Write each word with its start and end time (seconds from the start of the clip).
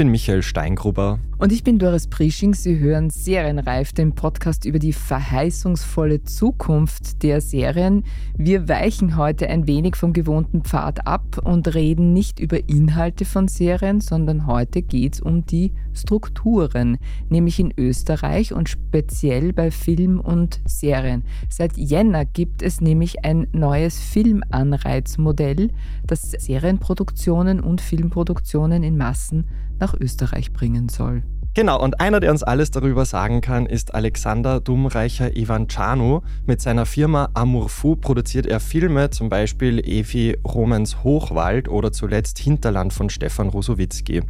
Bin 0.00 0.08
Michael 0.08 0.42
Steingruber. 0.42 1.18
Und 1.36 1.52
ich 1.52 1.62
bin 1.62 1.78
Doris 1.78 2.06
Prisching. 2.06 2.54
Sie 2.54 2.78
hören 2.78 3.10
Serienreif, 3.10 3.92
den 3.92 4.14
Podcast 4.14 4.64
über 4.64 4.78
die 4.78 4.94
verheißungsvolle 4.94 6.22
Zukunft 6.22 7.22
der 7.22 7.42
Serien. 7.42 8.04
Wir 8.34 8.66
weichen 8.66 9.18
heute 9.18 9.48
ein 9.50 9.66
wenig 9.66 9.96
vom 9.96 10.14
gewohnten 10.14 10.62
Pfad 10.62 11.06
ab 11.06 11.38
und 11.44 11.74
reden 11.74 12.14
nicht 12.14 12.40
über 12.40 12.66
Inhalte 12.66 13.26
von 13.26 13.46
Serien, 13.46 14.00
sondern 14.00 14.46
heute 14.46 14.80
geht 14.80 15.16
es 15.16 15.20
um 15.20 15.44
die 15.44 15.72
Strukturen, 15.92 16.96
nämlich 17.28 17.60
in 17.60 17.74
Österreich 17.76 18.54
und 18.54 18.70
speziell 18.70 19.52
bei 19.52 19.70
Film 19.70 20.18
und 20.18 20.60
Serien. 20.64 21.24
Seit 21.50 21.76
Jänner 21.76 22.24
gibt 22.24 22.62
es 22.62 22.80
nämlich 22.80 23.22
ein 23.26 23.48
neues 23.52 24.00
Filmanreizmodell, 24.00 25.68
das 26.06 26.22
Serienproduktionen 26.22 27.60
und 27.60 27.82
Filmproduktionen 27.82 28.82
in 28.82 28.96
Massen 28.96 29.44
nach 29.80 29.94
Österreich 29.94 30.52
bringen 30.52 30.88
soll. 30.88 31.22
Genau, 31.52 31.82
und 31.82 32.00
einer, 32.00 32.20
der 32.20 32.30
uns 32.30 32.44
alles 32.44 32.70
darüber 32.70 33.04
sagen 33.04 33.40
kann, 33.40 33.66
ist 33.66 33.92
Alexander 33.92 34.60
Dumreicher 34.60 35.36
Ivancanu. 35.36 36.20
Mit 36.46 36.60
seiner 36.60 36.86
Firma 36.86 37.28
Amurfu 37.34 37.96
produziert 37.96 38.46
er 38.46 38.60
Filme, 38.60 39.10
zum 39.10 39.28
Beispiel 39.28 39.80
Evi 39.80 40.38
Romans 40.46 41.02
Hochwald 41.02 41.68
oder 41.68 41.90
zuletzt 41.90 42.38
Hinterland 42.38 42.92
von 42.92 43.10
Stefan 43.10 43.48
Rosowitzki. 43.48 44.22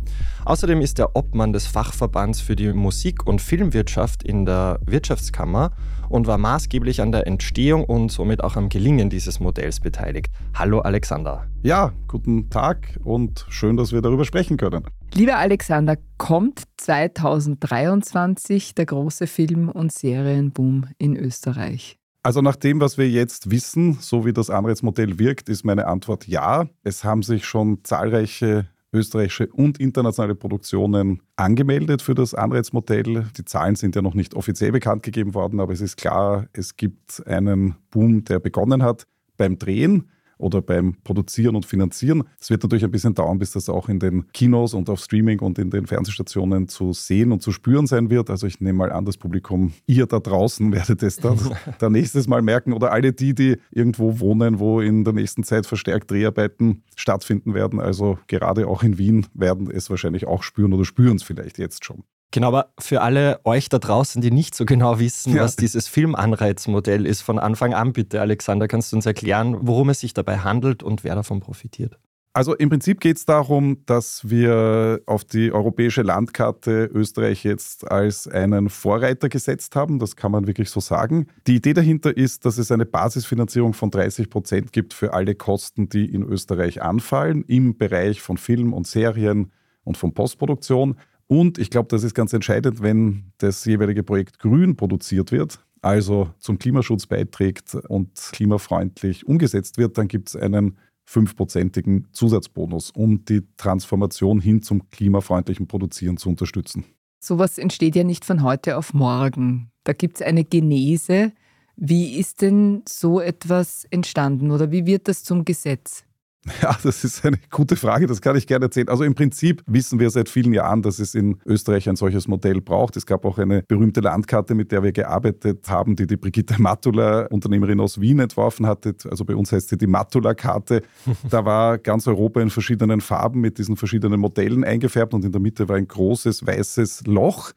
Außerdem 0.45 0.81
ist 0.81 0.99
er 0.99 1.15
Obmann 1.17 1.53
des 1.53 1.67
Fachverbands 1.67 2.41
für 2.41 2.57
die 2.57 2.73
Musik- 2.73 3.27
und 3.27 3.43
Filmwirtschaft 3.43 4.23
in 4.23 4.47
der 4.47 4.81
Wirtschaftskammer 4.87 5.73
und 6.09 6.27
war 6.27 6.39
maßgeblich 6.39 7.03
an 7.03 7.13
der 7.13 7.27
Entstehung 7.27 7.85
und 7.85 8.11
somit 8.11 8.43
auch 8.43 8.57
am 8.57 8.71
Gelingen 8.71 9.11
dieses 9.11 9.39
Modells 9.39 9.81
beteiligt. 9.81 10.29
Hallo 10.55 10.81
Alexander. 10.81 11.47
Ja, 11.63 11.93
guten 12.09 12.49
Tag 12.49 12.99
und 13.05 13.45
schön, 13.51 13.77
dass 13.77 13.93
wir 13.93 14.01
darüber 14.01 14.25
sprechen 14.25 14.57
können. 14.57 14.85
Lieber 15.13 15.37
Alexander, 15.37 15.97
kommt 16.17 16.63
2023 16.79 18.75
der 18.75 18.87
große 18.87 19.27
Film- 19.27 19.69
und 19.69 19.93
Serienboom 19.93 20.87
in 20.99 21.17
Österreich? 21.17 21.99
Also 22.23 22.43
nach 22.43 22.57
dem, 22.57 22.81
was 22.81 22.99
wir 22.99 23.09
jetzt 23.09 23.51
wissen, 23.51 23.99
so 24.01 24.27
wie 24.27 24.33
das 24.33 24.51
Anreizmodell 24.51 25.19
wirkt, 25.19 25.49
ist 25.49 25.65
meine 25.65 25.87
Antwort 25.87 26.27
ja. 26.27 26.67
Es 26.83 27.05
haben 27.05 27.23
sich 27.23 27.47
schon 27.47 27.83
zahlreiche 27.83 28.67
österreichische 28.93 29.49
und 29.49 29.79
internationale 29.79 30.35
Produktionen 30.35 31.23
angemeldet 31.37 32.03
für 32.03 32.15
das 32.15 32.35
Anreizmodell. 32.35 33.27
Die 33.37 33.45
Zahlen 33.45 33.77
sind 33.77 33.97
ja 33.97 34.03
noch 34.03 34.15
nicht 34.15 34.35
offiziell 34.35 34.73
bekannt 34.73 35.03
gegeben 35.03 35.35
worden, 35.35 35.61
aber 35.61 35.73
es 35.73 35.81
ist 35.81 35.97
klar, 35.97 36.47
es 36.53 36.77
gibt 36.77 37.27
einen 37.27 37.77
Boom, 37.91 38.25
der 38.25 38.41
begonnen 38.41 38.83
hat 38.83 39.07
beim 39.37 39.59
Drehen 39.59 40.11
oder 40.41 40.63
beim 40.63 40.95
Produzieren 41.05 41.57
und 41.57 41.67
Finanzieren. 41.67 42.25
Es 42.41 42.51
wird 42.51 42.63
natürlich 42.63 42.85
ein 42.85 42.91
bisschen 42.91 43.15
dauern, 43.15 43.39
bis 43.39 43.53
das 43.53 43.69
auch 43.69 43.89
in 43.89 43.99
den 43.99 44.31
Kinos 44.33 44.75
und 44.75 44.89
auf 44.91 45.01
Streaming 45.01 45.41
und 45.41 45.59
in 45.59 45.71
den 45.71 45.87
Fernsehstationen 45.87 46.69
zu 46.69 46.93
sehen 46.93 47.33
und 47.33 47.43
zu 47.43 47.53
spüren 47.53 47.87
sein 47.87 48.11
wird. 48.11 48.31
Also 48.31 48.47
ich 48.47 48.61
nehme 48.61 48.79
mal 48.79 48.93
an, 48.93 49.05
das 49.05 49.17
Publikum, 49.17 49.73
ihr 49.87 50.07
da 50.07 50.19
draußen 50.19 50.73
werdet 50.73 51.03
es 51.03 51.17
dann, 51.17 51.39
dann 51.79 51.93
nächstes 51.93 52.27
Mal 52.27 52.43
merken 52.43 52.73
oder 52.73 52.93
alle 52.93 53.13
die, 53.13 53.35
die 53.35 53.57
irgendwo 53.71 54.21
wohnen, 54.21 54.59
wo 54.59 54.81
in 54.81 55.05
der 55.05 55.13
nächsten 55.13 55.45
Zeit 55.45 55.67
verstärkt 55.67 56.11
Dreharbeiten 56.11 56.83
stattfinden 56.97 57.55
werden. 57.55 57.81
Also 57.81 58.19
gerade 58.27 58.67
auch 58.67 58.83
in 58.83 58.99
Wien 58.99 59.27
werden 59.35 59.71
es 59.71 59.91
wahrscheinlich 59.91 60.27
auch 60.27 60.43
spüren 60.43 60.73
oder 60.73 60.85
spüren 60.85 61.17
es 61.17 61.23
vielleicht 61.23 61.59
jetzt 61.59 61.85
schon. 61.85 62.05
Genau, 62.33 62.49
aber 62.49 62.73
für 62.79 63.03
alle 63.03 63.41
euch 63.45 63.69
da 63.69 63.79
draußen, 63.79 64.23
die 64.23 64.31
nicht 64.31 64.55
so 64.55 64.65
genau 64.65 65.01
wissen, 65.01 65.35
ja. 65.35 65.43
was 65.43 65.57
dieses 65.57 65.89
Filmanreizmodell 65.89 67.05
ist, 67.05 67.23
von 67.23 67.39
Anfang 67.39 67.75
an 67.75 67.93
bitte, 67.93 68.21
Alexander, 68.21 68.69
kannst 68.69 68.93
du 68.93 68.97
uns 68.97 69.07
erklären, 69.07 69.57
worum 69.63 69.91
es 69.91 70.01
sich 70.01 70.15
dabei 70.15 70.39
handelt 70.39 70.83
und 70.83 71.03
wer 71.03 71.17
davon 71.17 71.41
profitiert? 71.41 71.99
Also 72.33 72.55
im 72.55 72.69
Prinzip 72.69 73.01
geht 73.01 73.17
es 73.17 73.25
darum, 73.25 73.79
dass 73.87 74.31
wir 74.31 75.01
auf 75.07 75.25
die 75.25 75.51
europäische 75.51 76.03
Landkarte 76.03 76.85
Österreich 76.85 77.43
jetzt 77.43 77.91
als 77.91 78.29
einen 78.29 78.69
Vorreiter 78.69 79.29
gesetzt 79.29 79.75
haben. 79.75 79.99
Das 79.99 80.15
kann 80.15 80.31
man 80.31 80.47
wirklich 80.47 80.71
so 80.71 80.79
sagen. 80.79 81.27
Die 81.49 81.57
Idee 81.57 81.73
dahinter 81.73 82.17
ist, 82.17 82.47
dass 82.47 82.59
es 82.59 82.71
eine 82.71 82.87
Basisfinanzierung 82.87 83.75
von 83.75 83.91
30 83.91 84.31
Prozent 84.31 84.73
gibt 84.73 84.95
für 84.95 85.13
alle 85.13 85.35
Kosten, 85.35 85.89
die 85.89 86.05
in 86.05 86.23
Österreich 86.23 86.83
anfallen, 86.83 87.43
im 87.49 87.77
Bereich 87.77 88.23
von 88.23 88.37
Film 88.37 88.75
und 88.75 88.87
Serien 88.87 89.51
und 89.83 89.97
von 89.97 90.15
Postproduktion. 90.15 90.99
Und 91.31 91.59
ich 91.59 91.71
glaube, 91.71 91.87
das 91.87 92.03
ist 92.03 92.15
ganz 92.15 92.33
entscheidend, 92.33 92.83
wenn 92.83 93.31
das 93.39 93.65
jeweilige 93.65 94.03
Projekt 94.03 94.41
grün 94.41 94.75
produziert 94.75 95.31
wird, 95.31 95.65
also 95.81 96.31
zum 96.41 96.59
Klimaschutz 96.59 97.07
beiträgt 97.07 97.77
und 97.89 98.17
klimafreundlich 98.33 99.29
umgesetzt 99.29 99.79
wird, 99.79 99.97
dann 99.97 100.09
gibt 100.09 100.31
es 100.31 100.35
einen 100.35 100.77
fünfprozentigen 101.05 102.09
Zusatzbonus, 102.11 102.91
um 102.91 103.25
die 103.27 103.43
Transformation 103.57 104.41
hin 104.41 104.61
zum 104.61 104.91
klimafreundlichen 104.91 105.69
Produzieren 105.69 106.17
zu 106.17 106.31
unterstützen. 106.31 106.85
Sowas 107.21 107.59
entsteht 107.59 107.95
ja 107.95 108.03
nicht 108.03 108.25
von 108.25 108.43
heute 108.43 108.77
auf 108.77 108.93
morgen. 108.93 109.71
Da 109.85 109.93
gibt 109.93 110.17
es 110.17 110.23
eine 110.23 110.43
Genese. 110.45 111.31
Wie 111.77 112.17
ist 112.17 112.43
denn 112.43 112.83
so 112.89 113.21
etwas 113.21 113.87
entstanden 113.93 114.51
oder 114.51 114.73
wie 114.73 114.85
wird 114.85 115.07
das 115.07 115.23
zum 115.23 115.45
Gesetz? 115.45 116.03
Ja, 116.63 116.77
das 116.83 117.05
ist 117.05 117.25
eine 117.25 117.39
gute 117.51 117.77
Frage, 117.77 118.07
das 118.07 118.21
kann 118.21 118.37
ich 118.37 118.47
gerne 118.47 118.67
erzählen. 118.67 118.89
Also 118.89 119.05
im 119.05 119.15
Prinzip 119.15 119.63
wissen 119.67 119.99
wir 119.99 120.11
seit 120.11 120.29
vielen 120.29 120.53
Jahren, 120.53 120.83
dass 120.83 120.99
es 120.99 121.15
in 121.15 121.39
Österreich 121.45 121.89
ein 121.89 121.97
solches 121.97 122.29
Modell 122.29 122.61
braucht. 122.61 122.97
Es 122.97 123.07
gab 123.07 123.25
auch 123.25 123.39
eine 123.39 123.63
berühmte 123.63 124.01
Landkarte, 124.01 124.55
mit 124.55 124.73
der 124.73 124.83
wir 124.83 124.93
gearbeitet 124.93 125.69
haben, 125.69 125.97
die 125.97 126.07
die 126.07 126.17
Brigitte 126.17 126.61
Matula, 126.61 127.27
Unternehmerin 127.27 127.81
aus 127.81 128.01
Wien, 128.01 128.21
entworfen 128.21 128.67
hatte. 128.67 128.95
Also 129.11 129.25
bei 129.25 129.35
uns 129.35 129.53
heißt 129.53 129.69
sie 129.69 129.79
die 129.79 129.87
Matula-Karte. 129.87 130.83
Da 131.29 131.45
war 131.45 131.79
ganz 131.79 132.07
Europa 132.07 132.41
in 132.41 132.51
verschiedenen 132.51 133.01
Farben 133.01 133.41
mit 133.41 133.59
diesen 133.59 133.77
verschiedenen 133.77 134.21
Modellen 134.21 134.65
eingefärbt 134.65 135.13
und 135.15 135.25
in 135.25 135.33
der 135.33 135.41
Mitte 135.41 135.69
war 135.69 135.77
ein 135.77 135.89
großes 135.89 136.47
weißes 136.47 137.07
Loch. 137.07 137.53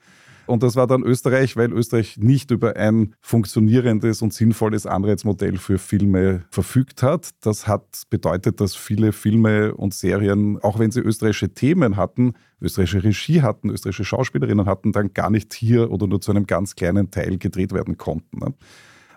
Und 0.45 0.63
das 0.63 0.75
war 0.75 0.87
dann 0.87 1.03
Österreich, 1.03 1.55
weil 1.55 1.71
Österreich 1.71 2.17
nicht 2.17 2.51
über 2.51 2.75
ein 2.75 3.15
funktionierendes 3.21 4.21
und 4.21 4.33
sinnvolles 4.33 4.85
Anreizmodell 4.85 5.57
für 5.57 5.77
Filme 5.77 6.43
verfügt 6.49 7.01
hat. 7.01 7.29
Das 7.41 7.67
hat 7.67 8.03
bedeutet, 8.09 8.59
dass 8.59 8.75
viele 8.75 9.13
Filme 9.13 9.73
und 9.75 9.93
Serien, 9.93 10.59
auch 10.61 10.79
wenn 10.79 10.91
sie 10.91 10.99
österreichische 10.99 11.53
Themen 11.53 11.95
hatten, 11.95 12.33
österreichische 12.61 13.03
Regie 13.03 13.41
hatten, 13.41 13.69
österreichische 13.69 14.05
Schauspielerinnen 14.05 14.65
hatten, 14.65 14.91
dann 14.91 15.13
gar 15.13 15.29
nicht 15.29 15.53
hier 15.53 15.91
oder 15.91 16.07
nur 16.07 16.21
zu 16.21 16.31
einem 16.31 16.45
ganz 16.45 16.75
kleinen 16.75 17.11
Teil 17.11 17.37
gedreht 17.37 17.73
werden 17.73 17.97
konnten. 17.97 18.39
Ne? 18.39 18.53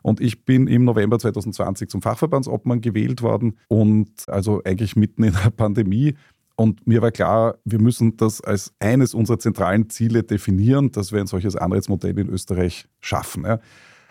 Und 0.06 0.20
ich 0.20 0.44
bin 0.44 0.68
im 0.68 0.84
November 0.84 1.18
2020 1.18 1.88
zum 1.88 2.00
Fachverbandsobmann 2.00 2.80
gewählt 2.80 3.22
worden 3.22 3.58
und 3.66 4.08
also 4.28 4.62
eigentlich 4.64 4.94
mitten 4.94 5.24
in 5.24 5.32
der 5.32 5.50
Pandemie 5.50 6.14
und 6.56 6.86
mir 6.86 7.02
war 7.02 7.10
klar, 7.10 7.58
wir 7.64 7.80
müssen 7.80 8.16
das 8.16 8.40
als 8.40 8.72
eines 8.80 9.14
unserer 9.14 9.38
zentralen 9.38 9.90
Ziele 9.90 10.22
definieren, 10.22 10.90
dass 10.90 11.12
wir 11.12 11.20
ein 11.20 11.26
solches 11.26 11.54
Anreizmodell 11.54 12.18
in 12.18 12.28
Österreich 12.28 12.88
schaffen. 13.00 13.44
Ja. 13.44 13.60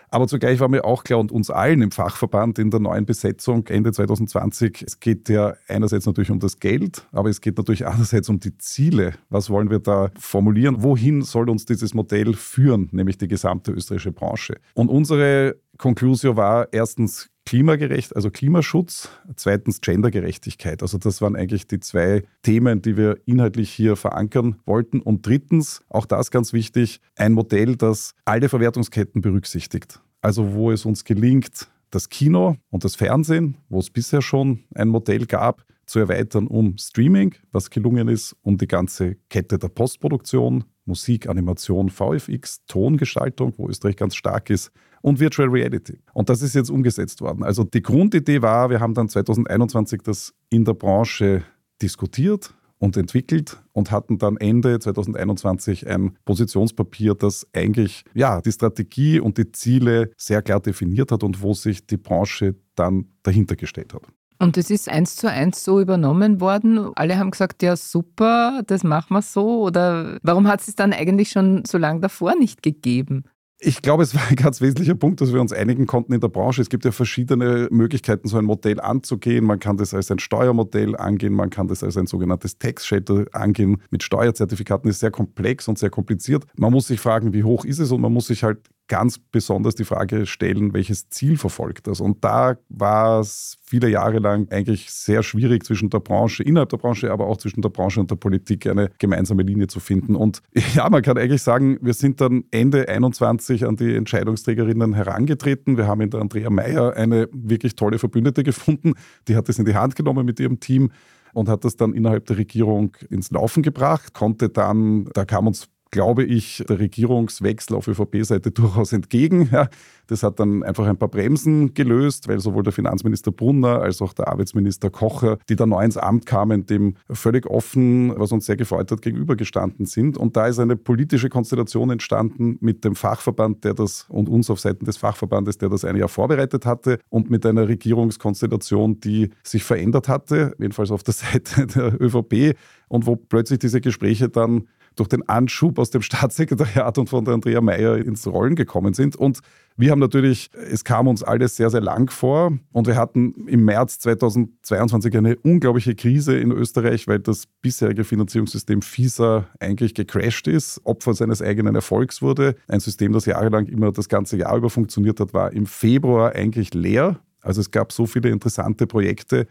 Aber 0.08 0.28
zugleich 0.28 0.60
war 0.60 0.68
mir 0.68 0.84
auch 0.84 1.02
klar 1.02 1.18
und 1.18 1.32
uns 1.32 1.50
allen 1.50 1.82
im 1.82 1.90
Fachverband 1.90 2.60
in 2.60 2.70
der 2.70 2.78
neuen 2.78 3.04
Besetzung 3.04 3.66
Ende 3.66 3.92
2020, 3.92 4.82
es 4.86 5.00
geht 5.00 5.28
ja 5.28 5.54
einerseits 5.66 6.06
natürlich 6.06 6.30
um 6.30 6.38
das 6.38 6.60
Geld, 6.60 7.06
aber 7.10 7.28
es 7.28 7.40
geht 7.40 7.58
natürlich 7.58 7.84
andererseits 7.86 8.28
um 8.28 8.38
die 8.38 8.56
Ziele. 8.58 9.14
Was 9.28 9.50
wollen 9.50 9.68
wir 9.68 9.80
da 9.80 10.10
formulieren? 10.18 10.84
Wohin 10.84 11.22
soll 11.22 11.50
uns 11.50 11.66
dieses 11.66 11.94
Modell 11.94 12.34
führen, 12.34 12.88
nämlich 12.92 13.18
die 13.18 13.28
gesamte 13.28 13.72
österreichische 13.72 14.12
Branche? 14.12 14.54
Und 14.74 14.88
unsere 14.88 15.56
Conclusio 15.76 16.36
war 16.36 16.68
erstens 16.72 17.28
klimagerecht, 17.46 18.14
also 18.14 18.30
Klimaschutz, 18.30 19.08
zweitens 19.36 19.80
Gendergerechtigkeit. 19.80 20.82
Also 20.82 20.98
das 20.98 21.22
waren 21.22 21.36
eigentlich 21.36 21.66
die 21.66 21.80
zwei 21.80 22.24
Themen, 22.42 22.82
die 22.82 22.96
wir 22.96 23.18
inhaltlich 23.24 23.70
hier 23.70 23.96
verankern 23.96 24.56
wollten. 24.66 25.00
Und 25.00 25.24
drittens, 25.26 25.80
auch 25.88 26.04
das 26.04 26.30
ganz 26.30 26.52
wichtig, 26.52 27.00
ein 27.16 27.32
Modell, 27.32 27.76
das 27.76 28.14
alle 28.24 28.48
Verwertungsketten 28.48 29.22
berücksichtigt. 29.22 30.00
Also 30.20 30.52
wo 30.52 30.70
es 30.72 30.84
uns 30.84 31.04
gelingt, 31.04 31.68
das 31.90 32.08
Kino 32.08 32.56
und 32.68 32.84
das 32.84 32.96
Fernsehen, 32.96 33.56
wo 33.68 33.78
es 33.78 33.90
bisher 33.90 34.20
schon 34.20 34.64
ein 34.74 34.88
Modell 34.88 35.24
gab, 35.26 35.64
zu 35.86 36.00
erweitern 36.00 36.48
um 36.48 36.76
Streaming, 36.78 37.36
was 37.52 37.70
gelungen 37.70 38.08
ist, 38.08 38.34
um 38.42 38.58
die 38.58 38.66
ganze 38.66 39.16
Kette 39.30 39.56
der 39.56 39.68
Postproduktion, 39.68 40.64
Musik, 40.86 41.28
Animation, 41.28 41.90
VFX, 41.90 42.64
Tongestaltung, 42.66 43.54
wo 43.56 43.68
Österreich 43.68 43.96
ganz 43.96 44.14
stark 44.14 44.50
ist, 44.50 44.72
und 45.02 45.20
Virtual 45.20 45.48
Reality. 45.48 45.98
Und 46.14 46.28
das 46.28 46.42
ist 46.42 46.54
jetzt 46.54 46.70
umgesetzt 46.70 47.20
worden. 47.20 47.44
Also 47.44 47.62
die 47.62 47.82
Grundidee 47.82 48.42
war, 48.42 48.70
wir 48.70 48.80
haben 48.80 48.94
dann 48.94 49.08
2021 49.08 50.02
das 50.02 50.34
in 50.50 50.64
der 50.64 50.74
Branche 50.74 51.44
diskutiert 51.80 52.54
und 52.78 52.96
entwickelt 52.96 53.62
und 53.72 53.90
hatten 53.90 54.18
dann 54.18 54.36
Ende 54.36 54.78
2021 54.78 55.86
ein 55.86 56.16
Positionspapier, 56.24 57.14
das 57.14 57.46
eigentlich 57.52 58.04
ja, 58.14 58.40
die 58.40 58.52
Strategie 58.52 59.20
und 59.20 59.38
die 59.38 59.52
Ziele 59.52 60.10
sehr 60.16 60.42
klar 60.42 60.60
definiert 60.60 61.12
hat 61.12 61.22
und 61.22 61.42
wo 61.42 61.54
sich 61.54 61.86
die 61.86 61.96
Branche 61.96 62.56
dann 62.74 63.06
dahinter 63.22 63.56
gestellt 63.56 63.94
hat. 63.94 64.02
Und 64.38 64.56
es 64.56 64.70
ist 64.70 64.88
eins 64.88 65.16
zu 65.16 65.30
eins 65.30 65.64
so 65.64 65.80
übernommen 65.80 66.40
worden. 66.40 66.90
Alle 66.94 67.18
haben 67.18 67.30
gesagt, 67.30 67.62
ja 67.62 67.76
super, 67.76 68.62
das 68.66 68.84
machen 68.84 69.14
wir 69.14 69.22
so. 69.22 69.62
Oder 69.62 70.18
warum 70.22 70.46
hat 70.46 70.60
es 70.60 70.74
dann 70.74 70.92
eigentlich 70.92 71.30
schon 71.30 71.64
so 71.64 71.78
lange 71.78 72.00
davor 72.00 72.34
nicht 72.36 72.62
gegeben? 72.62 73.24
Ich 73.58 73.80
glaube, 73.80 74.02
es 74.02 74.14
war 74.14 74.20
ein 74.28 74.36
ganz 74.36 74.60
wesentlicher 74.60 74.94
Punkt, 74.94 75.22
dass 75.22 75.32
wir 75.32 75.40
uns 75.40 75.50
einigen 75.50 75.86
konnten 75.86 76.12
in 76.12 76.20
der 76.20 76.28
Branche. 76.28 76.60
Es 76.60 76.68
gibt 76.68 76.84
ja 76.84 76.92
verschiedene 76.92 77.68
Möglichkeiten, 77.70 78.28
so 78.28 78.36
ein 78.36 78.44
Modell 78.44 78.80
anzugehen. 78.80 79.46
Man 79.46 79.58
kann 79.60 79.78
das 79.78 79.94
als 79.94 80.10
ein 80.10 80.18
Steuermodell 80.18 80.94
angehen, 80.94 81.32
man 81.32 81.48
kann 81.48 81.66
das 81.66 81.82
als 81.82 81.96
ein 81.96 82.06
sogenanntes 82.06 82.58
Tax 82.58 82.86
Shelter 82.86 83.24
angehen. 83.32 83.80
Mit 83.90 84.02
Steuerzertifikaten 84.02 84.90
ist 84.90 85.00
sehr 85.00 85.10
komplex 85.10 85.68
und 85.68 85.78
sehr 85.78 85.88
kompliziert. 85.88 86.44
Man 86.58 86.70
muss 86.70 86.88
sich 86.88 87.00
fragen, 87.00 87.32
wie 87.32 87.44
hoch 87.44 87.64
ist 87.64 87.78
es 87.78 87.92
und 87.92 88.02
man 88.02 88.12
muss 88.12 88.26
sich 88.26 88.44
halt 88.44 88.58
ganz 88.88 89.18
besonders 89.18 89.74
die 89.74 89.84
Frage 89.84 90.26
stellen, 90.26 90.72
welches 90.72 91.08
Ziel 91.08 91.36
verfolgt 91.36 91.86
das. 91.86 92.00
Und 92.00 92.24
da 92.24 92.56
war 92.68 93.20
es 93.20 93.58
viele 93.64 93.88
Jahre 93.88 94.18
lang 94.18 94.50
eigentlich 94.50 94.90
sehr 94.90 95.22
schwierig 95.22 95.64
zwischen 95.64 95.90
der 95.90 96.00
Branche, 96.00 96.42
innerhalb 96.42 96.68
der 96.68 96.76
Branche, 96.76 97.10
aber 97.10 97.26
auch 97.26 97.36
zwischen 97.36 97.62
der 97.62 97.68
Branche 97.68 98.00
und 98.00 98.10
der 98.10 98.16
Politik 98.16 98.66
eine 98.66 98.90
gemeinsame 98.98 99.42
Linie 99.42 99.66
zu 99.66 99.80
finden. 99.80 100.14
Und 100.14 100.42
ja, 100.74 100.88
man 100.88 101.02
kann 101.02 101.18
eigentlich 101.18 101.42
sagen, 101.42 101.78
wir 101.80 101.94
sind 101.94 102.20
dann 102.20 102.44
Ende 102.50 102.88
21 102.88 103.66
an 103.66 103.76
die 103.76 103.94
Entscheidungsträgerinnen 103.94 104.94
herangetreten. 104.94 105.76
Wir 105.76 105.86
haben 105.86 106.00
in 106.00 106.10
der 106.10 106.20
Andrea 106.20 106.50
Meyer 106.50 106.94
eine 106.94 107.28
wirklich 107.32 107.76
tolle 107.76 107.98
Verbündete 107.98 108.42
gefunden. 108.42 108.94
Die 109.28 109.36
hat 109.36 109.48
es 109.48 109.58
in 109.58 109.64
die 109.64 109.74
Hand 109.74 109.96
genommen 109.96 110.24
mit 110.24 110.40
ihrem 110.40 110.60
Team 110.60 110.90
und 111.36 111.50
hat 111.50 111.64
das 111.64 111.76
dann 111.76 111.92
innerhalb 111.92 112.24
der 112.26 112.38
Regierung 112.38 112.96
ins 113.10 113.30
Laufen 113.30 113.62
gebracht, 113.62 114.14
konnte 114.14 114.48
dann, 114.48 115.04
da 115.12 115.26
kam 115.26 115.46
uns 115.46 115.68
glaube 115.90 116.24
ich, 116.24 116.64
der 116.68 116.78
Regierungswechsel 116.78 117.76
auf 117.76 117.88
ÖVP-Seite 117.88 118.50
durchaus 118.50 118.92
entgegen. 118.92 119.48
Ja, 119.52 119.68
das 120.06 120.22
hat 120.22 120.38
dann 120.40 120.62
einfach 120.62 120.86
ein 120.86 120.96
paar 120.96 121.08
Bremsen 121.08 121.74
gelöst, 121.74 122.28
weil 122.28 122.40
sowohl 122.40 122.62
der 122.62 122.72
Finanzminister 122.72 123.32
Brunner 123.32 123.80
als 123.80 124.00
auch 124.02 124.12
der 124.12 124.28
Arbeitsminister 124.28 124.90
Kocher, 124.90 125.38
die 125.48 125.56
da 125.56 125.66
neu 125.66 125.84
ins 125.84 125.96
Amt 125.96 126.26
kamen, 126.26 126.66
dem 126.66 126.94
völlig 127.10 127.46
offen, 127.46 128.12
was 128.18 128.32
uns 128.32 128.46
sehr 128.46 128.56
gefreut 128.56 128.90
hat, 128.90 129.02
gegenübergestanden 129.02 129.86
sind. 129.86 130.16
Und 130.16 130.36
da 130.36 130.46
ist 130.46 130.58
eine 130.58 130.76
politische 130.76 131.28
Konstellation 131.28 131.90
entstanden 131.90 132.58
mit 132.60 132.84
dem 132.84 132.94
Fachverband, 132.94 133.64
der 133.64 133.74
das 133.74 134.06
und 134.08 134.28
uns 134.28 134.50
auf 134.50 134.60
Seiten 134.60 134.84
des 134.84 134.96
Fachverbandes, 134.96 135.58
der 135.58 135.68
das 135.68 135.84
ein 135.84 135.96
Jahr 135.96 136.08
vorbereitet 136.08 136.66
hatte 136.66 136.98
und 137.08 137.30
mit 137.30 137.44
einer 137.44 137.68
Regierungskonstellation, 137.68 139.00
die 139.00 139.30
sich 139.42 139.64
verändert 139.64 140.08
hatte, 140.08 140.54
jedenfalls 140.58 140.90
auf 140.90 141.02
der 141.02 141.14
Seite 141.14 141.66
der 141.66 142.00
ÖVP 142.00 142.56
und 142.88 143.06
wo 143.06 143.16
plötzlich 143.16 143.58
diese 143.58 143.80
Gespräche 143.80 144.28
dann 144.28 144.68
durch 144.96 145.08
den 145.08 145.28
Anschub 145.28 145.78
aus 145.78 145.90
dem 145.90 146.02
Staatssekretariat 146.02 146.98
und 146.98 147.08
von 147.08 147.24
der 147.24 147.34
Andrea 147.34 147.60
Mayer 147.60 147.98
ins 147.98 148.26
Rollen 148.26 148.56
gekommen 148.56 148.94
sind. 148.94 149.14
Und 149.14 149.40
wir 149.76 149.90
haben 149.90 149.98
natürlich, 149.98 150.50
es 150.70 150.84
kam 150.84 151.06
uns 151.06 151.22
alles 151.22 151.56
sehr, 151.56 151.68
sehr 151.68 151.82
lang 151.82 152.10
vor 152.10 152.58
und 152.72 152.86
wir 152.86 152.96
hatten 152.96 153.46
im 153.46 153.64
März 153.64 153.98
2022 153.98 155.16
eine 155.16 155.36
unglaubliche 155.36 155.94
Krise 155.94 156.38
in 156.38 156.50
Österreich, 156.50 157.06
weil 157.06 157.18
das 157.18 157.44
bisherige 157.60 158.04
Finanzierungssystem 158.04 158.80
FISA 158.80 159.46
eigentlich 159.60 159.94
gecrashed 159.94 160.48
ist, 160.48 160.80
Opfer 160.84 161.12
seines 161.12 161.42
eigenen 161.42 161.74
Erfolgs 161.74 162.22
wurde. 162.22 162.56
Ein 162.68 162.80
System, 162.80 163.12
das 163.12 163.26
jahrelang 163.26 163.66
immer 163.66 163.92
das 163.92 164.08
ganze 164.08 164.38
Jahr 164.38 164.56
über 164.56 164.70
funktioniert 164.70 165.20
hat, 165.20 165.34
war 165.34 165.52
im 165.52 165.66
Februar 165.66 166.34
eigentlich 166.34 166.72
leer. 166.72 167.20
Also 167.40 167.60
es 167.60 167.70
gab 167.70 167.92
so 167.92 168.06
viele 168.06 168.30
interessante 168.30 168.86
Projekte, 168.86 169.46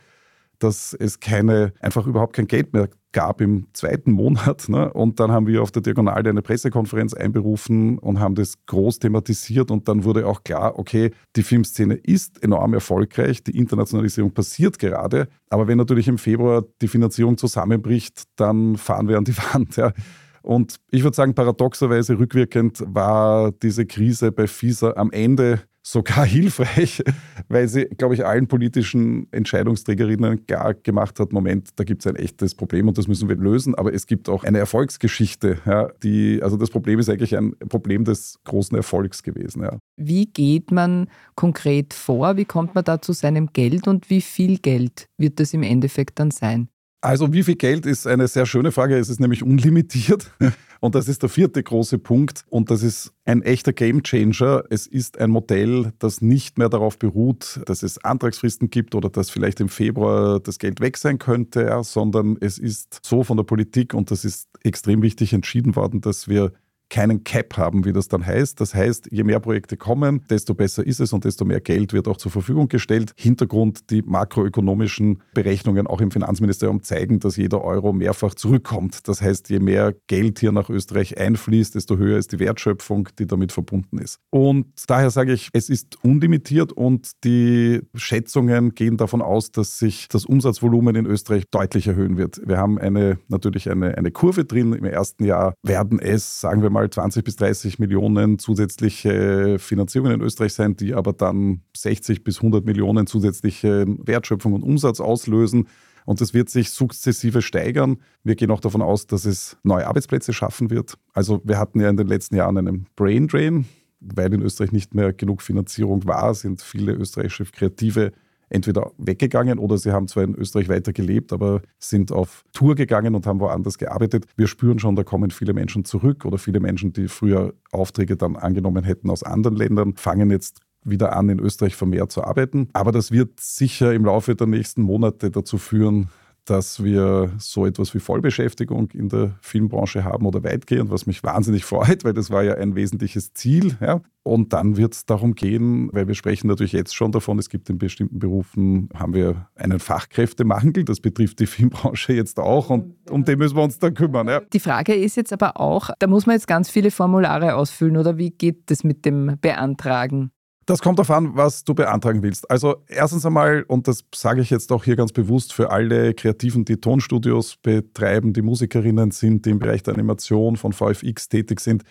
dass 0.66 0.94
es 0.94 1.20
keine, 1.20 1.74
einfach 1.80 2.08
überhaupt 2.08 2.36
kein 2.36 2.48
Geld 2.48 2.74
mehr 2.74 2.90
gab 3.12 3.40
im 3.40 3.68
zweiten 3.72 4.12
Monat. 4.12 4.68
Ne? 4.68 4.92
Und 4.92 5.20
dann 5.20 5.32
haben 5.32 5.48
wir 5.48 5.62
auf 5.62 5.72
der 5.72 5.82
Diagonale 5.82 6.30
eine 6.30 6.42
Pressekonferenz 6.42 7.14
einberufen 7.14 7.98
und 7.98 8.20
haben 8.20 8.36
das 8.36 8.56
groß 8.66 9.00
thematisiert. 9.00 9.72
Und 9.72 9.88
dann 9.88 10.04
wurde 10.04 10.28
auch 10.28 10.44
klar, 10.44 10.78
okay, 10.78 11.12
die 11.36 11.44
Filmszene 11.44 11.96
ist 11.96 12.44
enorm 12.44 12.74
erfolgreich, 12.74 13.42
die 13.44 13.58
Internationalisierung 13.58 14.34
passiert 14.34 14.80
gerade. 14.80 15.30
Aber 15.50 15.68
wenn 15.68 15.78
natürlich 15.78 16.10
im 16.10 16.18
Februar 16.18 16.66
die 16.82 16.90
Finanzierung 16.90 17.38
zusammenbricht, 17.38 18.24
dann 18.36 18.76
fahren 18.76 19.08
wir 19.08 19.18
an 19.18 19.24
die 19.24 19.38
Wand. 19.54 19.78
Ja. 19.78 19.94
Und 20.42 20.76
ich 20.92 21.04
würde 21.04 21.16
sagen, 21.16 21.34
paradoxerweise 21.34 22.20
rückwirkend 22.20 22.84
war 22.86 23.52
diese 23.52 23.86
Krise 23.86 24.32
bei 24.32 24.46
FISA 24.46 24.94
am 24.96 25.12
Ende 25.12 25.62
sogar 25.86 26.26
hilfreich, 26.26 27.04
weil 27.48 27.68
sie, 27.68 27.86
glaube 27.86 28.16
ich, 28.16 28.26
allen 28.26 28.48
politischen 28.48 29.32
Entscheidungsträgerinnen 29.32 30.46
klar 30.48 30.74
gemacht 30.74 31.20
hat, 31.20 31.32
Moment, 31.32 31.70
da 31.76 31.84
gibt 31.84 32.02
es 32.02 32.08
ein 32.08 32.16
echtes 32.16 32.56
Problem 32.56 32.88
und 32.88 32.98
das 32.98 33.08
müssen 33.08 33.30
wir 33.30 33.36
lösen, 33.36 33.76
aber 33.76 33.94
es 33.94 34.08
gibt 34.08 34.28
auch 34.28 34.44
eine 34.44 34.58
Erfolgsgeschichte. 34.58 35.60
Ja, 35.66 35.90
die, 36.02 36.42
also 36.42 36.58
das 36.58 36.72
Problem 36.72 37.00
ist 37.00 37.10
eigentlich 37.10 37.38
ein 37.38 37.56
Problem 37.70 38.04
des 38.04 38.40
großen 38.46 38.76
Erfolgs 38.76 39.22
gewesen. 39.22 39.62
Ja. 39.62 39.78
Wie 39.96 40.26
geht 40.26 40.72
man 40.72 41.08
konkret 41.36 41.94
vor? 41.94 42.36
Wie 42.36 42.46
kommt 42.46 42.74
man 42.74 42.84
da 42.84 43.02
zu 43.02 43.14
seinem 43.14 43.54
Geld 43.54 43.88
und 43.88 44.10
wie 44.10 44.22
viel 44.22 44.58
Geld 44.58 45.08
wird 45.18 45.40
das 45.40 45.54
im 45.54 45.64
Endeffekt 45.64 46.20
dann 46.20 46.32
sein? 46.32 46.70
Also 47.06 47.32
wie 47.32 47.44
viel 47.44 47.56
Geld 47.56 47.86
ist 47.86 48.08
eine 48.08 48.28
sehr 48.28 48.48
schöne 48.48 48.72
Frage. 48.72 48.98
Es 48.98 49.10
ist 49.10 49.20
nämlich 49.20 49.44
unlimitiert. 49.44 50.32
Und 50.80 50.96
das 50.96 51.08
ist 51.08 51.22
der 51.22 51.30
vierte 51.30 51.62
große 51.62 52.00
Punkt. 52.00 52.46
Und 52.50 52.72
das 52.72 52.82
ist 52.82 53.14
ein 53.26 53.44
echter 53.44 53.74
Gamechanger. 53.74 54.64
Es 54.72 54.88
ist 54.88 55.20
ein 55.20 55.30
Modell, 55.30 55.94
das 56.00 56.22
nicht 56.22 56.58
mehr 56.58 56.68
darauf 56.68 56.98
beruht, 56.98 57.62
dass 57.68 57.84
es 57.84 58.04
Antragsfristen 58.04 58.72
gibt 58.72 58.96
oder 58.96 59.10
dass 59.10 59.30
vielleicht 59.30 59.60
im 59.60 59.70
Februar 59.70 60.40
das 60.40 60.58
Geld 60.58 60.82
weg 60.82 60.98
sein 60.98 61.20
könnte, 61.20 61.80
sondern 61.84 62.38
es 62.42 62.58
ist 62.58 62.98
so 63.04 63.24
von 63.24 63.38
der 63.38 63.44
Politik, 63.44 63.94
und 63.94 64.10
das 64.10 64.26
ist 64.26 64.50
extrem 64.64 65.04
wichtig, 65.04 65.32
entschieden 65.32 65.76
worden, 65.76 66.02
dass 66.02 66.28
wir 66.28 66.54
keinen 66.90 67.24
Cap 67.24 67.58
haben, 67.58 67.86
wie 67.86 67.94
das 67.94 68.08
dann 68.08 68.26
heißt. 68.26 68.60
Das 68.62 68.74
heißt, 68.74 69.10
je 69.12 69.24
mehr 69.24 69.40
Projekte 69.40 69.78
kommen, 69.78 70.24
desto 70.30 70.54
besser 70.54 70.86
ist 70.86 71.00
es 71.00 71.14
und 71.14 71.26
desto 71.26 71.46
mehr 71.46 71.62
Geld 71.62 71.94
wird 71.94 72.08
auch 72.08 72.18
zur 72.18 72.32
Verfügung 72.32 72.68
gestellt. 72.68 73.12
Hintergrund, 73.18 73.90
die 73.90 74.02
makroökonomischen 74.02 75.22
Berechnungen 75.34 75.88
auch 75.88 76.02
im 76.02 76.12
Finanzministerium 76.12 76.84
zeigen, 76.84 77.20
dass 77.20 77.38
jeder 77.38 77.64
Euro 77.64 77.94
mehrfach 77.94 78.36
zurückkommt. 78.36 79.08
Das 79.08 79.22
heißt, 79.22 79.50
je 79.50 79.60
mehr 79.60 79.94
Geld 80.08 80.40
hier 80.40 80.52
nach 80.52 80.70
Österreich 80.70 81.18
einfließt, 81.18 81.76
desto 81.76 81.98
höher 81.98 82.18
ist 82.18 82.32
die 82.32 82.40
Wertschöpfung, 82.40 83.10
die 83.20 83.28
damit 83.28 83.52
verbunden 83.52 83.98
ist. 83.98 84.20
Und 84.30 84.68
daher 84.88 85.10
sage 85.10 85.34
ich, 85.34 85.50
es 85.54 85.70
ist 85.70 86.04
unlimitiert 86.04 86.72
und 86.72 87.12
die 87.24 87.82
Schätzungen 87.96 88.76
gehen 88.76 88.98
davon 88.98 89.22
aus, 89.22 89.52
dass 89.52 89.80
sich 89.80 90.08
das 90.08 90.26
Umsatzvolumen 90.26 90.96
in 90.96 91.06
Österreich 91.06 91.44
deutlich 91.52 91.88
erhöhen 91.88 92.18
wird. 92.18 92.42
Wir 92.46 92.58
haben 92.58 92.78
eine, 92.78 93.18
natürlich 93.28 93.70
eine, 93.70 93.98
eine 93.98 94.12
Kurve 94.12 94.46
drin. 94.46 94.74
Im 94.74 94.86
ersten 94.86 95.26
Jahr 95.26 95.54
werden 95.64 96.00
es, 96.00 96.42
sagen 96.42 96.62
wir 96.62 96.70
mal 96.70 96.75
20 96.76 97.24
bis 97.24 97.36
30 97.38 97.80
Millionen 97.80 98.40
zusätzliche 98.40 99.58
Finanzierungen 99.60 100.14
in 100.14 100.22
Österreich 100.22 100.54
sein, 100.54 100.76
die 100.76 100.94
aber 100.94 101.14
dann 101.14 101.62
60 101.76 102.24
bis 102.24 102.38
100 102.38 102.66
Millionen 102.66 103.08
zusätzliche 103.08 103.86
Wertschöpfung 103.88 104.54
und 104.54 104.64
Umsatz 104.64 105.00
auslösen. 105.00 105.68
Und 106.06 106.22
das 106.22 106.34
wird 106.34 106.50
sich 106.50 106.70
sukzessive 106.70 107.42
steigern. 107.42 107.98
Wir 108.24 108.36
gehen 108.36 108.52
auch 108.52 108.60
davon 108.60 108.82
aus, 108.82 109.08
dass 109.08 109.26
es 109.26 109.58
neue 109.64 109.88
Arbeitsplätze 109.88 110.34
schaffen 110.34 110.70
wird. 110.70 110.98
Also 111.14 111.42
wir 111.44 111.58
hatten 111.58 111.80
ja 111.80 111.90
in 111.90 111.98
den 111.98 112.08
letzten 112.08 112.36
Jahren 112.36 112.58
einen 112.58 112.88
Brain 112.96 113.28
Drain, 113.28 113.66
weil 114.00 114.34
in 114.34 114.42
Österreich 114.42 114.72
nicht 114.72 114.94
mehr 114.94 115.14
genug 115.14 115.42
Finanzierung 115.42 116.06
war, 116.06 116.34
sind 116.36 116.62
viele 116.62 116.94
österreichische 116.94 117.46
Kreative 117.46 118.12
entweder 118.50 118.92
weggegangen 118.98 119.60
oder 119.60 119.78
sie 119.78 119.92
haben 119.92 120.08
zwar 120.08 120.24
in 120.24 120.36
Österreich 120.36 120.70
weiter 120.70 120.94
gelebt, 120.94 121.34
aber 121.34 121.62
sind 121.80 122.12
auf 122.12 122.44
Tour 122.54 122.76
gegangen 122.76 123.16
und 123.16 123.26
haben 123.26 123.40
woanders 123.40 123.78
gearbeitet. 123.78 124.26
Wir 124.36 124.48
spüren 124.48 124.80
schon, 124.80 124.96
da 124.96 125.04
kommen 125.04 125.32
viele 125.32 125.54
Menschen 125.54 125.86
zurück 125.86 126.26
oder 126.26 126.38
viele 126.38 126.60
Menschen, 126.60 126.94
die 126.94 127.08
früher 127.08 127.54
Aufträge 127.72 128.18
dann 128.18 128.36
angenommen 128.36 128.84
hätten 128.84 129.10
aus 129.10 129.24
anderen 129.24 129.56
Ländern, 129.56 129.96
fangen 129.96 130.32
jetzt 130.32 130.62
wieder 130.84 131.16
an, 131.16 131.30
in 131.30 131.40
Österreich 131.40 131.76
vermehrt 131.76 132.12
zu 132.12 132.24
arbeiten. 132.24 132.70
Aber 132.74 132.92
das 132.92 133.12
wird 133.12 133.40
sicher 133.40 133.94
im 133.94 134.06
Laufe 134.06 134.36
der 134.36 134.48
nächsten 134.48 134.82
Monate 134.84 135.32
dazu 135.32 135.58
führen, 135.58 136.10
dass 136.46 136.84
wir 136.84 137.32
so 137.38 137.66
etwas 137.66 137.94
wie 137.94 138.00
Vollbeschäftigung 138.00 138.92
in 138.92 139.10
der 139.10 139.36
Filmbranche 139.42 140.04
haben 140.04 140.26
oder 140.26 140.44
weitgehend, 140.44 140.92
was 140.92 141.06
mich 141.06 141.24
wahnsinnig 141.24 141.66
freut, 141.66 142.04
weil 142.04 142.14
das 142.14 142.30
war 142.30 142.44
ja 142.44 142.56
ein 142.56 142.76
wesentliches 142.76 143.34
Ziel. 143.34 143.78
Ja. 143.82 144.02
Und 144.24 144.54
dann 144.54 144.76
wird 144.76 144.94
es 144.94 145.06
darum 145.06 145.36
gehen, 145.36 145.90
weil 145.94 146.08
wir 146.08 146.16
sprechen 146.16 146.48
natürlich 146.48 146.72
jetzt 146.72 146.96
schon 146.96 147.12
davon, 147.12 147.38
es 147.38 147.50
gibt 147.50 147.70
in 147.70 147.78
bestimmten 147.78 148.18
Berufen, 148.18 148.90
haben 148.96 149.14
wir 149.14 149.48
einen 149.56 149.80
Fachkräftemangel, 149.80 150.84
das 150.84 151.00
betrifft 151.00 151.40
die 151.40 151.46
Filmbranche 151.46 152.14
jetzt 152.14 152.40
auch 152.40 152.72
und 152.72 152.96
um 153.10 153.24
den 153.24 153.38
müssen 153.38 153.56
wir 153.56 153.64
uns 153.64 153.78
dann 153.78 153.94
kümmern. 153.94 154.28
Ja. 154.28 154.42
Die 154.52 154.60
Frage 154.60 154.96
ist 154.96 155.16
jetzt 155.16 155.32
aber 155.32 155.60
auch, 155.60 155.92
da 156.00 156.08
muss 156.08 156.26
man 156.26 156.36
jetzt 156.36 156.48
ganz 156.48 156.70
viele 156.70 156.90
Formulare 156.90 157.56
ausfüllen 157.56 157.98
oder 157.98 158.18
wie 158.18 158.32
geht 158.32 158.72
das 158.72 158.84
mit 158.84 159.06
dem 159.06 159.38
Beantragen? 159.42 160.32
Das 160.66 160.82
kommt 160.82 160.98
darauf 160.98 161.12
an, 161.12 161.36
was 161.36 161.64
du 161.64 161.76
beantragen 161.76 162.24
willst. 162.24 162.50
Also 162.50 162.78
erstens 162.88 163.24
einmal, 163.24 163.64
und 163.68 163.88
das 163.88 164.04
sage 164.14 164.42
ich 164.42 164.50
jetzt 164.50 164.72
auch 164.72 164.84
hier 164.84 164.96
ganz 164.96 165.12
bewusst 165.12 165.54
für 165.54 165.70
alle 165.70 166.16
Kreativen, 166.16 166.66
die 166.66 166.78
Tonstudios 166.78 167.58
betreiben, 167.58 168.34
die 168.34 168.42
Musikerinnen 168.42 169.12
sind, 169.12 169.46
die 169.46 169.52
im 169.52 169.60
Bereich 169.60 169.84
der 169.84 169.94
Animation 169.94 170.56
von 170.56 170.74
VFX 170.74 171.30
tätig 171.30 171.60
sind, 171.60 171.84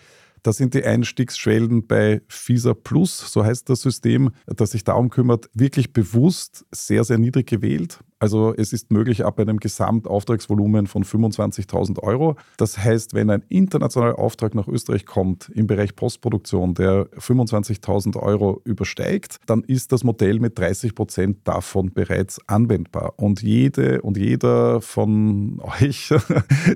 da 0.43 0.53
sind 0.53 0.75
die 0.75 0.83
Einstiegsschwellen 0.83 1.87
bei 1.87 2.21
FISA 2.27 2.75
Plus, 2.75 3.31
so 3.31 3.43
heißt 3.43 3.67
das 3.67 3.81
System, 3.81 4.29
das 4.45 4.71
sich 4.71 4.83
darum 4.83 5.09
kümmert, 5.09 5.49
wirklich 5.55 5.91
bewusst 5.91 6.65
sehr, 6.71 7.03
sehr 7.03 7.17
niedrig 7.17 7.47
gewählt. 7.47 7.99
Also 8.19 8.53
es 8.55 8.71
ist 8.71 8.91
möglich 8.91 9.25
ab 9.25 9.39
einem 9.39 9.59
Gesamtauftragsvolumen 9.59 10.87
von 10.87 11.03
25.000 11.03 12.01
Euro. 12.01 12.37
Das 12.57 12.77
heißt, 12.77 13.13
wenn 13.13 13.29
ein 13.29 13.43
internationaler 13.49 14.17
Auftrag 14.17 14.55
nach 14.55 14.69
Österreich 14.69 15.05
kommt 15.05 15.49
im 15.49 15.67
Bereich 15.67 15.95
Postproduktion, 15.95 16.75
der 16.75 17.07
25.000 17.17 18.17
Euro 18.17 18.61
übersteigt, 18.63 19.37
dann 19.47 19.63
ist 19.63 19.91
das 19.91 20.05
Modell 20.05 20.39
mit 20.39 20.57
30 20.57 20.95
Prozent 20.95 21.39
davon 21.43 21.93
bereits 21.93 22.39
anwendbar. 22.47 23.13
Und 23.17 23.41
jede 23.41 24.01
und 24.01 24.17
jeder 24.17 24.79
von 24.79 25.59
euch, 25.81 26.13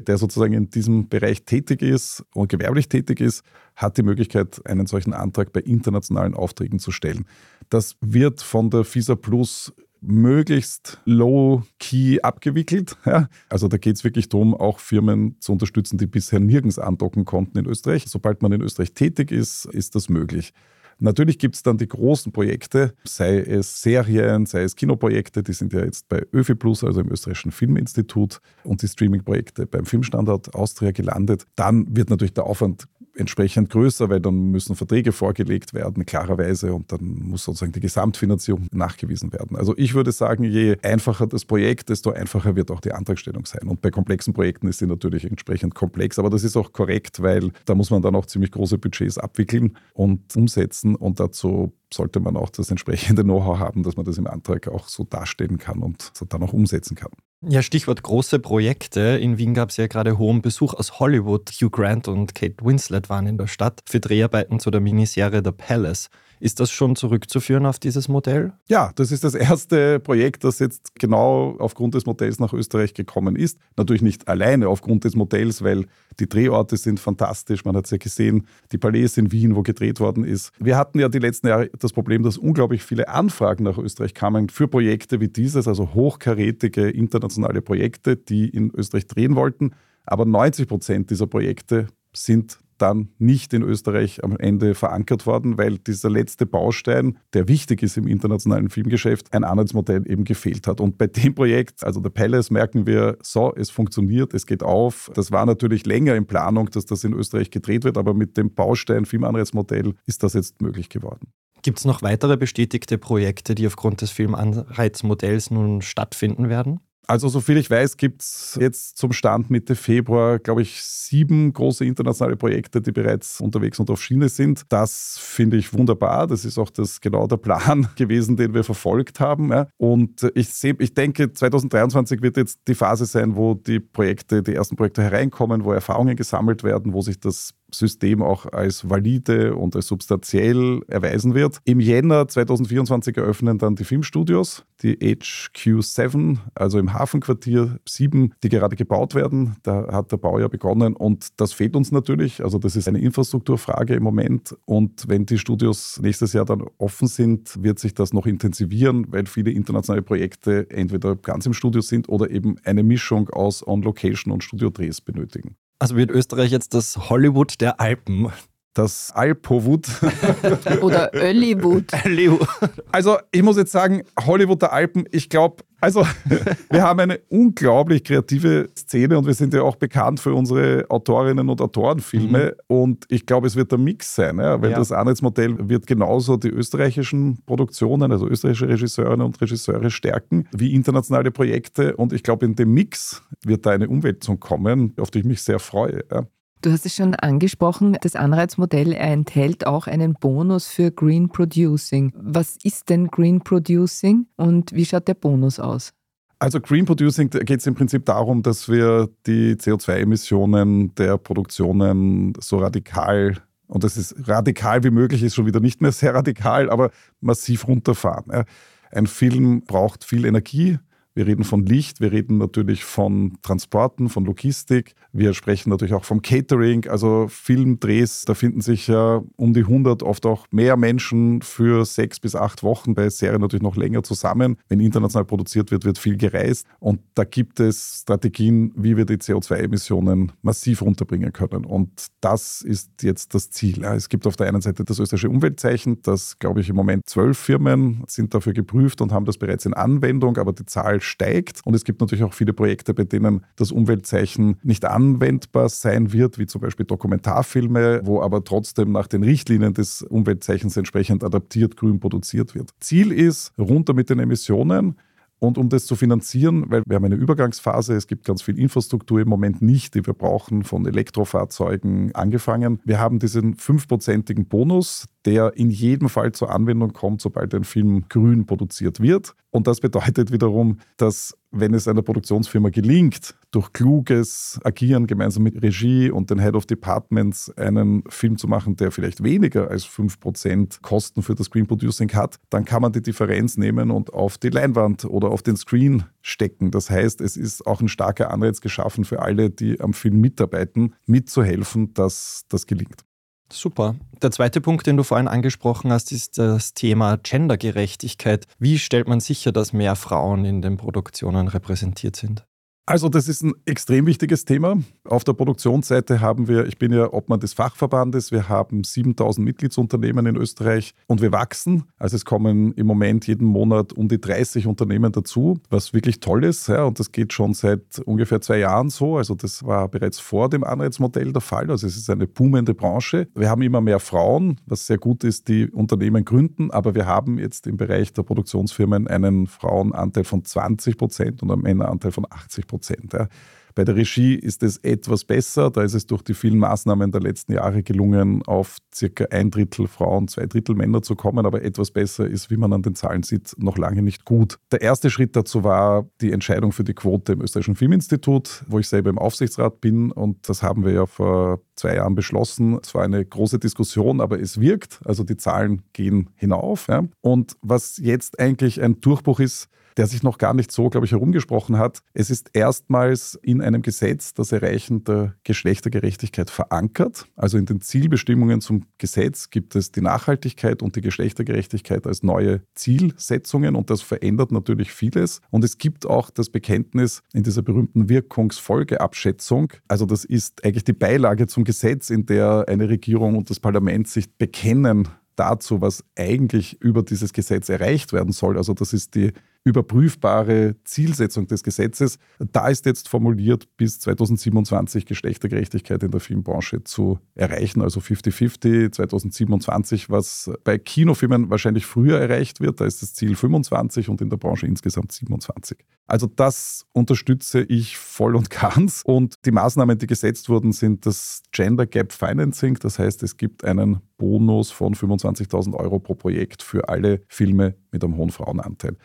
der 0.07 0.17
sozusagen 0.17 0.53
in 0.53 0.69
diesem 0.69 1.07
Bereich 1.07 1.43
tätig 1.43 1.81
ist 1.81 2.25
und 2.33 2.49
gewerblich 2.49 2.89
tätig 2.89 3.21
ist, 3.21 3.43
hat 3.77 3.97
die 3.97 4.03
Möglichkeit, 4.03 4.61
einen 4.65 4.87
solchen 4.87 5.13
Antrag 5.13 5.53
bei 5.53 5.61
internationalen 5.61 6.33
Aufträgen 6.33 6.79
zu 6.79 6.91
stellen. 6.91 7.25
Das 7.69 7.95
wird 8.01 8.41
von 8.41 8.69
der 8.69 8.83
FISA 8.83 9.15
Plus 9.15 9.73
möglichst 10.01 11.01
low-key 11.05 12.21
abgewickelt. 12.21 12.97
Ja. 13.05 13.27
Also 13.49 13.67
da 13.67 13.77
geht 13.77 13.95
es 13.95 14.03
wirklich 14.03 14.29
darum, 14.29 14.53
auch 14.53 14.79
Firmen 14.79 15.35
zu 15.39 15.51
unterstützen, 15.51 15.97
die 15.97 16.07
bisher 16.07 16.39
nirgends 16.39 16.79
andocken 16.79 17.25
konnten 17.25 17.57
in 17.57 17.65
Österreich. 17.65 18.05
Sobald 18.07 18.41
man 18.41 18.51
in 18.51 18.61
Österreich 18.61 18.93
tätig 18.93 19.31
ist, 19.31 19.65
ist 19.65 19.95
das 19.95 20.09
möglich. 20.09 20.53
Natürlich 21.01 21.39
gibt 21.39 21.55
es 21.55 21.63
dann 21.63 21.77
die 21.77 21.87
großen 21.87 22.33
Projekte, 22.33 22.93
sei 23.05 23.39
es 23.39 23.81
Serien, 23.81 24.45
sei 24.45 24.63
es 24.63 24.75
Kinoprojekte, 24.75 25.43
die 25.43 25.53
sind 25.53 25.71
ja 25.71 25.79
jetzt 25.83 26.09
bei 26.09 26.25
ÖFI 26.33 26.55
Plus, 26.55 26.83
also 26.83 26.99
im 26.99 27.09
Österreichischen 27.09 27.51
Filminstitut, 27.51 28.41
und 28.65 28.81
die 28.81 28.87
Streaming-Projekte 28.87 29.65
beim 29.65 29.85
Filmstandard 29.85 30.53
Austria 30.53 30.91
gelandet. 30.91 31.45
Dann 31.55 31.95
wird 31.95 32.09
natürlich 32.09 32.33
der 32.33 32.43
Aufwand 32.43 32.89
entsprechend 33.19 33.69
größer, 33.69 34.09
weil 34.09 34.19
dann 34.19 34.51
müssen 34.51 34.75
Verträge 34.75 35.11
vorgelegt 35.11 35.73
werden, 35.73 36.05
klarerweise, 36.05 36.73
und 36.73 36.91
dann 36.91 37.19
muss 37.23 37.43
sozusagen 37.43 37.71
die 37.71 37.79
Gesamtfinanzierung 37.79 38.67
nachgewiesen 38.71 39.33
werden. 39.33 39.55
Also 39.55 39.73
ich 39.77 39.93
würde 39.93 40.11
sagen, 40.11 40.43
je 40.43 40.77
einfacher 40.81 41.27
das 41.27 41.45
Projekt, 41.45 41.89
desto 41.89 42.11
einfacher 42.11 42.55
wird 42.55 42.71
auch 42.71 42.81
die 42.81 42.91
Antragstellung 42.91 43.45
sein. 43.45 43.67
Und 43.67 43.81
bei 43.81 43.91
komplexen 43.91 44.33
Projekten 44.33 44.67
ist 44.67 44.79
sie 44.79 44.87
natürlich 44.87 45.25
entsprechend 45.25 45.75
komplex, 45.75 46.19
aber 46.19 46.29
das 46.29 46.43
ist 46.43 46.57
auch 46.57 46.71
korrekt, 46.71 47.21
weil 47.21 47.51
da 47.65 47.75
muss 47.75 47.91
man 47.91 48.01
dann 48.01 48.15
auch 48.15 48.25
ziemlich 48.25 48.51
große 48.51 48.77
Budgets 48.77 49.17
abwickeln 49.17 49.77
und 49.93 50.35
umsetzen 50.35 50.95
und 50.95 51.19
dazu 51.19 51.73
sollte 51.93 52.19
man 52.19 52.37
auch 52.37 52.49
das 52.49 52.69
entsprechende 52.69 53.23
Know-how 53.23 53.59
haben, 53.59 53.83
dass 53.83 53.95
man 53.97 54.05
das 54.05 54.17
im 54.17 54.27
Antrag 54.27 54.67
auch 54.67 54.87
so 54.87 55.03
darstellen 55.03 55.57
kann 55.57 55.79
und 55.79 56.11
dann 56.29 56.43
auch 56.43 56.53
umsetzen 56.53 56.95
kann. 56.95 57.11
Ja, 57.41 57.61
Stichwort 57.61 58.03
große 58.03 58.39
Projekte. 58.39 58.99
In 58.99 59.37
Wien 59.37 59.53
gab 59.53 59.69
es 59.69 59.77
ja 59.77 59.87
gerade 59.87 60.17
hohen 60.17 60.41
Besuch 60.41 60.73
aus 60.73 60.99
Hollywood. 60.99 61.49
Hugh 61.51 61.69
Grant 61.69 62.09
und 62.09 62.35
Kate 62.35 62.55
Winslet 62.61 63.09
waren 63.09 63.27
in 63.27 63.37
der 63.37 63.47
Stadt 63.47 63.81
für 63.85 64.01
Dreharbeiten 64.01 64.59
zu 64.59 64.69
der 64.71 64.81
Miniserie 64.81 65.41
The 65.41 65.53
Palace. 65.53 66.09
Ist 66.39 66.59
das 66.59 66.71
schon 66.71 66.95
zurückzuführen 66.95 67.65
auf 67.65 67.79
dieses 67.79 68.07
Modell? 68.07 68.53
Ja, 68.67 68.91
das 68.95 69.11
ist 69.11 69.23
das 69.23 69.35
erste 69.35 69.99
Projekt, 69.99 70.43
das 70.43 70.59
jetzt 70.59 70.95
genau 70.95 71.55
aufgrund 71.59 71.95
des 71.95 72.05
Modells 72.05 72.39
nach 72.39 72.53
Österreich 72.53 72.93
gekommen 72.93 73.35
ist. 73.35 73.57
Natürlich 73.75 74.01
nicht 74.01 74.27
alleine 74.27 74.69
aufgrund 74.69 75.03
des 75.03 75.15
Modells, 75.15 75.63
weil 75.63 75.85
die 76.19 76.29
Drehorte 76.29 76.77
sind 76.77 76.99
fantastisch. 76.99 77.65
Man 77.65 77.75
hat 77.75 77.85
es 77.85 77.91
ja 77.91 77.97
gesehen, 77.97 78.47
die 78.71 78.77
Palais 78.77 79.17
in 79.17 79.31
Wien, 79.31 79.55
wo 79.55 79.63
gedreht 79.63 79.99
worden 79.99 80.23
ist. 80.23 80.51
Wir 80.59 80.77
hatten 80.77 80.99
ja 80.99 81.09
die 81.09 81.19
letzten 81.19 81.47
Jahre 81.47 81.69
das 81.77 81.91
Problem, 81.91 82.23
dass 82.23 82.37
unglaublich 82.37 82.83
viele 82.83 83.09
Anfragen 83.09 83.65
nach 83.65 83.77
Österreich 83.77 84.13
kamen 84.13 84.47
für 84.49 84.67
Projekte 84.67 85.19
wie 85.19 85.27
dieses, 85.27 85.67
also 85.67 85.93
hochkarätige 85.93 86.89
internationale 86.89 87.61
Projekte, 87.61 88.15
die 88.15 88.47
in 88.47 88.71
Österreich 88.73 89.07
drehen 89.07 89.35
wollten. 89.35 89.71
Aber 90.05 90.25
90 90.25 90.67
Prozent 90.67 91.09
dieser 91.09 91.27
Projekte 91.27 91.87
sind 92.13 92.59
dann 92.81 93.09
nicht 93.17 93.53
in 93.53 93.63
Österreich 93.63 94.23
am 94.23 94.37
Ende 94.37 94.75
verankert 94.75 95.25
worden, 95.25 95.57
weil 95.57 95.77
dieser 95.77 96.09
letzte 96.09 96.45
Baustein, 96.45 97.17
der 97.33 97.47
wichtig 97.47 97.83
ist 97.83 97.97
im 97.97 98.07
internationalen 98.07 98.69
Filmgeschäft, 98.69 99.33
ein 99.33 99.43
Anhaltsmodell 99.43 100.09
eben 100.09 100.23
gefehlt 100.23 100.67
hat. 100.67 100.81
Und 100.81 100.97
bei 100.97 101.07
dem 101.07 101.35
Projekt, 101.35 101.83
also 101.83 101.99
der 101.99 102.09
Palace, 102.09 102.51
merken 102.51 102.87
wir, 102.87 103.17
so, 103.21 103.53
es 103.55 103.69
funktioniert, 103.69 104.33
es 104.33 104.45
geht 104.45 104.63
auf. 104.63 105.11
Das 105.13 105.31
war 105.31 105.45
natürlich 105.45 105.85
länger 105.85 106.15
in 106.15 106.25
Planung, 106.25 106.69
dass 106.69 106.85
das 106.85 107.03
in 107.03 107.13
Österreich 107.13 107.51
gedreht 107.51 107.83
wird, 107.83 107.97
aber 107.97 108.13
mit 108.13 108.37
dem 108.37 108.53
Baustein 108.53 109.05
Filmanreizmodell 109.05 109.93
ist 110.05 110.23
das 110.23 110.33
jetzt 110.33 110.61
möglich 110.61 110.89
geworden. 110.89 111.31
Gibt 111.61 111.79
es 111.79 111.85
noch 111.85 112.01
weitere 112.01 112.37
bestätigte 112.37 112.97
Projekte, 112.97 113.53
die 113.53 113.67
aufgrund 113.67 114.01
des 114.01 114.11
Filmanreizmodells 114.11 115.51
nun 115.51 115.81
stattfinden 115.81 116.49
werden? 116.49 116.79
Also, 117.09 117.27
soviel 117.27 117.57
ich 117.57 117.71
weiß, 117.71 117.97
gibt 117.97 118.21
es 118.21 118.55
jetzt 118.61 118.99
zum 118.99 119.13
Stand 119.13 119.49
Mitte 119.49 119.73
Februar, 119.73 120.37
glaube 120.37 120.61
ich, 120.61 120.83
sieben 120.83 121.51
große 121.51 121.83
internationale 121.83 122.37
Projekte, 122.37 122.83
die 122.83 122.91
bereits 122.91 123.41
unterwegs 123.41 123.79
und 123.79 123.89
auf 123.89 123.99
Schiene 123.99 124.29
sind. 124.29 124.61
Das 124.69 125.17
finde 125.19 125.57
ich 125.57 125.73
wunderbar. 125.73 126.27
Das 126.27 126.45
ist 126.45 126.59
auch 126.59 126.69
das 126.69 127.01
genau 127.01 127.25
der 127.25 127.37
Plan 127.37 127.87
gewesen, 127.95 128.37
den 128.37 128.53
wir 128.53 128.63
verfolgt 128.63 129.19
haben. 129.19 129.49
Ja. 129.51 129.69
Und 129.77 130.31
ich, 130.35 130.49
seh, 130.49 130.75
ich 130.77 130.93
denke, 130.93 131.33
2023 131.33 132.21
wird 132.21 132.37
jetzt 132.37 132.59
die 132.67 132.75
Phase 132.75 133.07
sein, 133.07 133.35
wo 133.35 133.55
die 133.55 133.79
Projekte, 133.79 134.43
die 134.43 134.53
ersten 134.53 134.75
Projekte 134.75 135.01
hereinkommen, 135.01 135.63
wo 135.63 135.71
Erfahrungen 135.71 136.15
gesammelt 136.15 136.63
werden, 136.63 136.93
wo 136.93 137.01
sich 137.01 137.19
das 137.19 137.55
System 137.71 138.21
auch 138.21 138.45
als 138.45 138.89
valide 138.89 139.55
und 139.55 139.75
als 139.75 139.87
substanziell 139.87 140.81
erweisen 140.87 141.33
wird. 141.33 141.59
Im 141.65 141.79
Jänner 141.79 142.27
2024 142.27 143.17
eröffnen 143.17 143.57
dann 143.57 143.75
die 143.75 143.83
Filmstudios, 143.83 144.65
die 144.81 144.97
HQ7, 144.97 146.37
also 146.55 146.79
im 146.79 146.93
Hafenquartier 146.93 147.79
7, 147.87 148.33
die 148.43 148.49
gerade 148.49 148.75
gebaut 148.75 149.15
werden. 149.15 149.57
Da 149.63 149.87
hat 149.91 150.11
der 150.11 150.17
Bau 150.17 150.39
ja 150.39 150.47
begonnen 150.47 150.95
und 150.95 151.39
das 151.39 151.53
fehlt 151.53 151.75
uns 151.75 151.91
natürlich. 151.91 152.43
Also 152.43 152.57
das 152.57 152.75
ist 152.75 152.87
eine 152.87 152.99
Infrastrukturfrage 152.99 153.95
im 153.95 154.03
Moment 154.03 154.55
und 154.65 155.07
wenn 155.07 155.25
die 155.25 155.37
Studios 155.37 155.99
nächstes 156.01 156.33
Jahr 156.33 156.45
dann 156.45 156.63
offen 156.77 157.07
sind, 157.07 157.61
wird 157.63 157.79
sich 157.79 157.93
das 157.93 158.13
noch 158.13 158.25
intensivieren, 158.25 159.05
weil 159.11 159.25
viele 159.25 159.51
internationale 159.51 160.01
Projekte 160.01 160.69
entweder 160.69 161.15
ganz 161.15 161.45
im 161.45 161.53
Studio 161.53 161.81
sind 161.81 162.09
oder 162.09 162.29
eben 162.29 162.57
eine 162.63 162.83
Mischung 162.83 163.29
aus 163.29 163.65
On-Location 163.65 164.33
und 164.33 164.43
Studiodrehs 164.43 165.01
benötigen. 165.01 165.55
Also 165.79 165.95
wird 165.95 166.11
Österreich 166.11 166.51
jetzt 166.51 166.73
das 166.73 167.09
Hollywood 167.09 167.61
der 167.61 167.79
Alpen? 167.79 168.31
Das 168.73 169.11
Alpovud. 169.13 169.87
Oder 170.81 171.11
Öllywood. 171.13 171.85
Also 172.91 173.17
ich 173.31 173.43
muss 173.43 173.57
jetzt 173.57 173.71
sagen, 173.71 174.03
Hollywood 174.25 174.61
der 174.61 174.73
Alpen, 174.73 175.05
ich 175.11 175.29
glaube, 175.29 175.63
also 175.79 176.05
wir 176.69 176.83
haben 176.83 176.99
eine 176.99 177.19
unglaublich 177.29 178.03
kreative 178.03 178.69
Szene 178.75 179.17
und 179.17 179.25
wir 179.25 179.33
sind 179.33 179.53
ja 179.53 179.61
auch 179.61 179.75
bekannt 179.75 180.19
für 180.19 180.33
unsere 180.33 180.85
Autorinnen 180.89 181.49
und 181.49 181.61
Autorenfilme 181.61 182.55
mhm. 182.57 182.75
und 182.75 183.05
ich 183.09 183.25
glaube, 183.25 183.47
es 183.47 183.55
wird 183.55 183.71
der 183.71 183.79
Mix 183.79 184.15
sein, 184.15 184.39
ja, 184.39 184.61
weil 184.61 184.71
ja. 184.71 184.77
das 184.77 184.91
Anreizmodell 184.91 185.69
wird 185.69 185.87
genauso 185.87 186.37
die 186.37 186.49
österreichischen 186.49 187.43
Produktionen, 187.45 188.11
also 188.11 188.27
österreichische 188.27 188.67
Regisseurinnen 188.67 189.25
und 189.25 189.39
Regisseure 189.39 189.89
stärken, 189.91 190.47
wie 190.51 190.73
internationale 190.73 191.31
Projekte 191.31 191.95
und 191.95 192.11
ich 192.11 192.23
glaube, 192.23 192.45
in 192.45 192.55
dem 192.55 192.73
Mix 192.73 193.23
wird 193.45 193.65
da 193.65 193.71
eine 193.71 193.87
Umwälzung 193.87 194.39
kommen, 194.39 194.93
auf 194.97 195.11
die 195.11 195.19
ich 195.19 195.25
mich 195.25 195.41
sehr 195.41 195.59
freue. 195.59 196.03
Ja. 196.11 196.25
Du 196.61 196.73
hast 196.73 196.85
es 196.85 196.93
schon 196.93 197.15
angesprochen, 197.15 197.95
das 198.01 198.17
Anreizmodell 198.17 198.91
enthält 198.91 199.65
auch 199.65 199.87
einen 199.87 200.13
Bonus 200.15 200.67
für 200.67 200.91
Green 200.91 201.29
Producing. 201.29 202.11
Was 202.13 202.57
ist 202.63 202.89
denn 202.89 203.07
Green 203.07 203.39
Producing 203.39 204.27
und 204.35 204.73
wie 204.73 204.83
schaut 204.83 205.07
der 205.07 205.13
Bonus 205.13 205.61
aus? 205.61 205.93
Also 206.37 206.59
Green 206.59 206.83
Producing 206.83 207.29
geht 207.29 207.61
es 207.61 207.65
im 207.65 207.75
Prinzip 207.75 208.05
darum, 208.05 208.43
dass 208.43 208.67
wir 208.67 209.07
die 209.25 209.55
CO2-Emissionen 209.55 210.93
der 210.95 211.17
Produktionen 211.17 212.33
so 212.41 212.57
radikal, 212.57 213.37
und 213.67 213.85
das 213.85 213.95
ist 213.95 214.27
radikal 214.27 214.83
wie 214.83 214.91
möglich, 214.91 215.23
ist 215.23 215.35
schon 215.35 215.45
wieder 215.45 215.61
nicht 215.61 215.81
mehr 215.81 215.93
sehr 215.93 216.13
radikal, 216.13 216.69
aber 216.69 216.91
massiv 217.21 217.69
runterfahren. 217.69 218.43
Ein 218.91 219.07
Film 219.07 219.61
braucht 219.61 220.03
viel 220.03 220.25
Energie, 220.25 220.77
wir 221.19 221.27
reden 221.27 221.43
von 221.43 221.65
Licht, 221.65 221.99
wir 221.99 222.13
reden 222.13 222.37
natürlich 222.37 222.85
von 222.85 223.37
Transporten, 223.41 224.07
von 224.07 224.23
Logistik. 224.23 224.93
Wir 225.11 225.33
sprechen 225.33 225.69
natürlich 225.69 225.93
auch 225.93 226.05
vom 226.05 226.21
Catering, 226.21 226.87
also 226.87 227.27
Filmdrehs. 227.27 228.23
Da 228.23 228.35
finden 228.35 228.61
sich 228.61 228.87
ja 228.87 229.21
um 229.35 229.53
die 229.53 229.63
100, 229.63 230.01
oft 230.01 230.25
auch 230.25 230.47
mehr 230.51 230.77
Menschen 230.77 231.41
für 231.41 231.83
sechs 231.83 232.21
bis 232.21 232.35
acht 232.35 232.63
Wochen, 232.63 232.93
bei 232.93 233.09
Serien 233.09 233.41
natürlich 233.41 233.63
noch 233.63 233.75
länger 233.75 234.01
zusammen. 234.01 234.55
Wenn 234.69 234.79
international 234.79 235.25
produziert 235.25 235.71
wird, 235.71 235.83
wird 235.83 235.97
viel 235.97 236.15
gereist. 236.15 236.65
Und 236.79 237.01
da 237.15 237.25
gibt 237.25 237.59
es 237.59 237.99
Strategien, 238.03 238.71
wie 238.77 238.95
wir 238.95 239.03
die 239.03 239.17
CO2-Emissionen 239.17 240.31
massiv 240.41 240.81
runterbringen 240.81 241.33
können. 241.33 241.65
Und 241.65 242.07
das 242.21 242.61
ist 242.61 243.03
jetzt 243.03 243.35
das 243.35 243.49
Ziel. 243.49 243.83
Es 243.83 244.07
gibt 244.07 244.25
auf 244.25 244.37
der 244.37 244.47
einen 244.47 244.61
Seite 244.61 244.85
das 244.85 244.99
österreichische 244.99 245.29
Umweltzeichen, 245.29 246.01
das, 246.01 246.39
glaube 246.39 246.61
ich, 246.61 246.69
im 246.69 246.77
Moment 246.77 247.09
zwölf 247.09 247.37
Firmen 247.37 248.05
sind 248.07 248.33
dafür 248.33 248.53
geprüft 248.53 249.01
und 249.01 249.11
haben 249.11 249.25
das 249.25 249.37
bereits 249.37 249.65
in 249.65 249.73
Anwendung, 249.73 250.37
aber 250.37 250.53
die 250.53 250.65
Zahl 250.65 251.01
steigt. 251.09 251.61
Und 251.65 251.73
es 251.73 251.83
gibt 251.83 251.99
natürlich 252.01 252.23
auch 252.23 252.33
viele 252.33 252.53
Projekte, 252.53 252.93
bei 252.93 253.03
denen 253.03 253.45
das 253.55 253.71
Umweltzeichen 253.71 254.57
nicht 254.63 254.85
anwendbar 254.85 255.69
sein 255.69 256.13
wird, 256.13 256.39
wie 256.39 256.45
zum 256.45 256.61
Beispiel 256.61 256.85
Dokumentarfilme, 256.85 258.01
wo 258.05 258.21
aber 258.21 258.43
trotzdem 258.43 258.91
nach 258.91 259.07
den 259.07 259.23
Richtlinien 259.23 259.73
des 259.73 260.01
Umweltzeichens 260.01 260.77
entsprechend 260.77 261.23
adaptiert 261.23 261.75
grün 261.75 261.99
produziert 261.99 262.55
wird. 262.55 262.71
Ziel 262.79 263.11
ist, 263.11 263.53
runter 263.57 263.93
mit 263.93 264.09
den 264.09 264.19
Emissionen. 264.19 264.95
Und 265.39 265.57
um 265.57 265.69
das 265.69 265.85
zu 265.85 265.95
finanzieren, 265.95 266.65
weil 266.69 266.83
wir 266.85 266.95
haben 266.95 267.05
eine 267.05 267.15
Übergangsphase, 267.15 267.95
es 267.95 268.07
gibt 268.07 268.25
ganz 268.25 268.41
viel 268.41 268.59
Infrastruktur 268.59 269.21
im 269.21 269.29
Moment 269.29 269.61
nicht, 269.61 269.95
die 269.95 270.05
wir 270.05 270.13
brauchen, 270.13 270.65
von 270.65 270.85
Elektrofahrzeugen 270.85 272.13
angefangen. 272.13 272.81
Wir 272.83 272.99
haben 272.99 273.19
diesen 273.19 273.55
fünfprozentigen 273.55 274.47
Bonus, 274.47 275.05
der 275.25 275.53
in 275.55 275.69
jedem 275.69 276.09
Fall 276.09 276.31
zur 276.31 276.51
Anwendung 276.51 276.93
kommt, 276.93 277.21
sobald 277.21 277.53
ein 277.53 277.63
Film 277.63 278.05
grün 278.09 278.45
produziert 278.45 278.99
wird. 278.99 279.35
Und 279.51 279.67
das 279.67 279.79
bedeutet 279.79 280.31
wiederum, 280.31 280.77
dass 280.97 281.35
wenn 281.51 281.73
es 281.73 281.87
einer 281.87 282.03
Produktionsfirma 282.03 282.69
gelingt, 282.69 283.35
durch 283.49 283.73
kluges 283.73 284.59
Agieren 284.63 285.07
gemeinsam 285.07 285.41
mit 285.41 285.59
Regie 285.61 286.11
und 286.11 286.29
den 286.29 286.39
Head 286.39 286.53
of 286.53 286.67
Departments 286.67 287.49
einen 287.57 288.03
Film 288.07 288.37
zu 288.37 288.47
machen, 288.47 288.75
der 288.75 288.91
vielleicht 288.91 289.23
weniger 289.23 289.69
als 289.69 289.85
5% 289.85 290.81
Kosten 290.81 291.23
für 291.23 291.33
das 291.33 291.47
Screen 291.47 291.65
Producing 291.65 292.13
hat, 292.13 292.35
dann 292.51 292.65
kann 292.65 292.83
man 292.83 292.91
die 292.91 293.01
Differenz 293.01 293.57
nehmen 293.57 293.89
und 293.89 294.13
auf 294.13 294.37
die 294.37 294.49
Leinwand 294.49 295.05
oder 295.05 295.29
auf 295.29 295.41
den 295.41 295.57
Screen 295.57 296.03
stecken. 296.21 296.69
Das 296.69 296.91
heißt, 296.91 297.19
es 297.21 297.35
ist 297.35 297.65
auch 297.65 297.81
ein 297.81 297.87
starker 297.87 298.31
Anreiz 298.31 298.61
geschaffen 298.61 299.03
für 299.03 299.23
alle, 299.23 299.49
die 299.49 299.81
am 299.81 299.93
Film 299.93 300.21
mitarbeiten, 300.21 300.93
mitzuhelfen, 301.07 301.95
dass 301.95 302.45
das 302.49 302.67
gelingt. 302.67 303.08
Super. 303.51 303.95
Der 304.21 304.31
zweite 304.31 304.61
Punkt, 304.61 304.85
den 304.85 304.97
du 304.97 305.03
vorhin 305.03 305.27
angesprochen 305.27 305.91
hast, 305.91 306.11
ist 306.11 306.37
das 306.37 306.73
Thema 306.73 307.17
Gendergerechtigkeit. 307.17 308.45
Wie 308.59 308.77
stellt 308.77 309.07
man 309.07 309.19
sicher, 309.19 309.51
dass 309.51 309.73
mehr 309.73 309.95
Frauen 309.95 310.45
in 310.45 310.61
den 310.61 310.77
Produktionen 310.77 311.47
repräsentiert 311.47 312.15
sind? 312.15 312.45
Also 312.89 313.07
das 313.07 313.27
ist 313.27 313.43
ein 313.43 313.53
extrem 313.65 314.07
wichtiges 314.07 314.45
Thema. 314.45 314.79
Auf 315.03 315.23
der 315.23 315.33
Produktionsseite 315.33 316.21
haben 316.21 316.47
wir, 316.47 316.65
ich 316.65 316.79
bin 316.79 316.91
ja 316.91 317.13
Obmann 317.13 317.39
des 317.39 317.53
Fachverbandes, 317.53 318.31
wir 318.31 318.49
haben 318.49 318.83
7000 318.83 319.45
Mitgliedsunternehmen 319.45 320.25
in 320.25 320.35
Österreich 320.35 320.95
und 321.05 321.21
wir 321.21 321.31
wachsen. 321.31 321.83
Also 321.99 322.15
es 322.15 322.25
kommen 322.25 322.73
im 322.73 322.87
Moment 322.87 323.27
jeden 323.27 323.45
Monat 323.45 323.93
um 323.93 324.07
die 324.07 324.19
30 324.19 324.65
Unternehmen 324.65 325.11
dazu, 325.11 325.59
was 325.69 325.93
wirklich 325.93 326.19
toll 326.19 326.43
ist. 326.43 326.67
Ja, 326.67 326.85
und 326.85 326.99
das 326.99 327.11
geht 327.11 327.31
schon 327.31 327.53
seit 327.53 327.99
ungefähr 328.05 328.41
zwei 328.41 328.57
Jahren 328.57 328.89
so. 328.89 329.17
Also 329.17 329.35
das 329.35 329.63
war 329.63 329.87
bereits 329.87 330.19
vor 330.19 330.49
dem 330.49 330.63
Anreizmodell 330.63 331.31
der 331.31 331.41
Fall. 331.41 331.69
Also 331.69 331.85
es 331.85 331.95
ist 331.95 332.09
eine 332.09 332.25
boomende 332.25 332.73
Branche. 332.73 333.27
Wir 333.35 333.51
haben 333.51 333.61
immer 333.61 333.81
mehr 333.81 333.99
Frauen, 333.99 334.59
was 334.65 334.87
sehr 334.87 334.97
gut 334.97 335.23
ist, 335.23 335.47
die 335.47 335.69
Unternehmen 335.69 336.25
gründen. 336.25 336.71
Aber 336.71 336.95
wir 336.95 337.05
haben 337.05 337.37
jetzt 337.37 337.67
im 337.67 337.77
Bereich 337.77 338.13
der 338.13 338.23
Produktionsfirmen 338.23 339.07
einen 339.07 339.45
Frauenanteil 339.45 340.23
von 340.23 340.43
20 340.43 340.97
Prozent 340.97 341.43
und 341.43 341.51
einen 341.51 341.61
Männeranteil 341.61 342.11
von 342.11 342.25
80 342.27 342.65
Prozent. 342.65 342.78
Prozent. 342.79 343.13
Ja. 343.13 343.27
Bei 343.75 343.85
der 343.85 343.95
Regie 343.95 344.35
ist 344.35 344.63
es 344.63 344.77
etwas 344.77 345.23
besser. 345.23 345.69
Da 345.69 345.83
ist 345.83 345.93
es 345.93 346.05
durch 346.05 346.21
die 346.23 346.33
vielen 346.33 346.57
Maßnahmen 346.57 347.11
der 347.11 347.21
letzten 347.21 347.53
Jahre 347.53 347.83
gelungen, 347.83 348.41
auf 348.45 348.77
circa 348.93 349.25
ein 349.31 349.51
Drittel 349.51 349.87
Frauen, 349.87 350.27
zwei 350.27 350.47
Drittel 350.47 350.75
Männer 350.75 351.01
zu 351.01 351.15
kommen. 351.15 351.45
Aber 351.45 351.61
etwas 351.61 351.91
besser 351.91 352.27
ist, 352.27 352.49
wie 352.49 352.57
man 352.57 352.73
an 352.73 352.81
den 352.81 352.95
Zahlen 352.95 353.23
sieht, 353.23 353.55
noch 353.57 353.77
lange 353.77 354.01
nicht 354.01 354.25
gut. 354.25 354.57
Der 354.71 354.81
erste 354.81 355.09
Schritt 355.09 355.35
dazu 355.35 355.63
war 355.63 356.09
die 356.19 356.31
Entscheidung 356.31 356.71
für 356.71 356.83
die 356.83 356.95
Quote 356.95 357.33
im 357.33 357.41
Österreichischen 357.41 357.75
Filminstitut, 357.75 358.65
wo 358.67 358.79
ich 358.79 358.87
selber 358.89 359.11
im 359.11 359.19
Aufsichtsrat 359.19 359.79
bin. 359.81 360.11
Und 360.11 360.49
das 360.49 360.63
haben 360.63 360.83
wir 360.83 360.91
ja 360.91 361.05
vor 361.05 361.61
zwei 361.75 361.95
Jahren 361.95 362.15
beschlossen. 362.15 362.79
Es 362.81 362.93
war 362.95 363.03
eine 363.03 363.23
große 363.23 363.59
Diskussion, 363.59 364.19
aber 364.19 364.41
es 364.41 364.59
wirkt. 364.59 364.99
Also 365.05 365.23
die 365.23 365.37
Zahlen 365.37 365.83
gehen 365.93 366.31
hinauf. 366.35 366.87
Ja. 366.89 367.03
Und 367.21 367.55
was 367.61 367.97
jetzt 367.97 368.39
eigentlich 368.39 368.81
ein 368.81 368.99
Durchbruch 368.99 369.39
ist, 369.39 369.69
der 369.99 370.07
sich 370.07 370.23
noch 370.23 370.37
gar 370.37 370.53
nicht 370.53 370.71
so, 370.71 370.89
glaube 370.89 371.05
ich, 371.05 371.11
herumgesprochen 371.11 371.77
hat. 371.77 371.99
Es 372.13 372.29
ist 372.29 372.51
erstmals 372.53 373.37
in 373.41 373.61
einem 373.61 373.81
Gesetz 373.81 374.33
das 374.33 374.53
Erreichen 374.53 375.03
der 375.03 375.35
Geschlechtergerechtigkeit 375.43 376.49
verankert. 376.49 377.27
Also 377.35 377.57
in 377.57 377.65
den 377.65 377.81
Zielbestimmungen 377.81 378.61
zum 378.61 378.85
Gesetz 378.97 379.49
gibt 379.49 379.75
es 379.75 379.91
die 379.91 379.99
Nachhaltigkeit 379.99 380.81
und 380.81 380.95
die 380.95 381.01
Geschlechtergerechtigkeit 381.01 382.07
als 382.07 382.23
neue 382.23 382.61
Zielsetzungen 382.75 383.75
und 383.75 383.89
das 383.89 384.01
verändert 384.01 384.53
natürlich 384.53 384.93
vieles. 384.93 385.41
Und 385.49 385.65
es 385.65 385.77
gibt 385.77 386.05
auch 386.05 386.29
das 386.29 386.49
Bekenntnis 386.49 387.21
in 387.33 387.43
dieser 387.43 387.61
berühmten 387.61 388.07
Wirkungsfolgeabschätzung. 388.07 389.73
Also 389.89 390.05
das 390.05 390.23
ist 390.23 390.63
eigentlich 390.63 390.85
die 390.85 390.93
Beilage 390.93 391.47
zum 391.47 391.65
Gesetz, 391.65 392.09
in 392.09 392.25
der 392.25 392.63
eine 392.69 392.87
Regierung 392.87 393.35
und 393.35 393.49
das 393.49 393.59
Parlament 393.59 394.07
sich 394.07 394.33
bekennen 394.37 395.09
dazu, 395.39 395.81
was 395.81 396.03
eigentlich 396.17 396.81
über 396.81 397.01
dieses 397.01 397.33
Gesetz 397.33 397.69
erreicht 397.69 398.11
werden 398.13 398.33
soll. 398.33 398.57
Also 398.57 398.73
das 398.73 398.93
ist 398.93 399.15
die 399.15 399.31
überprüfbare 399.69 400.75
Zielsetzung 400.83 401.47
des 401.47 401.63
Gesetzes. 401.63 402.17
Da 402.51 402.67
ist 402.67 402.85
jetzt 402.85 403.07
formuliert, 403.09 403.67
bis 403.77 403.99
2027 403.99 405.05
Geschlechtergerechtigkeit 405.05 406.03
in 406.03 406.11
der 406.11 406.19
Filmbranche 406.19 406.83
zu 406.83 407.19
erreichen, 407.35 407.81
also 407.81 407.99
50-50, 407.99 408.91
2027, 408.91 410.09
was 410.09 410.51
bei 410.63 410.77
Kinofilmen 410.77 411.49
wahrscheinlich 411.49 411.85
früher 411.85 412.19
erreicht 412.19 412.59
wird. 412.59 412.81
Da 412.81 412.85
ist 412.85 413.01
das 413.01 413.13
Ziel 413.13 413.35
25 413.35 414.09
und 414.09 414.21
in 414.21 414.29
der 414.29 414.37
Branche 414.37 414.65
insgesamt 414.65 415.11
27. 415.11 415.85
Also 416.07 416.25
das 416.25 416.85
unterstütze 416.91 417.61
ich 417.61 417.97
voll 417.97 418.35
und 418.35 418.49
ganz. 418.49 419.03
Und 419.05 419.35
die 419.45 419.51
Maßnahmen, 419.51 419.97
die 419.97 420.07
gesetzt 420.07 420.49
wurden, 420.49 420.71
sind 420.71 421.05
das 421.05 421.43
Gender 421.51 421.85
Gap 421.85 422.11
Financing. 422.11 422.75
Das 422.81 422.99
heißt, 422.99 423.23
es 423.23 423.37
gibt 423.37 423.63
einen 423.63 424.01
Bonus 424.17 424.71
von 424.71 424.95
25.000 424.95 425.75
Euro 425.75 425.99
pro 425.99 426.15
Projekt 426.15 426.63
für 426.63 426.89
alle 426.89 427.21
Filme 427.27 427.75
mit 427.91 428.03
einem 428.03 428.17
hohen 428.17 428.31
Frauenanteil. 428.31 428.97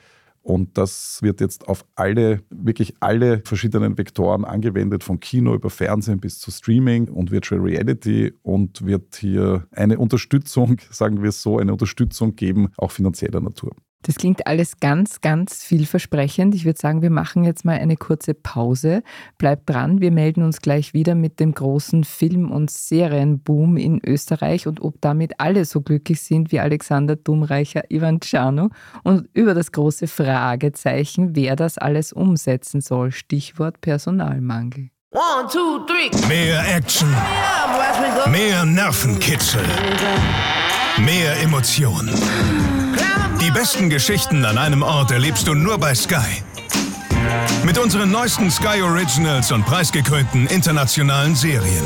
Und 0.44 0.76
das 0.76 1.20
wird 1.22 1.40
jetzt 1.40 1.68
auf 1.68 1.87
alle, 1.94 2.42
wirklich 2.50 2.94
alle 3.00 3.40
verschiedenen 3.46 3.96
Vektoren 3.96 4.44
angewendet, 4.44 5.02
von 5.02 5.18
Kino 5.18 5.54
über 5.54 5.70
Fernsehen 5.70 6.20
bis 6.20 6.38
zu 6.38 6.50
Streaming 6.50 7.09
und 7.09 7.30
Virtual 7.30 7.62
Reality 7.62 8.35
und 8.42 8.85
wird 8.85 9.16
hier 9.16 9.66
eine 9.70 9.98
Unterstützung, 9.98 10.76
sagen 10.90 11.22
wir 11.22 11.30
es 11.30 11.40
so, 11.40 11.59
eine 11.59 11.72
Unterstützung 11.72 12.37
geben, 12.37 12.68
auch 12.76 12.90
finanzieller 12.90 13.40
Natur. 13.40 13.72
Das 14.05 14.17
klingt 14.17 14.47
alles 14.47 14.81
ganz, 14.81 15.23
ganz 15.23 15.64
vielversprechend. 15.64 16.55
Ich 16.55 16.67
würde 16.67 16.79
sagen, 16.79 17.01
wir 17.01 17.11
machen 17.11 17.43
jetzt 17.43 17.64
mal 17.64 17.79
eine 17.79 17.97
kurze 17.97 18.35
Pause. 18.35 19.03
Bleibt 19.38 19.71
dran, 19.71 20.03
wir 20.03 20.11
melden 20.11 20.43
uns 20.43 20.61
gleich 20.61 20.93
wieder 20.93 21.14
mit 21.14 21.40
dem 21.40 21.55
großen 21.55 22.05
Film- 22.05 22.51
und 22.51 22.71
Serienboom 22.71 23.79
in 23.79 24.01
Österreich 24.05 24.67
und 24.67 24.83
ob 24.83 25.01
damit 25.01 25.40
alle 25.40 25.64
so 25.64 25.81
glücklich 25.81 26.21
sind 26.21 26.53
wie 26.53 26.61
Alexander 26.61 27.17
Dumreicher, 27.17 27.90
Ivan 27.90 28.21
Czarno 28.21 28.69
und 29.05 29.27
über 29.33 29.55
das 29.55 29.73
große 29.73 30.07
Fragezeichen, 30.07 31.35
wer 31.35 31.57
das 31.57 31.79
alles 31.79 32.12
umsetzen 32.12 32.83
soll. 32.83 33.11
Stichwort 33.11 33.81
Personalmangel. 33.81 34.90
One, 35.12 35.49
two, 35.51 35.79
three. 35.87 36.11
Mehr 36.29 36.62
Action. 36.77 37.09
Mehr 38.31 38.67
Nervenkitzel. 38.67 39.62
Mehr 40.99 41.40
Emotionen. 41.40 42.11
Die 43.44 43.50
besten 43.50 43.90
Geschichten 43.90 44.42
an 44.46 44.57
einem 44.57 44.83
Ort 44.83 45.11
erlebst 45.11 45.46
du 45.46 45.52
nur 45.52 45.76
bei 45.76 45.94
Sky. 45.94 46.42
Mit 47.62 47.76
unseren 47.76 48.11
neuesten 48.11 48.50
Sky 48.50 48.80
Originals 48.80 49.52
und 49.52 49.66
preisgekrönten 49.66 50.46
internationalen 50.46 51.35
Serien. 51.35 51.85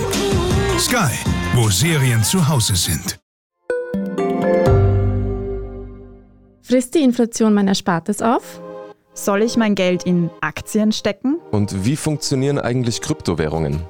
Sky, 0.79 1.11
wo 1.55 1.68
Serien 1.68 2.23
zu 2.23 2.47
Hause 2.49 2.77
sind. 2.77 3.18
Frisst 6.62 6.94
die 6.94 7.03
Inflation 7.03 7.53
mein 7.55 7.66
Erspartes 7.66 8.23
auf? 8.23 8.61
Soll 9.12 9.42
ich 9.42 9.57
mein 9.57 9.75
Geld 9.75 10.05
in 10.05 10.31
Aktien 10.40 10.92
stecken? 10.92 11.40
Und 11.51 11.85
wie 11.85 11.97
funktionieren 11.97 12.61
eigentlich 12.61 13.01
Kryptowährungen? 13.01 13.83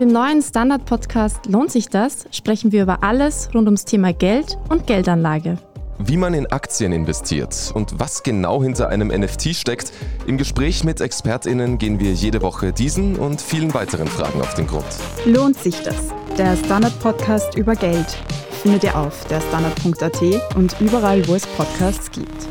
Im 0.00 0.08
neuen 0.08 0.40
Standard-Podcast 0.40 1.44
Lohnt 1.44 1.72
sich 1.72 1.90
das? 1.90 2.24
sprechen 2.30 2.72
wir 2.72 2.84
über 2.84 3.02
alles 3.02 3.50
rund 3.54 3.66
ums 3.66 3.84
Thema 3.84 4.14
Geld 4.14 4.56
und 4.70 4.86
Geldanlage 4.86 5.58
wie 5.98 6.16
man 6.16 6.34
in 6.34 6.46
Aktien 6.46 6.92
investiert 6.92 7.72
und 7.74 7.98
was 7.98 8.22
genau 8.22 8.62
hinter 8.62 8.88
einem 8.88 9.08
NFT 9.08 9.54
steckt. 9.54 9.92
Im 10.26 10.38
Gespräch 10.38 10.84
mit 10.84 11.00
ExpertInnen 11.00 11.78
gehen 11.78 12.00
wir 12.00 12.12
jede 12.12 12.40
Woche 12.42 12.72
diesen 12.72 13.16
und 13.16 13.40
vielen 13.40 13.74
weiteren 13.74 14.08
Fragen 14.08 14.40
auf 14.40 14.54
den 14.54 14.66
Grund. 14.66 14.86
Lohnt 15.26 15.56
sich 15.56 15.80
das? 15.82 16.14
Der 16.36 16.56
Standard-Podcast 16.56 17.56
über 17.56 17.74
Geld 17.74 18.06
findet 18.62 18.84
ihr 18.84 18.96
auf 18.96 19.24
der 19.26 19.40
Standard.at 19.40 20.56
und 20.56 20.80
überall, 20.80 21.26
wo 21.28 21.34
es 21.34 21.46
Podcasts 21.46 22.10
gibt. 22.10 22.48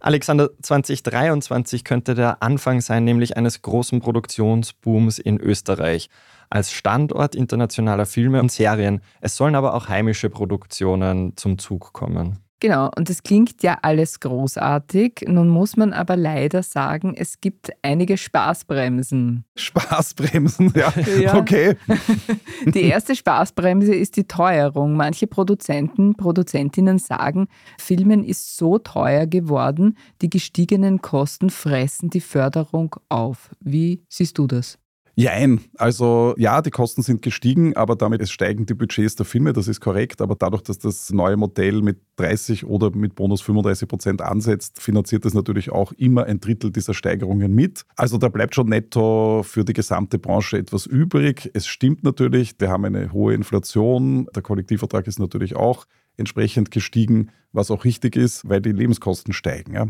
Alexander, 0.00 0.50
2023 0.62 1.84
könnte 1.84 2.14
der 2.14 2.42
Anfang 2.42 2.80
sein, 2.80 3.04
nämlich 3.04 3.36
eines 3.36 3.60
großen 3.60 4.00
Produktionsbooms 4.00 5.18
in 5.18 5.38
Österreich 5.38 6.08
als 6.50 6.72
Standort 6.72 7.34
internationaler 7.34 8.06
Filme 8.06 8.40
und 8.40 8.52
Serien. 8.52 9.00
Es 9.20 9.36
sollen 9.36 9.54
aber 9.54 9.74
auch 9.74 9.88
heimische 9.88 10.28
Produktionen 10.28 11.36
zum 11.36 11.58
Zug 11.58 11.92
kommen. 11.92 12.38
Genau, 12.62 12.90
und 12.94 13.08
das 13.08 13.22
klingt 13.22 13.62
ja 13.62 13.78
alles 13.80 14.20
großartig. 14.20 15.24
Nun 15.26 15.48
muss 15.48 15.78
man 15.78 15.94
aber 15.94 16.14
leider 16.14 16.62
sagen, 16.62 17.14
es 17.16 17.40
gibt 17.40 17.70
einige 17.80 18.18
Spaßbremsen. 18.18 19.44
Spaßbremsen, 19.56 20.74
ja, 20.76 20.92
ja. 21.20 21.36
okay. 21.36 21.76
Die 22.66 22.82
erste 22.82 23.16
Spaßbremse 23.16 23.94
ist 23.94 24.18
die 24.18 24.24
Teuerung. 24.24 24.94
Manche 24.94 25.26
Produzenten, 25.26 26.14
Produzentinnen 26.16 26.98
sagen, 26.98 27.48
Filmen 27.78 28.24
ist 28.24 28.58
so 28.58 28.76
teuer 28.76 29.26
geworden, 29.26 29.96
die 30.20 30.28
gestiegenen 30.28 31.00
Kosten 31.00 31.48
fressen 31.48 32.10
die 32.10 32.20
Förderung 32.20 32.96
auf. 33.08 33.50
Wie 33.60 34.02
siehst 34.10 34.36
du 34.36 34.46
das? 34.46 34.78
Jein. 35.20 35.60
Also 35.76 36.34
ja, 36.38 36.62
die 36.62 36.70
Kosten 36.70 37.02
sind 37.02 37.20
gestiegen, 37.20 37.76
aber 37.76 37.94
damit 37.94 38.22
es 38.22 38.30
steigen 38.30 38.64
die 38.64 38.72
Budgets 38.72 39.16
der 39.16 39.26
Filme, 39.26 39.52
das 39.52 39.68
ist 39.68 39.80
korrekt. 39.80 40.22
Aber 40.22 40.34
dadurch, 40.34 40.62
dass 40.62 40.78
das 40.78 41.10
neue 41.10 41.36
Modell 41.36 41.82
mit 41.82 42.00
30 42.16 42.64
oder 42.64 42.90
mit 42.90 43.16
Bonus 43.16 43.42
35 43.42 43.86
Prozent 43.86 44.22
ansetzt, 44.22 44.80
finanziert 44.80 45.26
das 45.26 45.34
natürlich 45.34 45.70
auch 45.72 45.92
immer 45.92 46.24
ein 46.24 46.40
Drittel 46.40 46.72
dieser 46.72 46.94
Steigerungen 46.94 47.54
mit. 47.54 47.82
Also 47.96 48.16
da 48.16 48.30
bleibt 48.30 48.54
schon 48.54 48.70
netto 48.70 49.42
für 49.42 49.62
die 49.62 49.74
gesamte 49.74 50.18
Branche 50.18 50.56
etwas 50.56 50.86
übrig. 50.86 51.50
Es 51.52 51.66
stimmt 51.66 52.02
natürlich, 52.02 52.54
wir 52.58 52.70
haben 52.70 52.86
eine 52.86 53.12
hohe 53.12 53.34
Inflation. 53.34 54.26
Der 54.34 54.42
Kollektivvertrag 54.42 55.06
ist 55.06 55.18
natürlich 55.18 55.54
auch 55.54 55.84
entsprechend 56.16 56.70
gestiegen, 56.70 57.30
was 57.52 57.70
auch 57.70 57.84
richtig 57.84 58.16
ist, 58.16 58.48
weil 58.48 58.62
die 58.62 58.72
Lebenskosten 58.72 59.34
steigen. 59.34 59.74
Ja. 59.74 59.86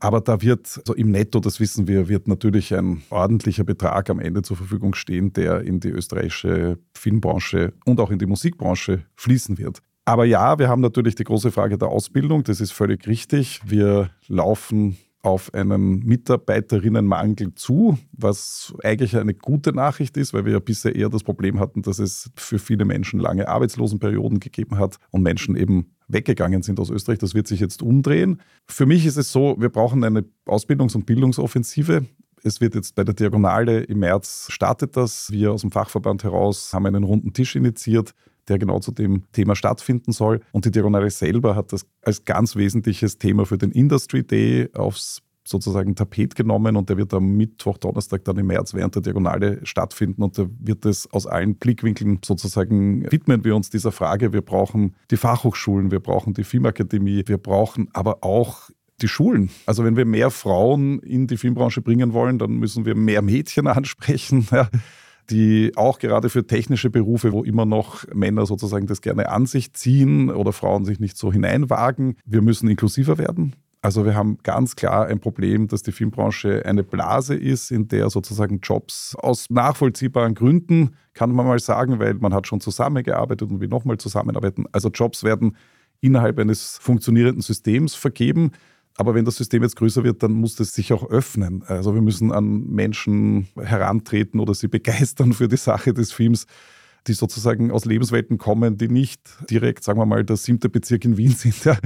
Aber 0.00 0.20
da 0.20 0.40
wird 0.40 0.78
also 0.78 0.94
im 0.94 1.10
Netto, 1.10 1.40
das 1.40 1.60
wissen 1.60 1.88
wir, 1.88 2.08
wird 2.08 2.28
natürlich 2.28 2.74
ein 2.74 3.02
ordentlicher 3.10 3.64
Betrag 3.64 4.10
am 4.10 4.20
Ende 4.20 4.42
zur 4.42 4.56
Verfügung 4.56 4.94
stehen, 4.94 5.32
der 5.32 5.62
in 5.62 5.80
die 5.80 5.88
österreichische 5.88 6.78
Filmbranche 6.94 7.72
und 7.84 8.00
auch 8.00 8.10
in 8.10 8.18
die 8.18 8.26
Musikbranche 8.26 9.04
fließen 9.16 9.58
wird. 9.58 9.82
Aber 10.04 10.24
ja, 10.24 10.58
wir 10.58 10.68
haben 10.68 10.80
natürlich 10.80 11.16
die 11.16 11.24
große 11.24 11.50
Frage 11.50 11.76
der 11.76 11.88
Ausbildung, 11.88 12.42
das 12.42 12.60
ist 12.60 12.72
völlig 12.72 13.06
richtig. 13.06 13.60
Wir 13.66 14.10
laufen 14.26 14.96
auf 15.20 15.52
einen 15.52 15.98
Mitarbeiterinnenmangel 16.00 17.54
zu, 17.54 17.98
was 18.12 18.72
eigentlich 18.84 19.16
eine 19.16 19.34
gute 19.34 19.72
Nachricht 19.72 20.16
ist, 20.16 20.32
weil 20.32 20.44
wir 20.44 20.52
ja 20.52 20.60
bisher 20.60 20.94
eher 20.94 21.08
das 21.08 21.24
Problem 21.24 21.58
hatten, 21.58 21.82
dass 21.82 21.98
es 21.98 22.30
für 22.36 22.58
viele 22.58 22.84
Menschen 22.84 23.20
lange 23.20 23.48
Arbeitslosenperioden 23.48 24.40
gegeben 24.40 24.78
hat 24.78 24.96
und 25.10 25.22
Menschen 25.22 25.56
eben 25.56 25.94
weggegangen 26.08 26.62
sind 26.62 26.80
aus 26.80 26.90
Österreich. 26.90 27.18
Das 27.18 27.34
wird 27.34 27.46
sich 27.46 27.60
jetzt 27.60 27.82
umdrehen. 27.82 28.40
Für 28.66 28.86
mich 28.86 29.06
ist 29.06 29.16
es 29.16 29.30
so, 29.30 29.56
wir 29.58 29.68
brauchen 29.68 30.02
eine 30.04 30.24
Ausbildungs- 30.46 30.96
und 30.96 31.06
Bildungsoffensive. 31.06 32.06
Es 32.42 32.60
wird 32.60 32.74
jetzt 32.74 32.94
bei 32.94 33.04
der 33.04 33.14
Diagonale 33.14 33.80
im 33.80 33.98
März 34.00 34.46
startet 34.50 34.96
das. 34.96 35.30
Wir 35.30 35.52
aus 35.52 35.62
dem 35.62 35.70
Fachverband 35.70 36.24
heraus 36.24 36.72
haben 36.72 36.86
einen 36.86 37.04
runden 37.04 37.32
Tisch 37.32 37.56
initiiert, 37.56 38.14
der 38.48 38.58
genau 38.58 38.78
zu 38.80 38.92
dem 38.92 39.24
Thema 39.32 39.54
stattfinden 39.54 40.12
soll. 40.12 40.40
Und 40.52 40.64
die 40.64 40.70
Diagonale 40.70 41.10
selber 41.10 41.56
hat 41.56 41.72
das 41.72 41.86
als 42.02 42.24
ganz 42.24 42.56
wesentliches 42.56 43.18
Thema 43.18 43.44
für 43.44 43.58
den 43.58 43.70
Industry 43.72 44.22
Day 44.22 44.70
aufs 44.74 45.22
sozusagen 45.48 45.94
Tapet 45.94 46.34
genommen 46.34 46.76
und 46.76 46.88
der 46.88 46.96
wird 46.96 47.14
am 47.14 47.36
Mittwoch, 47.36 47.78
Donnerstag 47.78 48.24
dann 48.24 48.38
im 48.38 48.46
März 48.46 48.74
während 48.74 48.94
der 48.94 49.02
Diagonale 49.02 49.64
stattfinden 49.64 50.22
und 50.22 50.38
da 50.38 50.46
wird 50.58 50.84
es 50.84 51.10
aus 51.12 51.26
allen 51.26 51.56
Blickwinkeln 51.56 52.20
sozusagen 52.24 53.10
widmen 53.10 53.44
wir 53.44 53.56
uns 53.56 53.70
dieser 53.70 53.92
Frage. 53.92 54.32
Wir 54.32 54.42
brauchen 54.42 54.94
die 55.10 55.16
Fachhochschulen, 55.16 55.90
wir 55.90 56.00
brauchen 56.00 56.34
die 56.34 56.44
Filmakademie, 56.44 57.24
wir 57.26 57.38
brauchen 57.38 57.88
aber 57.92 58.22
auch 58.22 58.70
die 59.00 59.08
Schulen. 59.08 59.50
Also 59.66 59.84
wenn 59.84 59.96
wir 59.96 60.04
mehr 60.04 60.30
Frauen 60.30 60.98
in 61.00 61.26
die 61.26 61.36
Filmbranche 61.36 61.82
bringen 61.82 62.12
wollen, 62.12 62.38
dann 62.38 62.52
müssen 62.52 62.84
wir 62.84 62.94
mehr 62.94 63.22
Mädchen 63.22 63.66
ansprechen. 63.68 64.46
Ja 64.50 64.68
die 65.30 65.72
auch 65.76 65.98
gerade 65.98 66.30
für 66.30 66.46
technische 66.46 66.90
Berufe, 66.90 67.32
wo 67.32 67.44
immer 67.44 67.66
noch 67.66 68.06
Männer 68.14 68.46
sozusagen 68.46 68.86
das 68.86 69.00
gerne 69.00 69.28
an 69.28 69.46
sich 69.46 69.72
ziehen 69.74 70.30
oder 70.30 70.52
Frauen 70.52 70.84
sich 70.84 71.00
nicht 71.00 71.16
so 71.16 71.32
hineinwagen. 71.32 72.16
Wir 72.24 72.42
müssen 72.42 72.68
inklusiver 72.68 73.18
werden. 73.18 73.54
Also 73.80 74.04
wir 74.04 74.16
haben 74.16 74.38
ganz 74.42 74.74
klar 74.74 75.06
ein 75.06 75.20
Problem, 75.20 75.68
dass 75.68 75.82
die 75.82 75.92
Filmbranche 75.92 76.64
eine 76.66 76.82
Blase 76.82 77.34
ist, 77.34 77.70
in 77.70 77.86
der 77.86 78.10
sozusagen 78.10 78.58
Jobs 78.60 79.14
aus 79.14 79.46
nachvollziehbaren 79.50 80.34
Gründen, 80.34 80.96
kann 81.14 81.32
man 81.32 81.46
mal 81.46 81.60
sagen, 81.60 82.00
weil 82.00 82.14
man 82.14 82.34
hat 82.34 82.48
schon 82.48 82.60
zusammengearbeitet 82.60 83.50
und 83.50 83.60
will 83.60 83.68
nochmal 83.68 83.98
zusammenarbeiten. 83.98 84.64
Also 84.72 84.88
Jobs 84.88 85.22
werden 85.22 85.56
innerhalb 86.00 86.38
eines 86.38 86.78
funktionierenden 86.78 87.42
Systems 87.42 87.94
vergeben. 87.94 88.52
Aber 88.96 89.14
wenn 89.14 89.24
das 89.24 89.36
System 89.36 89.62
jetzt 89.62 89.76
größer 89.76 90.02
wird, 90.02 90.24
dann 90.24 90.32
muss 90.32 90.58
es 90.58 90.72
sich 90.74 90.92
auch 90.92 91.08
öffnen. 91.08 91.62
Also 91.68 91.94
wir 91.94 92.02
müssen 92.02 92.32
an 92.32 92.66
Menschen 92.66 93.46
herantreten 93.56 94.40
oder 94.40 94.54
sie 94.54 94.66
begeistern 94.66 95.32
für 95.32 95.46
die 95.46 95.56
Sache 95.56 95.94
des 95.94 96.10
Films 96.10 96.46
die 97.06 97.12
sozusagen 97.12 97.70
aus 97.70 97.84
Lebenswelten 97.84 98.38
kommen, 98.38 98.76
die 98.76 98.88
nicht 98.88 99.20
direkt, 99.50 99.84
sagen 99.84 99.98
wir 99.98 100.06
mal, 100.06 100.24
der 100.24 100.36
siebte 100.36 100.68
Bezirk 100.68 101.04
in 101.04 101.16
Wien 101.16 101.30
sind. 101.36 101.64
Ja. 101.64 101.78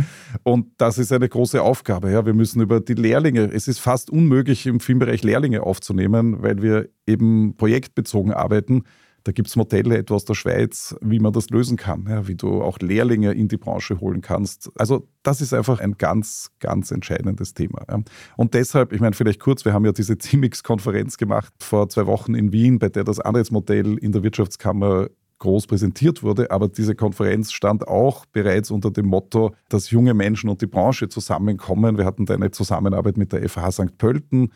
Und 0.43 0.69
das 0.79 0.99
ist 0.99 1.13
eine 1.13 1.29
große 1.29 1.63
Aufgabe. 1.63 2.11
Ja. 2.11 2.27
Wir 2.27 2.35
müssen 2.35 2.61
über 2.61 2.81
die 2.81 2.95
Lehrlinge, 2.95 3.51
es 3.53 3.69
ist 3.69 3.79
fast 3.79 4.11
unmöglich, 4.11 4.67
im 4.67 4.81
Filmbereich 4.81 5.23
Lehrlinge 5.23 5.63
aufzunehmen, 5.63 6.43
weil 6.43 6.63
wir 6.63 6.89
eben 7.07 7.57
projektbezogen 7.57 8.33
arbeiten. 8.33 8.85
Da 9.25 9.33
gibt 9.33 9.49
es 9.49 9.57
Modelle 9.57 9.99
etwa 9.99 10.15
aus 10.15 10.25
der 10.25 10.35
Schweiz, 10.35 10.97
wie 11.01 11.19
man 11.19 11.33
das 11.33 11.51
lösen 11.51 11.77
kann, 11.77 12.07
ja, 12.09 12.27
wie 12.27 12.35
du 12.35 12.63
auch 12.63 12.79
Lehrlinge 12.81 13.33
in 13.33 13.49
die 13.49 13.57
Branche 13.57 14.01
holen 14.01 14.21
kannst. 14.21 14.71
Also 14.77 15.09
das 15.23 15.41
ist 15.41 15.55
einfach 15.55 15.81
ein 15.81 15.97
ganz, 15.99 16.51
ganz 16.61 16.91
entscheidendes 16.91 17.55
Thema. 17.55 17.85
Ja. 17.89 18.01
Und 18.37 18.55
deshalb, 18.55 18.93
ich 18.93 19.01
meine, 19.01 19.15
vielleicht 19.15 19.41
kurz, 19.41 19.65
wir 19.65 19.73
haben 19.73 19.85
ja 19.85 19.93
diese 19.93 20.19
CIMIX-Konferenz 20.21 21.17
gemacht 21.17 21.53
vor 21.61 21.89
zwei 21.89 22.07
Wochen 22.07 22.35
in 22.35 22.53
Wien, 22.53 22.79
bei 22.79 22.89
der 22.89 23.05
das 23.05 23.21
Anreizmodell 23.21 23.99
in 23.99 24.13
der 24.13 24.23
Wirtschaftskammer 24.23 25.09
groß 25.43 25.67
präsentiert 25.67 26.23
wurde, 26.23 26.53
aber 26.53 26.69
diese 26.69 26.95
Konferenz 26.95 27.51
stand 27.51 27.89
auch 27.89 28.27
bereits 28.27 28.71
unter 28.71 28.93
dem 28.93 29.07
Motto, 29.07 29.53
dass 29.69 29.91
junge 29.91 30.15
Menschen 30.15 30.49
und 30.49 30.63
die 30.63 30.69
Branche 30.69 31.09
zusammenkommen. 31.09 31.99
Wir 31.99 32.05
hatten 32.05 32.27
da 32.27 32.35
eine 32.35 32.53
Zusammenarbeit 32.53 33.17
mit 33.17 33.33
der 33.33 33.49
FH 33.49 33.73
St. 33.73 33.99
Pölten, 33.99 34.53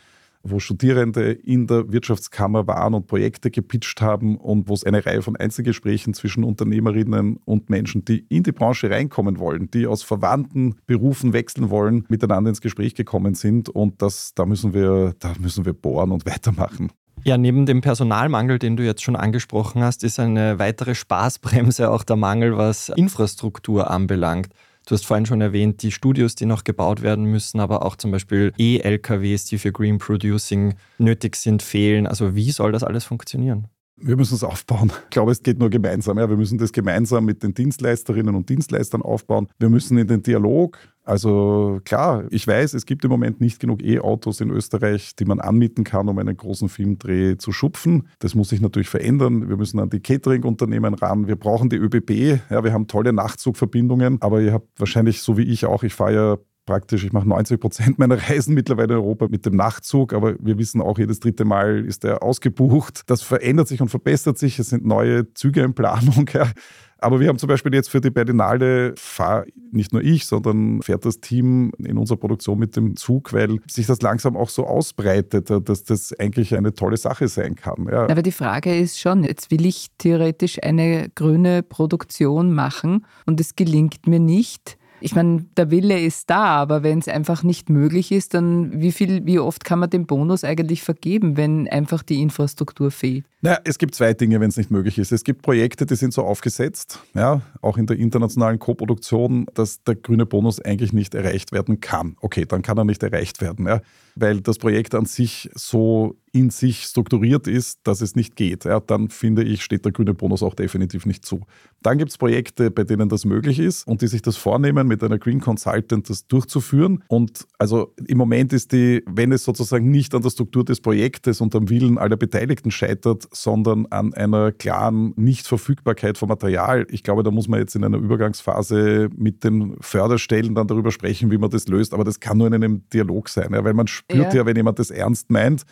wo 0.51 0.59
Studierende 0.59 1.33
in 1.33 1.67
der 1.67 1.93
Wirtschaftskammer 1.93 2.67
waren 2.67 2.95
und 2.95 3.07
Projekte 3.07 3.51
gepitcht 3.51 4.01
haben 4.01 4.37
und 4.37 4.69
wo 4.69 4.75
es 4.75 4.85
eine 4.85 5.05
Reihe 5.05 5.23
von 5.23 5.37
Einzelgesprächen 5.37 6.15
zwischen 6.15 6.45
Unternehmerinnen 6.45 7.39
und 7.45 7.71
Menschen, 7.71 8.05
die 8.05 8.27
in 8.29 8.43
die 8.43 8.53
Branche 8.53 8.91
reinkommen 8.91 9.39
wollen, 9.39 9.71
die 9.71 9.87
aus 9.87 10.03
verwandten 10.03 10.77
Berufen 10.87 11.33
wechseln 11.33 11.71
wollen, 11.71 12.05
miteinander 12.09 12.51
ins 12.51 12.61
Gespräch 12.61 12.95
gekommen 12.95 13.35
sind. 13.35 13.69
Und 13.69 14.03
das, 14.03 14.35
da 14.35 14.47
müssen 14.47 14.75
wir, 14.75 15.15
da 15.19 15.33
müssen 15.39 15.65
wir 15.65 15.73
bohren 15.73 16.13
und 16.13 16.27
weitermachen. 16.27 16.91
Ja, 17.25 17.37
neben 17.37 17.67
dem 17.67 17.81
Personalmangel, 17.81 18.59
den 18.59 18.77
du 18.77 18.85
jetzt 18.85 19.03
schon 19.03 19.17
angesprochen 19.17 19.83
hast, 19.83 20.05
ist 20.05 20.21
eine 20.21 20.61
weitere 20.61 20.95
Spaßbremse 20.95 21.91
auch 21.91 22.05
der 22.05 22.17
Mangel, 22.17 22.57
was 22.57 22.91
Infrastruktur 22.91 23.91
anbelangt. 23.91 24.49
Du 24.87 24.95
hast 24.95 25.05
vorhin 25.05 25.27
schon 25.27 25.41
erwähnt, 25.41 25.83
die 25.83 25.91
Studios, 25.91 26.37
die 26.37 26.47
noch 26.47 26.63
gebaut 26.63 27.03
werden 27.03 27.25
müssen, 27.25 27.59
aber 27.59 27.85
auch 27.85 27.97
zum 27.97 28.13
Beispiel 28.13 28.53
E-LKWs, 28.57 29.45
die 29.47 29.59
für 29.59 29.73
Green 29.73 29.99
Producing 29.99 30.75
nötig 30.99 31.35
sind, 31.35 31.61
fehlen. 31.61 32.07
Also 32.07 32.37
wie 32.37 32.53
soll 32.53 32.71
das 32.71 32.85
alles 32.85 33.05
funktionieren? 33.05 33.67
Wir 33.97 34.15
müssen 34.17 34.35
es 34.35 34.45
aufbauen. 34.45 34.93
Ich 35.05 35.11
glaube, 35.11 35.33
es 35.33 35.43
geht 35.43 35.59
nur 35.59 35.71
gemeinsam. 35.71 36.19
Ja. 36.19 36.29
Wir 36.29 36.37
müssen 36.37 36.59
das 36.59 36.71
gemeinsam 36.71 37.25
mit 37.25 37.43
den 37.43 37.53
Dienstleisterinnen 37.53 38.35
und 38.37 38.49
Dienstleistern 38.49 39.03
aufbauen. 39.03 39.49
Wir 39.59 39.71
müssen 39.71 39.99
in 39.99 40.07
den 40.07 40.23
Dialog. 40.23 40.79
Also 41.07 41.81
klar, 41.85 42.25
ich 42.31 42.47
weiß, 42.49 42.75
es 42.75 42.85
gibt 42.85 43.05
im 43.05 43.11
Moment 43.13 43.41
nicht 43.41 43.61
genug 43.61 43.81
E-Autos 43.81 44.41
in 44.41 44.51
Österreich, 44.51 45.15
die 45.15 45.25
man 45.25 45.39
anmieten 45.39 45.85
kann, 45.85 46.09
um 46.09 46.19
einen 46.19 46.37
großen 46.37 46.69
Filmdreh 46.69 47.37
zu 47.37 47.53
schupfen. 47.53 48.09
Das 48.19 48.35
muss 48.35 48.49
sich 48.49 48.61
natürlich 48.61 48.89
verändern. 48.89 49.49
Wir 49.49 49.57
müssen 49.57 49.79
an 49.79 49.89
die 49.89 50.01
Catering-Unternehmen 50.01 50.95
ran. 50.95 51.29
Wir 51.29 51.37
brauchen 51.37 51.71
die 51.71 51.77
ÖBB. 51.77 52.41
Ja, 52.51 52.65
wir 52.65 52.73
haben 52.73 52.89
tolle 52.89 53.13
Nachtzugverbindungen, 53.13 54.21
aber 54.21 54.41
ihr 54.41 54.53
habt 54.53 54.81
wahrscheinlich, 54.81 55.23
so 55.23 55.39
wie 55.39 55.45
ich 55.45 55.65
auch, 55.65 55.85
ich 55.85 55.95
fahre 55.95 56.15
ja 56.15 56.37
praktisch, 56.67 57.05
ich 57.05 57.13
mache 57.13 57.29
90 57.29 57.59
Prozent 57.59 57.99
meiner 57.99 58.29
Reisen 58.29 58.55
mittlerweile 58.55 58.95
in 58.95 59.01
Europa 59.01 59.29
mit 59.29 59.47
dem 59.47 59.57
Nachtzug, 59.57 60.13
aber 60.13 60.35
wir 60.39 60.59
wissen 60.59 60.83
auch, 60.83 60.99
jedes 60.99 61.21
dritte 61.21 61.45
Mal 61.45 61.87
ist 61.87 62.05
er 62.05 62.23
ausgebucht. 62.23 63.03
Das 63.07 63.23
verändert 63.23 63.69
sich 63.69 63.81
und 63.81 63.89
verbessert 63.89 64.37
sich. 64.37 64.59
Es 64.59 64.71
sind 64.71 64.85
neue 64.85 65.33
Züge 65.35 65.63
in 65.63 65.75
Planung. 65.75 66.29
Ja. 66.37 66.51
Aber 66.99 67.21
wir 67.21 67.29
haben 67.29 67.39
zum 67.39 67.49
Beispiel 67.49 67.73
jetzt 67.75 67.89
für 67.89 68.01
die 68.01 68.11
Berlinale, 68.11 68.95
fahre 68.97 69.47
nicht 69.71 69.93
nur 69.93 70.03
ich, 70.03 70.27
sondern 70.27 70.83
fährt 70.83 71.05
das 71.05 71.21
Team 71.21 71.73
in 71.79 71.99
unserer 71.99 72.19
Produktion 72.19 72.59
mit 72.59 72.75
dem 72.75 72.97
Zug, 72.97 73.33
weil 73.33 73.59
sich 73.71 73.87
das 73.87 74.03
langsam 74.03 74.37
auch 74.37 74.49
so 74.49 74.67
ausbreitet, 74.67 75.51
dass 75.51 75.85
das 75.85 76.13
eigentlich 76.19 76.55
eine 76.57 76.75
tolle 76.75 76.97
Sache 76.97 77.29
sein 77.29 77.55
kann. 77.55 77.87
Ja. 77.91 78.09
Aber 78.09 78.23
die 78.23 78.33
Frage 78.33 78.77
ist 78.77 78.99
schon, 78.99 79.25
jetzt 79.25 79.51
will 79.51 79.67
ich 79.67 79.89
theoretisch 79.99 80.63
eine 80.63 81.09
grüne 81.15 81.63
Produktion 81.63 82.53
machen 82.53 83.05
und 83.27 83.41
es 83.41 83.57
gelingt 83.57 84.07
mir 84.07 84.21
nicht 84.21 84.79
ich 85.01 85.15
meine, 85.15 85.45
der 85.57 85.71
Wille 85.71 86.01
ist 86.01 86.31
da, 86.31 86.57
aber 86.57 86.83
wenn 86.83 86.99
es 86.99 87.09
einfach 87.09 87.43
nicht 87.43 87.69
möglich 87.69 88.13
ist, 88.13 88.35
dann 88.35 88.81
wie 88.81 88.93
viel, 88.93 89.27
wie 89.27 89.39
oft 89.39 89.65
kann 89.65 89.79
man 89.79 89.91
den 89.91 90.07
Bonus 90.07 90.45
eigentlich 90.45 90.83
vergeben, 90.83 91.37
wenn 91.37 91.69
einfach 91.69 92.03
die 92.03 92.23
Infrastruktur 92.23 92.91
fehlt? 92.91 93.25
Naja, 93.43 93.59
es 93.65 93.79
gibt 93.79 93.95
zwei 93.95 94.15
Dinge, 94.15 94.41
wenn 94.41 94.49
es 94.49 94.57
nicht 94.57 94.71
möglich 94.71 94.99
ist. 94.99 95.13
Es 95.13 95.25
gibt 95.25 95.43
Projekte, 95.43 95.87
die 95.87 95.97
sind 95.97 96.13
so 96.13 96.23
aufgesetzt, 96.23 97.01
ja, 97.15 97.43
auch 97.63 97.77
in 97.77 97.87
der 97.87 97.99
internationalen 97.99 98.59
Koproduktion, 98.59 99.47
dass 99.55 99.83
der 99.85 99.97
grüne 99.97 100.27
Bonus 100.27 100.61
eigentlich 100.61 100.93
nicht 100.93 101.15
erreicht 101.15 101.53
werden 101.53 101.81
kann. 101.81 102.17
Okay, 102.21 102.45
dann 102.47 102.63
kann 102.63 102.79
er 102.79 102.85
nicht 102.85 103.03
erreicht 103.03 103.41
werden, 103.41 103.67
ja, 103.67 103.81
weil 104.17 104.41
das 104.41 104.59
Projekt 104.59 104.95
an 104.95 105.07
sich 105.07 105.51
so 105.55 106.17
in 106.37 106.51
sich 106.51 106.83
strukturiert 106.85 107.49
ist, 107.49 107.81
dass 107.85 108.03
es 108.03 108.15
nicht 108.15 108.37
geht, 108.37 108.67
ja, 108.67 108.79
dann 108.81 109.09
finde 109.09 109.43
ich, 109.43 109.63
steht 109.63 109.87
der 109.87 109.93
grüne 109.93 110.13
Bonus 110.13 110.43
auch 110.43 110.55
definitiv 110.55 111.07
nicht 111.07 111.25
zu. 111.25 111.41
Dann 111.83 111.97
gibt 111.97 112.11
es 112.11 112.19
Projekte, 112.19 112.71
bei 112.71 112.85
denen 112.85 113.09
das 113.09 113.25
möglich 113.25 113.59
ist 113.59 113.87
und 113.87 114.03
die 114.03 114.07
sich 114.07 114.21
das 114.21 114.37
vornehmen, 114.37 114.87
mit 114.87 115.03
einer 115.03 115.19
Green 115.19 115.41
Consultant 115.41 116.11
das 116.11 116.27
durchzuführen. 116.27 117.03
Und 117.09 117.47
also 117.59 117.95
im 118.07 118.19
Moment 118.19 118.53
ist 118.53 118.73
die, 118.73 119.03
wenn 119.07 119.33
es 119.33 119.45
sozusagen 119.45 119.91
nicht 119.91 120.15
an 120.15 120.23
der 120.23 120.31
Struktur 120.31 120.65
des 120.65 120.81
Projektes 120.81 121.41
und 121.41 121.55
am 121.55 121.71
Willen 121.71 121.97
aller 121.97 122.17
Beteiligten 122.17 122.71
scheitert, 122.71 123.27
sondern 123.33 123.87
an 123.87 124.13
einer 124.13 124.53
klaren 124.53 125.15
Nichtverfügbarkeit 125.17 126.19
von 126.19 126.29
Material. 126.29 126.87
Ich 126.91 127.03
glaube, 127.03 127.23
da 127.23 127.31
muss 127.31 127.49
man 127.49 127.61
jetzt 127.61 127.75
in 127.77 127.85
einer 127.85 127.99
Übergangsphase 127.99 129.09
mit 129.17 129.43
den 129.43 129.77
Förderstellen 129.81 130.55
dann 130.55 130.67
darüber 130.67 130.91
sprechen, 130.91 131.31
wie 131.31 131.39
man 131.39 131.51
das 131.51 131.67
löst. 131.69 131.95
Aber 131.95 132.05
das 132.05 132.21
kann 132.21 132.37
nur 132.37 132.49
in 132.49 132.55
einem 132.55 132.83
Dialog 132.91 133.31
sein, 133.31 133.53
ja, 133.53 133.65
weil 133.65 133.75
man 133.75 133.87
spürt 134.11 134.33
ja, 134.33 134.41
ja 134.41 134.47
wenn 134.47 134.57
jemand 134.57 134.79
das 134.79 134.91
ernst 134.91 135.31
meint, 135.31 135.65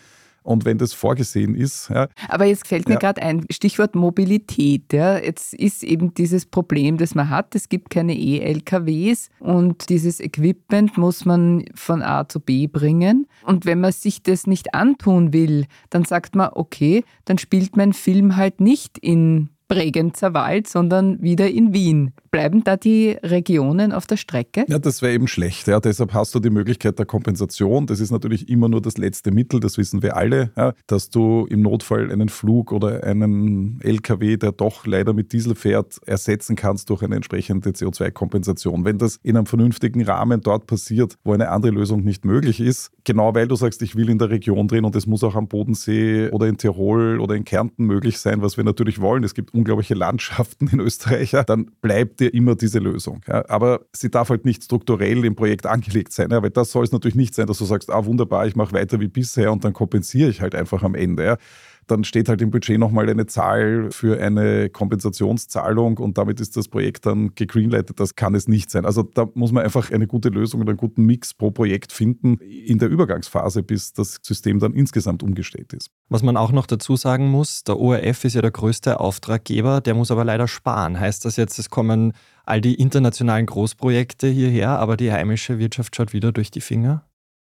Und 0.47 0.67
wenn 0.67 0.77
das 0.77 0.93
vorgesehen 0.93 1.55
ist. 1.55 1.89
Ja, 1.89 2.07
Aber 2.29 2.45
jetzt 2.45 2.69
fällt 2.69 2.87
mir 2.87 2.95
ja. 2.95 3.01
gerade 3.01 3.23
ein 3.23 3.47
Stichwort 3.51 3.95
Mobilität. 3.95 4.93
Ja. 4.93 5.17
Jetzt 5.17 5.55
ist 5.55 5.83
eben 5.83 6.13
dieses 6.13 6.45
Problem, 6.45 6.99
das 6.99 7.15
man 7.15 7.31
hat. 7.31 7.55
Es 7.55 7.71
gibt 7.71 7.89
keine 7.89 8.15
E-LKWs 8.15 9.31
und 9.41 9.89
dieses 9.89 10.21
Equipment 10.21 10.99
muss 10.99 11.25
man 11.25 11.65
von 11.75 12.03
A 12.03 12.29
zu 12.29 12.41
B 12.41 12.67
bringen. 12.67 13.27
Und 13.47 13.65
wenn 13.65 13.81
man 13.81 13.93
sich 13.93 14.23
das 14.23 14.47
nicht 14.47 14.75
antun 14.75 15.33
will, 15.33 15.65
dann 15.89 16.05
sagt 16.05 16.37
man, 16.37 16.51
okay, 16.53 17.05
dann 17.25 17.39
spielt 17.39 17.79
mein 17.79 17.95
Film 17.95 18.37
halt 18.37 18.61
nicht 18.61 18.99
in 18.99 19.49
Bregenzer 19.69 20.35
Wald, 20.35 20.69
sondern 20.69 21.23
wieder 21.23 21.51
in 21.51 21.73
Wien. 21.73 22.13
Bleiben 22.31 22.65
da 22.65 22.77
die 22.77 23.17
Regionen 23.23 23.93
auf 23.93 24.07
der 24.07 24.17
Strecke? 24.17 24.65
Ja, 24.69 24.79
das 24.79 25.03
wäre 25.03 25.13
eben 25.13 25.29
schlecht. 25.29 25.69
Ja. 25.69 25.81
Deshalb 25.81 26.13
hast 26.15 26.35
du 26.35 26.41
die 26.41 26.51
Möglichkeit 26.51 26.99
der 26.99 27.07
Kompensation. 27.07 27.87
Das 27.87 28.01
ist 28.01 28.11
natürlich 28.11 28.49
immer 28.49 28.69
nur 28.69 28.83
das 28.83 28.99
letzte 28.99 29.31
Mittel, 29.31 29.61
das 29.61 29.79
wissen 29.79 30.03
wir 30.03 30.17
alle, 30.17 30.51
ja, 30.57 30.73
dass 30.87 31.11
du 31.11 31.47
im 31.49 31.63
Notfall 31.63 32.11
einen 32.11 32.29
Flug 32.29 32.73
oder 32.73 33.05
einen 33.05 33.81
LKW, 33.83 34.37
der 34.37 34.53
doch 34.53 34.85
leider 34.87 35.13
mit 35.13 35.33
Diesel 35.33 35.55
fährt, 35.55 36.01
ersetzen 36.07 36.57
kannst 36.57 36.91
durch 36.91 37.03
eine 37.03 37.15
entsprechende 37.15 37.71
CO2-Kompensation. 37.71 38.85
Wenn 38.85 38.99
das 38.99 39.19
in 39.23 39.37
einem 39.37 39.47
vernünftigen 39.47 40.03
Rahmen 40.03 40.41
dort 40.41 40.67
passiert, 40.67 41.15
wo 41.25 41.33
eine 41.33 41.51
andere 41.51 41.73
Lösung 41.73 42.03
nicht 42.03 42.25
möglich 42.25 42.61
ist, 42.61 42.91
genau 43.05 43.35
weil 43.35 43.47
du 43.47 43.57
sagst, 43.57 43.81
ich 43.83 43.95
will 43.95 44.11
in 44.11 44.19
der 44.19 44.31
Region 44.31 44.67
drehen 44.67 44.85
und 44.85 44.97
es 44.97 45.07
muss 45.07 45.23
auch 45.23 45.37
am 45.37 45.47
Bodensee 45.47 46.31
oder 46.31 46.49
in 46.49 46.59
Tirol 46.59 47.21
oder 47.21 47.37
in 47.37 47.45
Kärnten 47.45 47.85
möglich 47.87 48.19
sein, 48.19 48.43
was 48.43 48.57
wir 48.57 48.65
natürlich 48.65 49.01
wollen. 49.01 49.23
Es 49.23 49.35
gibt 49.35 49.54
unglaubliche 49.55 49.95
Landschaften 49.95 50.69
in 50.69 50.81
Österreich, 50.81 51.35
dann 51.47 51.71
bleibt 51.81 52.21
dir 52.21 52.35
immer 52.35 52.57
diese 52.57 52.79
Lösung. 52.79 53.23
Ja. 53.29 53.49
Aber 53.49 53.81
sie 53.93 54.11
darf 54.11 54.29
halt 54.29 54.45
nicht 54.45 54.65
strukturell 54.65 55.25
im 55.25 55.37
Projekt 55.37 55.67
angelegt 55.67 56.13
sein, 56.13 56.31
ja, 56.31 56.43
weil 56.43 56.51
das 56.51 56.73
soll 56.73 56.85
es 56.85 56.93
natürlich 56.93 57.15
nicht 57.15 57.35
sein, 57.35 57.47
dass 57.47 57.59
du 57.59 57.65
sagst, 57.65 57.91
ah 57.91 58.05
wunderbar, 58.05 58.47
ich 58.47 58.57
mache 58.57 58.73
weiter 58.73 59.01
wie 59.01 59.09
bisher 59.09 59.53
und 59.53 59.65
dann 59.65 59.73
kompensiere 59.73 60.31
ich 60.31 60.41
halt 60.41 60.55
einfach 60.55 60.83
am 60.83 60.95
Ende. 60.95 61.39
Dann 61.87 62.05
steht 62.05 62.29
halt 62.29 62.41
im 62.43 62.51
Budget 62.51 62.79
nochmal 62.79 63.09
eine 63.09 63.27
Zahl 63.27 63.91
für 63.91 64.21
eine 64.21 64.71
Kompensationszahlung 64.71 65.99
und 65.99 66.19
damit 66.19 66.41
ist 66.41 66.57
das 66.57 66.69
Projekt 66.69 67.07
dann 67.07 67.35
gegreenlightet. 67.35 68.01
Das 68.01 68.15
kann 68.15 68.35
es 68.35 68.49
nicht 68.49 68.71
sein. 68.71 68.85
Also 68.85 69.03
da 69.03 69.29
muss 69.35 69.53
man 69.53 69.65
einfach 69.65 69.91
eine 69.91 70.07
gute 70.07 70.29
Lösung 70.29 70.61
und 70.61 70.69
einen 70.69 70.77
guten 70.77 71.05
Mix 71.05 71.35
pro 71.35 71.51
Projekt 71.51 71.93
finden 71.93 72.39
in 72.39 72.79
der 72.79 72.89
Übergangsphase, 72.89 73.63
bis 73.63 73.93
das 73.93 74.21
System 74.23 74.59
dann 74.59 74.75
insgesamt 74.75 75.23
umgestellt 75.23 75.73
ist. 75.73 75.91
Was 76.09 76.23
man 76.23 76.37
auch 76.37 76.53
noch 76.53 76.67
dazu 76.67 76.97
sagen 76.97 77.29
muss, 77.29 77.65
der 77.65 77.79
ORF 77.79 78.25
ist 78.25 78.35
ja 78.35 78.43
der 78.43 78.51
größte 78.51 79.01
Auftraggeber, 79.01 79.81
der 79.81 79.95
muss 79.95 80.11
aber 80.11 80.25
leider 80.25 80.49
sparen. 80.49 80.99
Heißt 80.99 81.25
das 81.25 81.37
jetzt, 81.37 81.59
es 81.59 81.71
kommen 81.71 82.13
all 82.45 82.61
die 82.61 82.75
internationalen 82.75 83.47
Großprojekte 83.47 84.29
hierher, 84.29 84.79
aber 84.79 84.97
die 84.97 85.13
heimische 85.13 85.59
Wirtschaft 85.59 85.97
schaut 85.97 86.13
wieder 86.13 86.33
durch 86.33 86.51
die 86.51 86.61
Finger? 86.61 87.07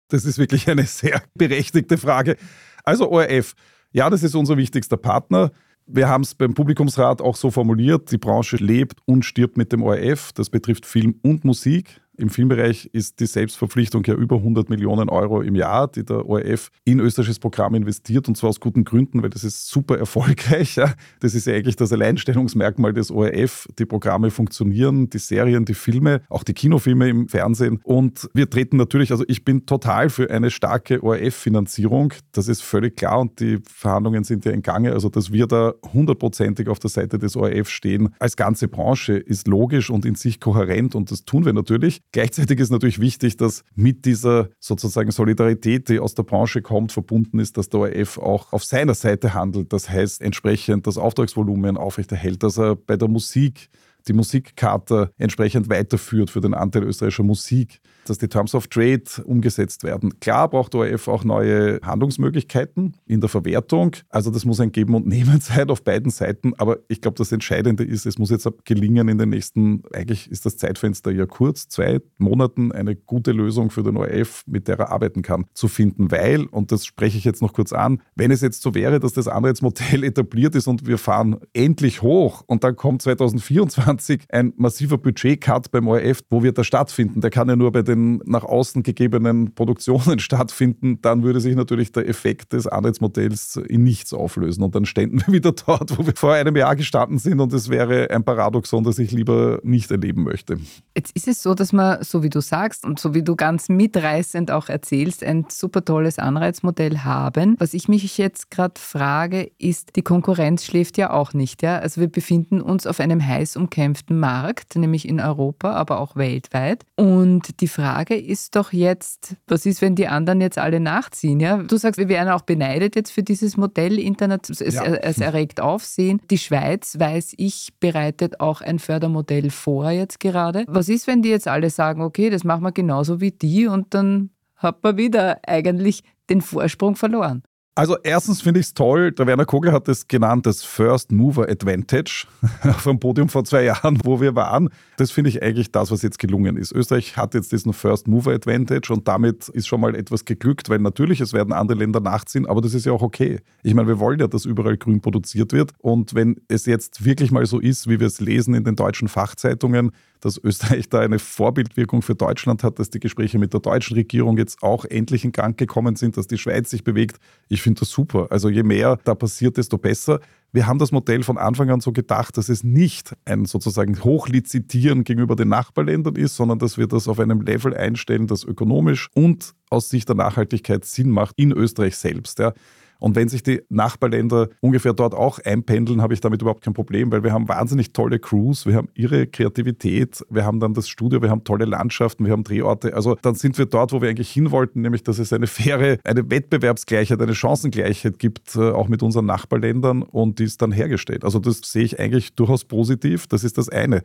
Das 0.09 0.25
ist 0.25 0.37
wirklich 0.37 0.69
eine 0.69 0.85
sehr 0.85 1.21
berechtigte 1.35 1.97
Frage. 1.97 2.37
Also 2.83 3.11
ORF, 3.11 3.53
ja, 3.91 4.09
das 4.09 4.23
ist 4.23 4.35
unser 4.35 4.57
wichtigster 4.57 4.97
Partner. 4.97 5.51
Wir 5.85 6.09
haben 6.09 6.23
es 6.23 6.35
beim 6.35 6.53
Publikumsrat 6.53 7.21
auch 7.21 7.35
so 7.35 7.49
formuliert, 7.49 8.11
die 8.11 8.17
Branche 8.17 8.57
lebt 8.57 8.99
und 9.05 9.23
stirbt 9.23 9.57
mit 9.57 9.71
dem 9.71 9.83
ORF. 9.83 10.33
Das 10.33 10.49
betrifft 10.49 10.85
Film 10.85 11.19
und 11.23 11.45
Musik. 11.45 12.01
Im 12.19 12.29
Filmbereich 12.29 12.89
ist 12.93 13.19
die 13.19 13.27
Selbstverpflichtung 13.27 14.03
ja 14.05 14.15
über 14.15 14.37
100 14.37 14.71
Millionen 14.71 15.07
Euro 15.07 15.41
im 15.41 15.53
Jahr, 15.53 15.87
die 15.87 16.03
der 16.03 16.27
ORF 16.27 16.71
in 16.83 16.99
österreichisches 16.99 17.37
Programm 17.37 17.75
investiert 17.75 18.27
und 18.27 18.35
zwar 18.35 18.49
aus 18.49 18.59
guten 18.59 18.83
Gründen, 18.85 19.21
weil 19.21 19.29
das 19.29 19.43
ist 19.43 19.67
super 19.67 19.99
erfolgreich. 19.99 20.77
Ja. 20.77 20.93
Das 21.19 21.35
ist 21.35 21.45
ja 21.45 21.53
eigentlich 21.53 21.75
das 21.75 21.93
Alleinstellungsmerkmal 21.93 22.91
des 22.93 23.11
ORF. 23.11 23.67
Die 23.77 23.85
Programme 23.85 24.31
funktionieren, 24.31 25.11
die 25.11 25.19
Serien, 25.19 25.65
die 25.65 25.75
Filme, 25.75 26.21
auch 26.29 26.43
die 26.43 26.53
Kinofilme 26.53 27.07
im 27.07 27.27
Fernsehen. 27.29 27.79
Und 27.83 28.27
wir 28.33 28.49
treten 28.49 28.77
natürlich, 28.77 29.11
also 29.11 29.23
ich 29.27 29.45
bin 29.45 29.67
total 29.67 30.09
für 30.09 30.31
eine 30.31 30.49
starke 30.49 31.03
ORF-Finanzierung. 31.03 32.13
Das 32.31 32.47
ist 32.47 32.63
völlig 32.63 32.95
klar 32.95 33.19
und 33.19 33.39
die 33.39 33.59
Verhandlungen 33.63 34.23
sind 34.23 34.43
ja 34.43 34.51
in 34.53 34.63
Gange. 34.63 34.93
Also, 34.93 35.09
dass 35.09 35.31
wir 35.31 35.45
da 35.45 35.75
hundertprozentig 35.93 36.67
auf 36.67 36.79
der 36.79 36.89
Seite 36.89 37.19
des 37.19 37.35
ORF 37.35 37.69
stehen 37.69 38.09
als 38.17 38.35
ganze 38.35 38.67
Branche, 38.67 39.13
ist 39.13 39.47
logisch 39.47 39.91
und 39.91 40.03
in 40.03 40.15
sich 40.15 40.39
kohärent 40.39 40.95
und 40.95 41.11
das 41.11 41.23
tun 41.23 41.45
wir 41.45 41.53
natürlich. 41.53 42.01
Gleichzeitig 42.11 42.59
ist 42.59 42.71
natürlich 42.71 42.99
wichtig, 42.99 43.37
dass 43.37 43.63
mit 43.75 44.05
dieser 44.05 44.49
sozusagen 44.59 45.11
Solidarität, 45.11 45.89
die 45.89 45.99
aus 45.99 46.15
der 46.15 46.23
Branche 46.23 46.61
kommt, 46.61 46.91
verbunden 46.91 47.39
ist, 47.39 47.57
dass 47.57 47.69
der 47.69 47.81
ORF 47.81 48.17
auch 48.17 48.53
auf 48.53 48.63
seiner 48.63 48.93
Seite 48.93 49.33
handelt. 49.33 49.73
Das 49.73 49.89
heißt, 49.89 50.21
entsprechend 50.21 50.87
das 50.87 50.97
Auftragsvolumen 50.97 51.75
aufrechterhält, 51.77 52.43
dass 52.43 52.57
er 52.57 52.75
bei 52.75 52.95
der 52.95 53.09
Musik 53.09 53.69
die 54.07 54.13
Musikkarte 54.13 55.11
entsprechend 55.17 55.69
weiterführt 55.69 56.29
für 56.29 56.39
den 56.39 56.53
Anteil 56.53 56.83
österreichischer 56.83 57.23
Musik 57.23 57.81
dass 58.09 58.17
die 58.17 58.27
Terms 58.27 58.55
of 58.55 58.67
Trade 58.67 59.03
umgesetzt 59.25 59.83
werden. 59.83 60.19
Klar 60.19 60.49
braucht 60.49 60.75
ORF 60.75 61.07
auch 61.07 61.23
neue 61.23 61.79
Handlungsmöglichkeiten 61.83 62.95
in 63.05 63.21
der 63.21 63.29
Verwertung. 63.29 63.95
Also 64.09 64.31
das 64.31 64.45
muss 64.45 64.59
ein 64.59 64.71
Geben 64.71 64.95
und 64.95 65.07
Nehmen 65.07 65.39
sein 65.41 65.69
auf 65.69 65.83
beiden 65.83 66.11
Seiten. 66.11 66.53
Aber 66.57 66.79
ich 66.87 67.01
glaube, 67.01 67.17
das 67.17 67.31
Entscheidende 67.31 67.83
ist, 67.83 68.05
es 68.05 68.17
muss 68.17 68.29
jetzt 68.29 68.47
gelingen 68.65 69.07
in 69.07 69.17
den 69.17 69.29
nächsten, 69.29 69.83
eigentlich 69.93 70.29
ist 70.31 70.45
das 70.45 70.57
Zeitfenster 70.57 71.11
ja 71.11 71.25
kurz, 71.25 71.67
zwei 71.67 71.99
Monaten 72.17 72.71
eine 72.71 72.95
gute 72.95 73.31
Lösung 73.31 73.69
für 73.69 73.83
den 73.83 73.97
ORF, 73.97 74.43
mit 74.47 74.67
der 74.67 74.79
er 74.79 74.91
arbeiten 74.91 75.21
kann, 75.21 75.45
zu 75.53 75.67
finden. 75.67 76.11
Weil, 76.11 76.45
und 76.45 76.71
das 76.71 76.85
spreche 76.85 77.17
ich 77.17 77.23
jetzt 77.23 77.41
noch 77.41 77.53
kurz 77.53 77.73
an, 77.73 78.01
wenn 78.15 78.31
es 78.31 78.41
jetzt 78.41 78.61
so 78.61 78.73
wäre, 78.75 78.99
dass 78.99 79.13
das 79.13 79.27
Anreizmodell 79.27 80.03
etabliert 80.03 80.55
ist 80.55 80.67
und 80.67 80.87
wir 80.87 80.97
fahren 80.97 81.37
endlich 81.53 82.01
hoch 82.01 82.43
und 82.47 82.63
dann 82.63 82.75
kommt 82.75 83.01
2024 83.01 84.23
ein 84.29 84.53
massiver 84.57 84.97
Budgetcut 84.97 85.71
beim 85.71 85.87
ORF, 85.87 86.21
wo 86.29 86.43
wird 86.43 86.57
der 86.57 86.63
stattfinden? 86.63 87.21
Der 87.21 87.29
kann 87.29 87.49
ja 87.49 87.55
nur 87.55 87.71
bei 87.71 87.81
den 87.81 87.96
den 87.97 88.21
nach 88.25 88.43
außen 88.43 88.83
gegebenen 88.83 89.53
Produktionen 89.53 90.19
stattfinden, 90.19 90.99
dann 91.01 91.23
würde 91.23 91.41
sich 91.41 91.55
natürlich 91.55 91.91
der 91.91 92.07
Effekt 92.07 92.53
des 92.53 92.67
Anreizmodells 92.67 93.57
in 93.67 93.83
nichts 93.83 94.13
auflösen. 94.13 94.63
Und 94.63 94.75
dann 94.75 94.85
ständen 94.85 95.21
wir 95.25 95.33
wieder 95.33 95.51
dort, 95.65 95.97
wo 95.97 96.05
wir 96.05 96.13
vor 96.15 96.33
einem 96.33 96.55
Jahr 96.55 96.75
gestanden 96.75 97.17
sind. 97.17 97.39
Und 97.39 97.53
es 97.53 97.69
wäre 97.69 98.09
ein 98.09 98.23
Paradoxon, 98.23 98.83
das 98.83 98.99
ich 98.99 99.11
lieber 99.11 99.59
nicht 99.63 99.91
erleben 99.91 100.23
möchte. 100.23 100.59
Jetzt 100.95 101.15
ist 101.15 101.27
es 101.27 101.43
so, 101.43 101.53
dass 101.53 101.73
man, 101.73 102.03
so 102.03 102.23
wie 102.23 102.29
du 102.29 102.41
sagst 102.41 102.85
und 102.85 102.99
so 102.99 103.13
wie 103.13 103.23
du 103.23 103.35
ganz 103.35 103.69
mitreißend 103.69 104.51
auch 104.51 104.69
erzählst, 104.69 105.23
ein 105.23 105.45
super 105.49 105.83
tolles 105.83 106.19
Anreizmodell 106.19 106.99
haben. 106.99 107.55
Was 107.59 107.73
ich 107.73 107.87
mich 107.87 108.17
jetzt 108.17 108.51
gerade 108.51 108.79
frage, 108.79 109.51
ist, 109.57 109.95
die 109.95 110.01
Konkurrenz 110.01 110.65
schläft 110.65 110.97
ja 110.97 111.11
auch 111.11 111.33
nicht. 111.33 111.61
Ja? 111.61 111.79
Also 111.79 112.01
wir 112.01 112.07
befinden 112.07 112.61
uns 112.61 112.87
auf 112.87 112.99
einem 112.99 113.25
heiß 113.25 113.57
umkämpften 113.57 114.19
Markt, 114.19 114.75
nämlich 114.75 115.07
in 115.07 115.19
Europa, 115.19 115.73
aber 115.73 115.99
auch 115.99 116.15
weltweit. 116.15 116.85
Und 116.95 117.61
die 117.61 117.67
Frage, 117.67 117.86
Frage 117.87 118.15
ist 118.15 118.55
doch 118.55 118.73
jetzt, 118.73 119.37
was 119.47 119.65
ist, 119.65 119.81
wenn 119.81 119.95
die 119.95 120.07
anderen 120.07 120.41
jetzt 120.41 120.57
alle 120.57 120.79
nachziehen? 120.79 121.39
Ja? 121.39 121.57
Du 121.57 121.77
sagst, 121.77 121.97
wir 121.97 122.09
werden 122.09 122.29
auch 122.29 122.41
beneidet 122.41 122.95
jetzt 122.95 123.11
für 123.11 123.23
dieses 123.23 123.55
Modell 123.55 123.97
Internet. 123.97 124.49
Es, 124.49 124.59
ja. 124.59 124.83
es 124.83 125.19
erregt 125.19 125.61
Aufsehen. 125.61 126.19
Die 126.29 126.37
Schweiz, 126.37 126.99
weiß 126.99 127.35
ich, 127.37 127.69
bereitet 127.79 128.41
auch 128.41 128.59
ein 128.61 128.79
Fördermodell 128.79 129.49
vor 129.51 129.89
jetzt 129.91 130.19
gerade. 130.19 130.65
Was 130.67 130.89
ist, 130.89 131.07
wenn 131.07 131.21
die 131.21 131.29
jetzt 131.29 131.47
alle 131.47 131.69
sagen, 131.69 132.01
okay, 132.01 132.29
das 132.29 132.43
machen 132.43 132.63
wir 132.63 132.73
genauso 132.73 133.21
wie 133.21 133.31
die 133.31 133.67
und 133.67 133.93
dann 133.93 134.31
hat 134.57 134.83
man 134.83 134.97
wieder 134.97 135.39
eigentlich 135.47 136.03
den 136.29 136.41
Vorsprung 136.41 136.95
verloren? 136.95 137.43
Also 137.77 137.95
erstens 138.01 138.41
finde 138.41 138.59
ich 138.59 138.65
es 138.65 138.73
toll, 138.73 139.11
der 139.11 139.27
Werner 139.27 139.45
Kogler 139.45 139.71
hat 139.71 139.87
es 139.87 140.07
genannt, 140.07 140.47
das 140.47 140.63
First 140.63 141.11
Mover 141.11 141.47
Advantage 141.47 142.25
auf 142.63 142.81
dem 142.81 142.99
Podium 142.99 143.29
vor 143.29 143.43
zwei 143.43 143.65
Jahren, 143.65 143.99
wo 144.03 144.19
wir 144.19 144.33
waren. 144.33 144.69
Das 144.97 145.11
finde 145.11 145.29
ich 145.29 145.43
eigentlich 145.43 145.71
das, 145.71 145.91
was 145.91 146.01
jetzt 146.01 146.17
gelungen 146.17 146.57
ist. 146.57 146.71
Österreich 146.71 147.17
hat 147.17 147.35
jetzt 147.35 147.51
diesen 147.51 147.73
First 147.73 148.07
Mover 148.07 148.31
Advantage 148.31 148.91
und 148.91 149.07
damit 149.07 149.49
ist 149.49 149.67
schon 149.67 149.79
mal 149.79 149.95
etwas 149.95 150.25
geglückt, 150.25 150.69
weil 150.69 150.79
natürlich 150.79 151.21
es 151.21 151.33
werden 151.33 151.53
andere 151.53 151.77
Länder 151.77 151.99
nachziehen, 151.99 152.47
aber 152.47 152.61
das 152.61 152.73
ist 152.73 152.87
ja 152.87 152.93
auch 152.93 153.03
okay. 153.03 153.41
Ich 153.61 153.75
meine, 153.75 153.87
wir 153.87 153.99
wollen 153.99 154.19
ja, 154.19 154.25
dass 154.25 154.45
überall 154.45 154.77
grün 154.77 154.99
produziert 154.99 155.53
wird 155.53 155.73
und 155.77 156.15
wenn 156.15 156.41
es 156.47 156.65
jetzt 156.65 157.05
wirklich 157.05 157.29
mal 157.29 157.45
so 157.45 157.59
ist, 157.59 157.87
wie 157.87 157.99
wir 157.99 158.07
es 158.07 158.19
lesen 158.19 158.55
in 158.55 158.63
den 158.63 158.75
deutschen 158.75 159.07
Fachzeitungen, 159.07 159.91
dass 160.21 160.43
Österreich 160.43 160.89
da 160.89 160.99
eine 160.99 161.19
Vorbildwirkung 161.19 162.01
für 162.01 162.15
Deutschland 162.15 162.63
hat, 162.63 162.79
dass 162.79 162.89
die 162.89 162.99
Gespräche 162.99 163.37
mit 163.37 163.53
der 163.53 163.59
deutschen 163.59 163.95
Regierung 163.95 164.37
jetzt 164.37 164.63
auch 164.63 164.85
endlich 164.85 165.23
in 165.23 165.31
Gang 165.31 165.57
gekommen 165.57 165.95
sind, 165.95 166.17
dass 166.17 166.27
die 166.27 166.37
Schweiz 166.37 166.69
sich 166.69 166.83
bewegt. 166.83 167.19
Ich 167.49 167.61
finde 167.67 167.81
das 167.81 167.89
super. 167.89 168.27
Also 168.29 168.47
je 168.47 168.63
mehr 168.63 168.97
da 169.03 169.13
passiert, 169.13 169.57
desto 169.57 169.77
besser. 169.77 170.21
Wir 170.53 170.67
haben 170.67 170.79
das 170.79 170.93
Modell 170.93 171.23
von 171.23 171.37
Anfang 171.37 171.69
an 171.69 171.81
so 171.81 171.91
gedacht, 171.91 172.37
dass 172.37 172.47
es 172.47 172.63
nicht 172.63 173.13
ein 173.25 173.43
sozusagen 173.43 174.01
Hochlizitieren 174.01 175.03
gegenüber 175.03 175.35
den 175.35 175.49
Nachbarländern 175.49 176.15
ist, 176.15 176.37
sondern 176.37 176.59
dass 176.59 176.77
wir 176.77 176.87
das 176.87 177.09
auf 177.09 177.19
einem 177.19 177.41
Level 177.41 177.75
einstellen, 177.75 178.25
das 178.27 178.45
ökonomisch 178.45 179.09
und 179.13 179.53
aus 179.69 179.89
Sicht 179.89 180.07
der 180.07 180.15
Nachhaltigkeit 180.15 180.85
Sinn 180.85 181.09
macht 181.09 181.33
in 181.37 181.51
Österreich 181.51 181.97
selbst. 181.97 182.39
Ja. 182.39 182.53
Und 182.99 183.15
wenn 183.15 183.29
sich 183.29 183.43
die 183.43 183.61
Nachbarländer 183.69 184.49
ungefähr 184.61 184.93
dort 184.93 185.13
auch 185.13 185.39
einpendeln, 185.39 186.01
habe 186.01 186.13
ich 186.13 186.21
damit 186.21 186.41
überhaupt 186.41 186.63
kein 186.63 186.73
Problem, 186.73 187.11
weil 187.11 187.23
wir 187.23 187.31
haben 187.31 187.47
wahnsinnig 187.47 187.93
tolle 187.93 188.19
Crews, 188.19 188.65
wir 188.65 188.75
haben 188.75 188.89
ihre 188.93 189.27
Kreativität, 189.27 190.23
wir 190.29 190.45
haben 190.45 190.59
dann 190.59 190.73
das 190.73 190.89
Studio, 190.89 191.21
wir 191.21 191.29
haben 191.29 191.43
tolle 191.43 191.65
Landschaften, 191.65 192.25
wir 192.25 192.31
haben 192.31 192.43
Drehorte. 192.43 192.93
Also 192.93 193.15
dann 193.21 193.35
sind 193.35 193.57
wir 193.57 193.65
dort, 193.65 193.91
wo 193.91 194.01
wir 194.01 194.09
eigentlich 194.09 194.31
hin 194.31 194.51
wollten, 194.51 194.81
nämlich 194.81 195.03
dass 195.03 195.19
es 195.19 195.33
eine 195.33 195.47
faire, 195.47 195.97
eine 196.03 196.29
Wettbewerbsgleichheit, 196.29 197.21
eine 197.21 197.35
Chancengleichheit 197.35 198.19
gibt, 198.19 198.55
äh, 198.55 198.71
auch 198.71 198.87
mit 198.87 199.03
unseren 199.03 199.25
Nachbarländern 199.25 200.01
und 200.01 200.39
die 200.39 200.43
ist 200.43 200.61
dann 200.61 200.71
hergestellt. 200.71 201.23
Also 201.23 201.39
das 201.39 201.61
sehe 201.63 201.83
ich 201.83 201.99
eigentlich 201.99 202.33
durchaus 202.35 202.65
positiv. 202.65 203.27
Das 203.27 203.43
ist 203.43 203.57
das 203.57 203.69
eine. 203.69 204.03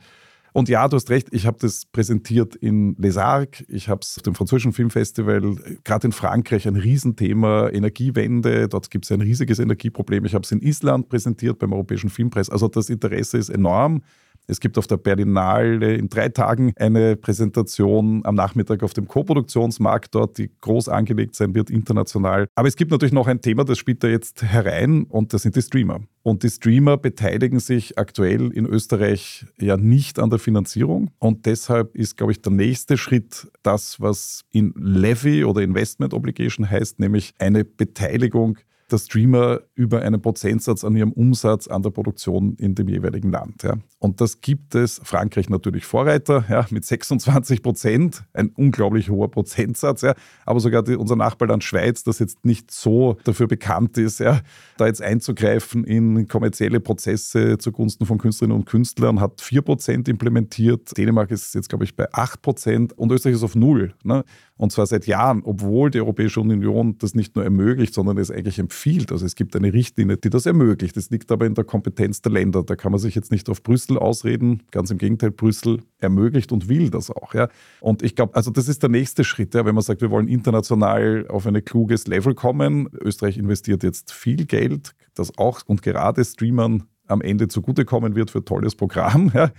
Und 0.52 0.68
ja, 0.68 0.86
du 0.86 0.96
hast 0.96 1.08
recht, 1.08 1.28
ich 1.32 1.46
habe 1.46 1.56
das 1.60 1.86
präsentiert 1.86 2.54
in 2.54 2.94
Les 2.98 3.16
Arcs, 3.16 3.64
ich 3.68 3.88
habe 3.88 4.00
es 4.02 4.18
auf 4.18 4.22
dem 4.22 4.34
französischen 4.34 4.72
Filmfestival, 4.72 5.40
gerade 5.82 6.06
in 6.06 6.12
Frankreich 6.12 6.68
ein 6.68 6.76
Riesenthema, 6.76 7.70
Energiewende, 7.70 8.68
dort 8.68 8.90
gibt 8.90 9.06
es 9.06 9.12
ein 9.12 9.22
riesiges 9.22 9.58
Energieproblem. 9.58 10.26
Ich 10.26 10.34
habe 10.34 10.44
es 10.44 10.52
in 10.52 10.60
Island 10.60 11.08
präsentiert 11.08 11.58
beim 11.58 11.72
Europäischen 11.72 12.10
Filmpreis. 12.10 12.50
Also 12.50 12.68
das 12.68 12.90
Interesse 12.90 13.38
ist 13.38 13.48
enorm. 13.48 14.02
Es 14.46 14.60
gibt 14.60 14.76
auf 14.78 14.86
der 14.86 14.96
Berlinale 14.96 15.94
in 15.94 16.08
drei 16.08 16.28
Tagen 16.28 16.72
eine 16.76 17.16
Präsentation 17.16 18.22
am 18.24 18.34
Nachmittag 18.34 18.82
auf 18.82 18.92
dem 18.92 19.06
Koproduktionsmarkt 19.06 20.14
dort, 20.14 20.38
die 20.38 20.50
groß 20.60 20.88
angelegt 20.88 21.34
sein 21.34 21.54
wird, 21.54 21.70
international. 21.70 22.46
Aber 22.54 22.68
es 22.68 22.76
gibt 22.76 22.90
natürlich 22.90 23.12
noch 23.12 23.28
ein 23.28 23.40
Thema, 23.40 23.64
das 23.64 23.78
spielt 23.78 24.02
da 24.02 24.08
jetzt 24.08 24.42
herein 24.42 25.04
und 25.04 25.32
das 25.32 25.42
sind 25.42 25.56
die 25.56 25.62
Streamer. 25.62 26.00
Und 26.22 26.42
die 26.42 26.50
Streamer 26.50 26.96
beteiligen 26.96 27.60
sich 27.60 27.98
aktuell 27.98 28.52
in 28.52 28.66
Österreich 28.66 29.46
ja 29.58 29.76
nicht 29.76 30.18
an 30.18 30.30
der 30.30 30.38
Finanzierung. 30.38 31.10
Und 31.18 31.46
deshalb 31.46 31.96
ist, 31.96 32.16
glaube 32.16 32.32
ich, 32.32 32.40
der 32.40 32.52
nächste 32.52 32.96
Schritt 32.96 33.50
das, 33.62 34.00
was 34.00 34.42
in 34.50 34.72
Levy 34.76 35.44
oder 35.44 35.62
Investment 35.62 36.14
Obligation 36.14 36.68
heißt, 36.68 37.00
nämlich 37.00 37.32
eine 37.38 37.64
Beteiligung 37.64 38.58
der 38.92 38.98
Streamer 38.98 39.60
über 39.74 40.02
einen 40.02 40.20
Prozentsatz 40.20 40.84
an 40.84 40.94
ihrem 40.94 41.12
Umsatz 41.12 41.66
an 41.66 41.82
der 41.82 41.90
Produktion 41.90 42.54
in 42.56 42.74
dem 42.74 42.88
jeweiligen 42.88 43.30
Land. 43.30 43.62
Ja. 43.62 43.74
Und 43.98 44.20
das 44.20 44.40
gibt 44.40 44.74
es, 44.74 45.00
Frankreich 45.02 45.48
natürlich 45.48 45.84
Vorreiter, 45.84 46.44
ja, 46.48 46.66
mit 46.70 46.84
26 46.84 47.62
Prozent, 47.62 48.24
ein 48.32 48.50
unglaublich 48.50 49.10
hoher 49.10 49.30
Prozentsatz. 49.30 50.02
Ja. 50.02 50.14
Aber 50.44 50.60
sogar 50.60 50.82
die, 50.82 50.96
unser 50.96 51.16
Nachbarland 51.16 51.64
Schweiz, 51.64 52.04
das 52.04 52.18
jetzt 52.18 52.44
nicht 52.44 52.70
so 52.70 53.16
dafür 53.24 53.46
bekannt 53.46 53.98
ist, 53.98 54.20
ja, 54.20 54.40
da 54.76 54.86
jetzt 54.86 55.02
einzugreifen 55.02 55.84
in 55.84 56.28
kommerzielle 56.28 56.80
Prozesse 56.80 57.58
zugunsten 57.58 58.06
von 58.06 58.18
Künstlerinnen 58.18 58.56
und 58.56 58.66
Künstlern, 58.66 59.20
hat 59.20 59.40
4 59.40 59.62
Prozent 59.62 60.08
implementiert. 60.08 60.96
Dänemark 60.96 61.30
ist 61.30 61.54
jetzt, 61.54 61.68
glaube 61.68 61.84
ich, 61.84 61.96
bei 61.96 62.12
8 62.12 62.42
Prozent 62.42 62.98
und 62.98 63.10
Österreich 63.12 63.36
ist 63.36 63.42
auf 63.42 63.54
Null. 63.54 63.94
Ne. 64.04 64.24
Und 64.56 64.70
zwar 64.70 64.86
seit 64.86 65.06
Jahren, 65.06 65.42
obwohl 65.44 65.90
die 65.90 66.00
Europäische 66.00 66.40
Union 66.40 66.96
das 66.98 67.14
nicht 67.14 67.34
nur 67.34 67.44
ermöglicht, 67.44 67.94
sondern 67.94 68.18
es 68.18 68.30
eigentlich 68.30 68.58
empfiehlt. 68.58 69.10
Also 69.10 69.26
es 69.26 69.34
gibt 69.34 69.56
eine 69.56 69.72
Richtlinie, 69.72 70.18
die 70.18 70.30
das 70.30 70.46
ermöglicht. 70.46 70.96
Das 70.96 71.10
liegt 71.10 71.32
aber 71.32 71.46
in 71.46 71.54
der 71.54 71.64
Kompetenz 71.64 72.22
der 72.22 72.32
Länder. 72.32 72.62
Da 72.62 72.76
kann 72.76 72.92
man 72.92 73.00
sich 73.00 73.14
jetzt 73.14 73.32
nicht 73.32 73.48
auf 73.48 73.62
Brüssel 73.62 73.98
ausreden. 73.98 74.62
Ganz 74.70 74.90
im 74.90 74.98
Gegenteil, 74.98 75.30
Brüssel 75.30 75.80
ermöglicht 75.98 76.52
und 76.52 76.68
will 76.68 76.90
das 76.90 77.10
auch. 77.10 77.34
Ja. 77.34 77.48
Und 77.80 78.02
ich 78.02 78.14
glaube, 78.14 78.34
also 78.34 78.50
das 78.50 78.68
ist 78.68 78.82
der 78.82 78.90
nächste 78.90 79.24
Schritt, 79.24 79.54
ja, 79.54 79.64
wenn 79.64 79.74
man 79.74 79.82
sagt, 79.82 80.00
wir 80.00 80.10
wollen 80.10 80.28
international 80.28 81.26
auf 81.28 81.46
ein 81.46 81.64
kluges 81.64 82.06
Level 82.06 82.34
kommen. 82.34 82.88
Österreich 83.00 83.38
investiert 83.38 83.82
jetzt 83.82 84.12
viel 84.12 84.44
Geld, 84.44 84.94
das 85.14 85.36
auch 85.38 85.62
und 85.66 85.82
gerade 85.82 86.24
Streamern 86.24 86.84
am 87.06 87.20
Ende 87.20 87.48
zugutekommen 87.48 88.14
wird 88.14 88.30
für 88.30 88.44
tolles 88.44 88.74
Programm. 88.74 89.32
Ja. 89.34 89.50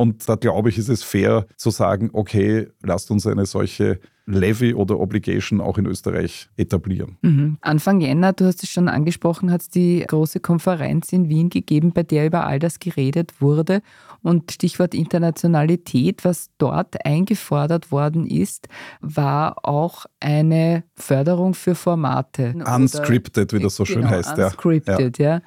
Und 0.00 0.26
da 0.30 0.36
glaube 0.36 0.70
ich, 0.70 0.78
ist 0.78 0.88
es 0.88 1.02
fair 1.02 1.44
zu 1.56 1.68
sagen, 1.68 2.08
okay, 2.14 2.68
lasst 2.82 3.10
uns 3.10 3.26
eine 3.26 3.44
solche 3.44 4.00
Levy 4.24 4.72
oder 4.72 4.98
Obligation 4.98 5.60
auch 5.60 5.76
in 5.76 5.84
Österreich 5.86 6.48
etablieren. 6.56 7.18
Mhm. 7.20 7.58
Anfang 7.60 8.00
Jänner, 8.00 8.32
du 8.32 8.46
hast 8.46 8.62
es 8.62 8.70
schon 8.70 8.88
angesprochen, 8.88 9.50
hat 9.50 9.62
es 9.62 9.68
die 9.68 10.04
große 10.06 10.40
Konferenz 10.40 11.12
in 11.12 11.28
Wien 11.28 11.50
gegeben, 11.50 11.92
bei 11.92 12.02
der 12.02 12.26
über 12.26 12.46
all 12.46 12.58
das 12.58 12.78
geredet 12.78 13.40
wurde. 13.40 13.82
Und 14.22 14.52
Stichwort 14.52 14.94
Internationalität, 14.94 16.24
was 16.24 16.50
dort 16.58 17.04
eingefordert 17.04 17.90
worden 17.90 18.26
ist, 18.26 18.68
war 19.00 19.66
auch 19.66 20.06
eine 20.20 20.84
Förderung 20.94 21.54
für 21.54 21.74
Formate. 21.74 22.54
Unscripted, 22.64 23.52
wie 23.52 23.60
das 23.60 23.76
so 23.76 23.84
schön 23.84 24.02
genau, 24.02 24.10
heißt. 24.10 24.38
Unscripted, 24.38 25.18
ja. 25.18 25.36
ja. 25.36 25.42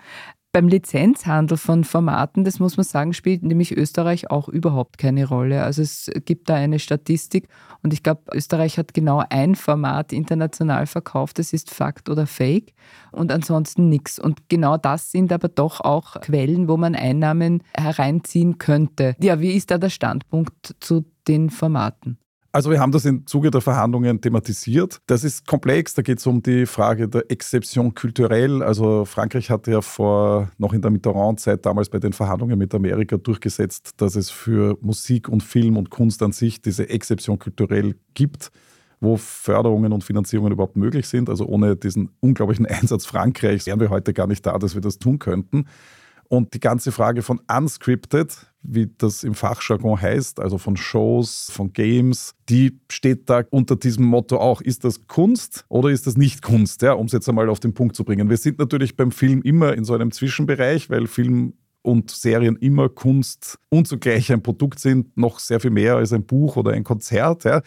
Beim 0.56 0.68
Lizenzhandel 0.68 1.58
von 1.58 1.84
Formaten, 1.84 2.44
das 2.44 2.60
muss 2.60 2.78
man 2.78 2.84
sagen, 2.84 3.14
spielt 3.14 3.42
nämlich 3.42 3.76
Österreich 3.76 4.30
auch 4.30 4.48
überhaupt 4.48 5.00
keine 5.00 5.28
Rolle. 5.28 5.64
Also 5.64 5.82
es 5.82 6.12
gibt 6.26 6.48
da 6.48 6.54
eine 6.54 6.78
Statistik 6.78 7.48
und 7.82 7.92
ich 7.92 8.04
glaube, 8.04 8.22
Österreich 8.32 8.78
hat 8.78 8.94
genau 8.94 9.24
ein 9.32 9.56
Format 9.56 10.14
international 10.14 10.86
verkauft, 10.86 11.40
das 11.40 11.54
ist 11.54 11.72
Fakt 11.72 12.08
oder 12.08 12.28
Fake 12.28 12.76
und 13.12 13.32
ansonsten 13.32 13.90
nichts. 13.90 14.20
Und 14.20 14.48
genau 14.48 14.78
das 14.78 15.10
sind 15.10 15.34
aber 15.34 15.48
doch 15.48 15.82
auch 15.82 16.22
Quellen, 16.22 16.68
wo 16.68 16.78
man 16.78 16.94
Einnahmen 16.94 17.64
hereinziehen 17.76 18.60
könnte. 18.60 19.16
Ja, 19.20 19.40
wie 19.40 19.54
ist 19.54 19.72
da 19.72 19.80
der 19.80 19.90
Standpunkt 19.90 20.76
zu 20.80 21.04
den 21.28 21.50
Formaten? 21.50 22.20
Also 22.56 22.70
wir 22.70 22.80
haben 22.80 22.92
das 22.92 23.04
im 23.06 23.26
Zuge 23.26 23.50
der 23.50 23.62
Verhandlungen 23.62 24.22
thematisiert. 24.22 25.02
Das 25.08 25.24
ist 25.24 25.48
komplex, 25.48 25.96
da 25.96 26.04
geht 26.04 26.20
es 26.20 26.28
um 26.28 26.44
die 26.44 26.68
Frage 26.68 27.10
der 27.10 27.32
Exception 27.32 27.96
culturelle. 27.96 28.64
Also 28.64 29.06
Frankreich 29.06 29.50
hat 29.50 29.66
ja 29.66 29.82
vor, 29.82 30.52
noch 30.60 30.72
in 30.72 30.84
der 30.84 30.92
Mitterrand-Zeit 30.92 31.66
damals 31.66 31.90
bei 31.90 31.98
den 31.98 32.14
Verhandlungen 32.14 32.60
mit 32.60 32.76
Amerika 32.76 33.18
durchgesetzt, 33.18 33.94
dass 33.98 34.16
es 34.16 34.30
für 34.30 34.78
Musik 34.82 35.30
und 35.30 35.42
Film 35.42 35.78
und 35.78 35.90
Kunst 35.90 36.22
an 36.22 36.32
sich 36.32 36.62
diese 36.62 36.88
Exception 36.90 37.40
culturelle 37.40 37.96
gibt 38.14 38.52
wo 39.00 39.18
Förderungen 39.18 39.92
und 39.92 40.02
Finanzierungen 40.02 40.54
überhaupt 40.54 40.78
möglich 40.78 41.08
sind. 41.08 41.30
Also 41.30 41.46
ohne 41.46 41.76
diesen 41.76 42.12
unglaublichen 42.22 42.66
Einsatz 42.68 43.06
Frankreichs 43.06 43.66
wären 43.66 43.82
wir 43.82 43.90
heute 43.90 44.14
gar 44.14 44.28
nicht 44.28 44.46
da, 44.46 44.58
dass 44.58 44.76
wir 44.76 44.82
das 44.82 44.98
tun 44.98 45.20
könnten. 45.20 45.66
Und 46.34 46.56
die 46.56 46.60
ganze 46.60 46.92
Frage 46.92 47.22
von 47.22 47.40
unscripted, 47.48 48.36
wie 48.64 48.90
das 48.98 49.24
im 49.24 49.36
Fachjargon 49.36 50.02
heißt, 50.02 50.40
also 50.40 50.58
von 50.58 50.76
Shows, 50.76 51.52
von 51.54 51.74
Games, 51.74 52.34
die 52.50 52.80
steht 52.90 53.30
da 53.30 53.44
unter 53.52 53.76
diesem 53.76 54.06
Motto 54.06 54.38
auch, 54.38 54.60
ist 54.60 54.84
das 54.84 55.06
Kunst 55.06 55.64
oder 55.70 55.90
ist 55.90 56.08
das 56.08 56.18
nicht 56.18 56.42
Kunst, 56.42 56.82
ja, 56.82 56.94
um 56.94 57.06
es 57.06 57.12
jetzt 57.12 57.30
einmal 57.30 57.50
auf 57.50 57.60
den 57.60 57.76
Punkt 57.76 57.96
zu 57.96 58.04
bringen. 58.04 58.32
Wir 58.32 58.38
sind 58.38 58.58
natürlich 58.58 58.98
beim 58.98 59.12
Film 59.12 59.44
immer 59.44 59.76
in 59.76 59.86
so 59.86 59.94
einem 59.94 60.12
Zwischenbereich, 60.12 60.90
weil 60.90 61.06
Film 61.06 61.54
und 61.84 62.10
Serien 62.10 62.56
immer 62.56 62.90
Kunst 62.90 63.60
und 63.70 63.88
zugleich 63.88 64.32
ein 64.32 64.42
Produkt 64.42 64.80
sind, 64.80 65.16
noch 65.16 65.38
sehr 65.38 65.60
viel 65.60 65.70
mehr 65.70 65.98
als 65.98 66.14
ein 66.14 66.26
Buch 66.26 66.56
oder 66.56 66.72
ein 66.72 66.84
Konzert. 66.84 67.44
Ja. 67.44 67.62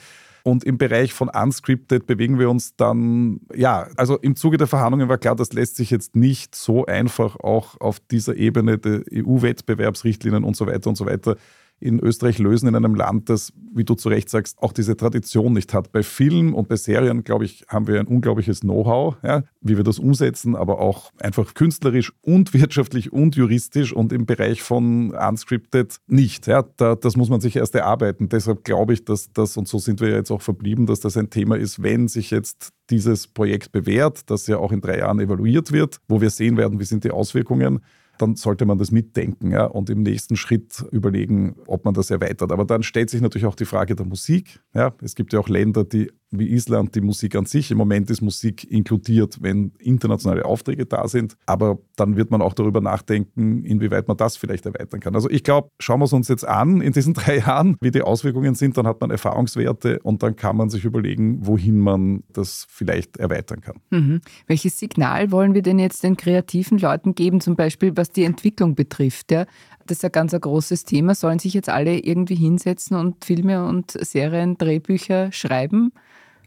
Und 0.46 0.62
im 0.62 0.78
Bereich 0.78 1.12
von 1.12 1.28
Unscripted 1.28 2.06
bewegen 2.06 2.38
wir 2.38 2.48
uns 2.48 2.76
dann, 2.76 3.40
ja, 3.52 3.88
also 3.96 4.16
im 4.18 4.36
Zuge 4.36 4.58
der 4.58 4.68
Verhandlungen 4.68 5.08
war 5.08 5.18
klar, 5.18 5.34
das 5.34 5.52
lässt 5.52 5.74
sich 5.74 5.90
jetzt 5.90 6.14
nicht 6.14 6.54
so 6.54 6.86
einfach 6.86 7.34
auch 7.40 7.80
auf 7.80 7.98
dieser 7.98 8.36
Ebene 8.36 8.78
der 8.78 9.02
EU-Wettbewerbsrichtlinien 9.12 10.44
und 10.44 10.56
so 10.56 10.68
weiter 10.68 10.88
und 10.88 10.94
so 10.94 11.04
weiter 11.04 11.34
in 11.78 12.00
Österreich 12.00 12.38
lösen, 12.38 12.68
in 12.68 12.74
einem 12.74 12.94
Land, 12.94 13.28
das, 13.28 13.52
wie 13.74 13.84
du 13.84 13.94
zu 13.94 14.08
Recht 14.08 14.30
sagst, 14.30 14.58
auch 14.62 14.72
diese 14.72 14.96
Tradition 14.96 15.52
nicht 15.52 15.74
hat. 15.74 15.92
Bei 15.92 16.02
Film 16.02 16.54
und 16.54 16.68
bei 16.68 16.76
Serien, 16.76 17.22
glaube 17.22 17.44
ich, 17.44 17.64
haben 17.68 17.86
wir 17.86 18.00
ein 18.00 18.06
unglaubliches 18.06 18.60
Know-how, 18.60 19.16
ja, 19.22 19.42
wie 19.60 19.76
wir 19.76 19.84
das 19.84 19.98
umsetzen, 19.98 20.56
aber 20.56 20.80
auch 20.80 21.12
einfach 21.20 21.54
künstlerisch 21.54 22.12
und 22.22 22.54
wirtschaftlich 22.54 23.12
und 23.12 23.36
juristisch 23.36 23.92
und 23.92 24.12
im 24.12 24.24
Bereich 24.24 24.62
von 24.62 25.10
Unscripted 25.10 25.98
nicht. 26.06 26.46
Ja, 26.46 26.64
da, 26.76 26.94
das 26.94 27.16
muss 27.16 27.28
man 27.28 27.40
sich 27.40 27.56
erst 27.56 27.74
erarbeiten. 27.74 28.28
Deshalb 28.28 28.64
glaube 28.64 28.94
ich, 28.94 29.04
dass 29.04 29.32
das, 29.32 29.56
und 29.56 29.68
so 29.68 29.78
sind 29.78 30.00
wir 30.00 30.08
jetzt 30.08 30.30
auch 30.30 30.42
verblieben, 30.42 30.86
dass 30.86 31.00
das 31.00 31.16
ein 31.16 31.28
Thema 31.28 31.56
ist, 31.56 31.82
wenn 31.82 32.08
sich 32.08 32.30
jetzt 32.30 32.72
dieses 32.88 33.26
Projekt 33.26 33.72
bewährt, 33.72 34.30
das 34.30 34.46
ja 34.46 34.58
auch 34.58 34.72
in 34.72 34.80
drei 34.80 34.98
Jahren 34.98 35.20
evaluiert 35.20 35.72
wird, 35.72 35.98
wo 36.08 36.20
wir 36.20 36.30
sehen 36.30 36.56
werden, 36.56 36.80
wie 36.80 36.84
sind 36.84 37.04
die 37.04 37.10
Auswirkungen 37.10 37.80
dann 38.18 38.36
sollte 38.36 38.66
man 38.66 38.78
das 38.78 38.90
mitdenken 38.90 39.50
ja, 39.50 39.64
und 39.64 39.90
im 39.90 40.02
nächsten 40.02 40.36
Schritt 40.36 40.84
überlegen, 40.90 41.56
ob 41.66 41.84
man 41.84 41.94
das 41.94 42.10
erweitert. 42.10 42.52
Aber 42.52 42.64
dann 42.64 42.82
stellt 42.82 43.10
sich 43.10 43.20
natürlich 43.20 43.46
auch 43.46 43.54
die 43.54 43.64
Frage 43.64 43.94
der 43.94 44.06
Musik. 44.06 44.60
Ja. 44.74 44.94
Es 45.02 45.14
gibt 45.14 45.32
ja 45.32 45.40
auch 45.40 45.48
Länder, 45.48 45.84
die 45.84 46.10
wie 46.30 46.48
Island 46.52 46.94
die 46.94 47.00
Musik 47.00 47.36
an 47.36 47.46
sich. 47.46 47.70
Im 47.70 47.78
Moment 47.78 48.10
ist 48.10 48.20
Musik 48.20 48.70
inkludiert, 48.70 49.38
wenn 49.40 49.72
internationale 49.78 50.44
Aufträge 50.44 50.86
da 50.86 51.06
sind. 51.08 51.36
Aber 51.46 51.78
dann 51.96 52.16
wird 52.16 52.30
man 52.30 52.42
auch 52.42 52.54
darüber 52.54 52.80
nachdenken, 52.80 53.64
inwieweit 53.64 54.08
man 54.08 54.16
das 54.16 54.36
vielleicht 54.36 54.66
erweitern 54.66 55.00
kann. 55.00 55.14
Also 55.14 55.30
ich 55.30 55.44
glaube, 55.44 55.70
schauen 55.78 56.00
wir 56.00 56.06
es 56.06 56.12
uns 56.12 56.28
jetzt 56.28 56.46
an 56.46 56.80
in 56.80 56.92
diesen 56.92 57.14
drei 57.14 57.38
Jahren, 57.38 57.76
wie 57.80 57.90
die 57.90 58.02
Auswirkungen 58.02 58.54
sind. 58.54 58.76
Dann 58.76 58.86
hat 58.86 59.00
man 59.00 59.10
Erfahrungswerte 59.10 60.00
und 60.02 60.22
dann 60.22 60.36
kann 60.36 60.56
man 60.56 60.70
sich 60.70 60.84
überlegen, 60.84 61.46
wohin 61.46 61.78
man 61.78 62.24
das 62.32 62.66
vielleicht 62.68 63.16
erweitern 63.16 63.60
kann. 63.60 63.76
Mhm. 63.90 64.20
Welches 64.46 64.78
Signal 64.78 65.30
wollen 65.30 65.54
wir 65.54 65.62
denn 65.62 65.78
jetzt 65.78 66.02
den 66.02 66.16
kreativen 66.16 66.78
Leuten 66.78 67.14
geben, 67.14 67.40
zum 67.40 67.56
Beispiel 67.56 67.96
was 67.96 68.10
die 68.10 68.24
Entwicklung 68.24 68.74
betrifft? 68.74 69.30
Ja? 69.30 69.46
Das 69.86 69.98
ist 69.98 70.04
ein 70.04 70.12
ganz 70.12 70.34
ein 70.34 70.40
großes 70.40 70.84
Thema. 70.84 71.14
Sollen 71.14 71.38
sich 71.38 71.54
jetzt 71.54 71.68
alle 71.68 71.98
irgendwie 71.98 72.34
hinsetzen 72.34 72.96
und 72.96 73.24
Filme 73.24 73.66
und 73.66 73.92
Serien, 73.92 74.58
Drehbücher 74.58 75.30
schreiben? 75.30 75.92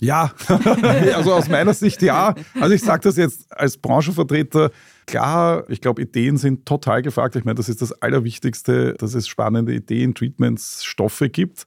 Ja, 0.02 0.32
also 1.16 1.34
aus 1.34 1.50
meiner 1.50 1.74
Sicht 1.74 2.02
ja. 2.02 2.34
Also 2.60 2.74
ich 2.74 2.82
sage 2.82 3.02
das 3.04 3.18
jetzt 3.18 3.52
als 3.52 3.78
Branchenvertreter. 3.78 4.72
Klar, 5.06 5.66
ich 5.70 5.82
glaube, 5.82 6.02
Ideen 6.02 6.38
sind 6.38 6.66
total 6.66 7.02
gefragt. 7.02 7.36
Ich 7.36 7.44
meine, 7.44 7.56
das 7.56 7.68
ist 7.68 7.82
das 7.82 7.92
Allerwichtigste, 7.92 8.94
dass 8.94 9.14
es 9.14 9.28
spannende 9.28 9.74
Ideen, 9.74 10.14
Treatments, 10.14 10.86
Stoffe 10.86 11.30
gibt. 11.30 11.66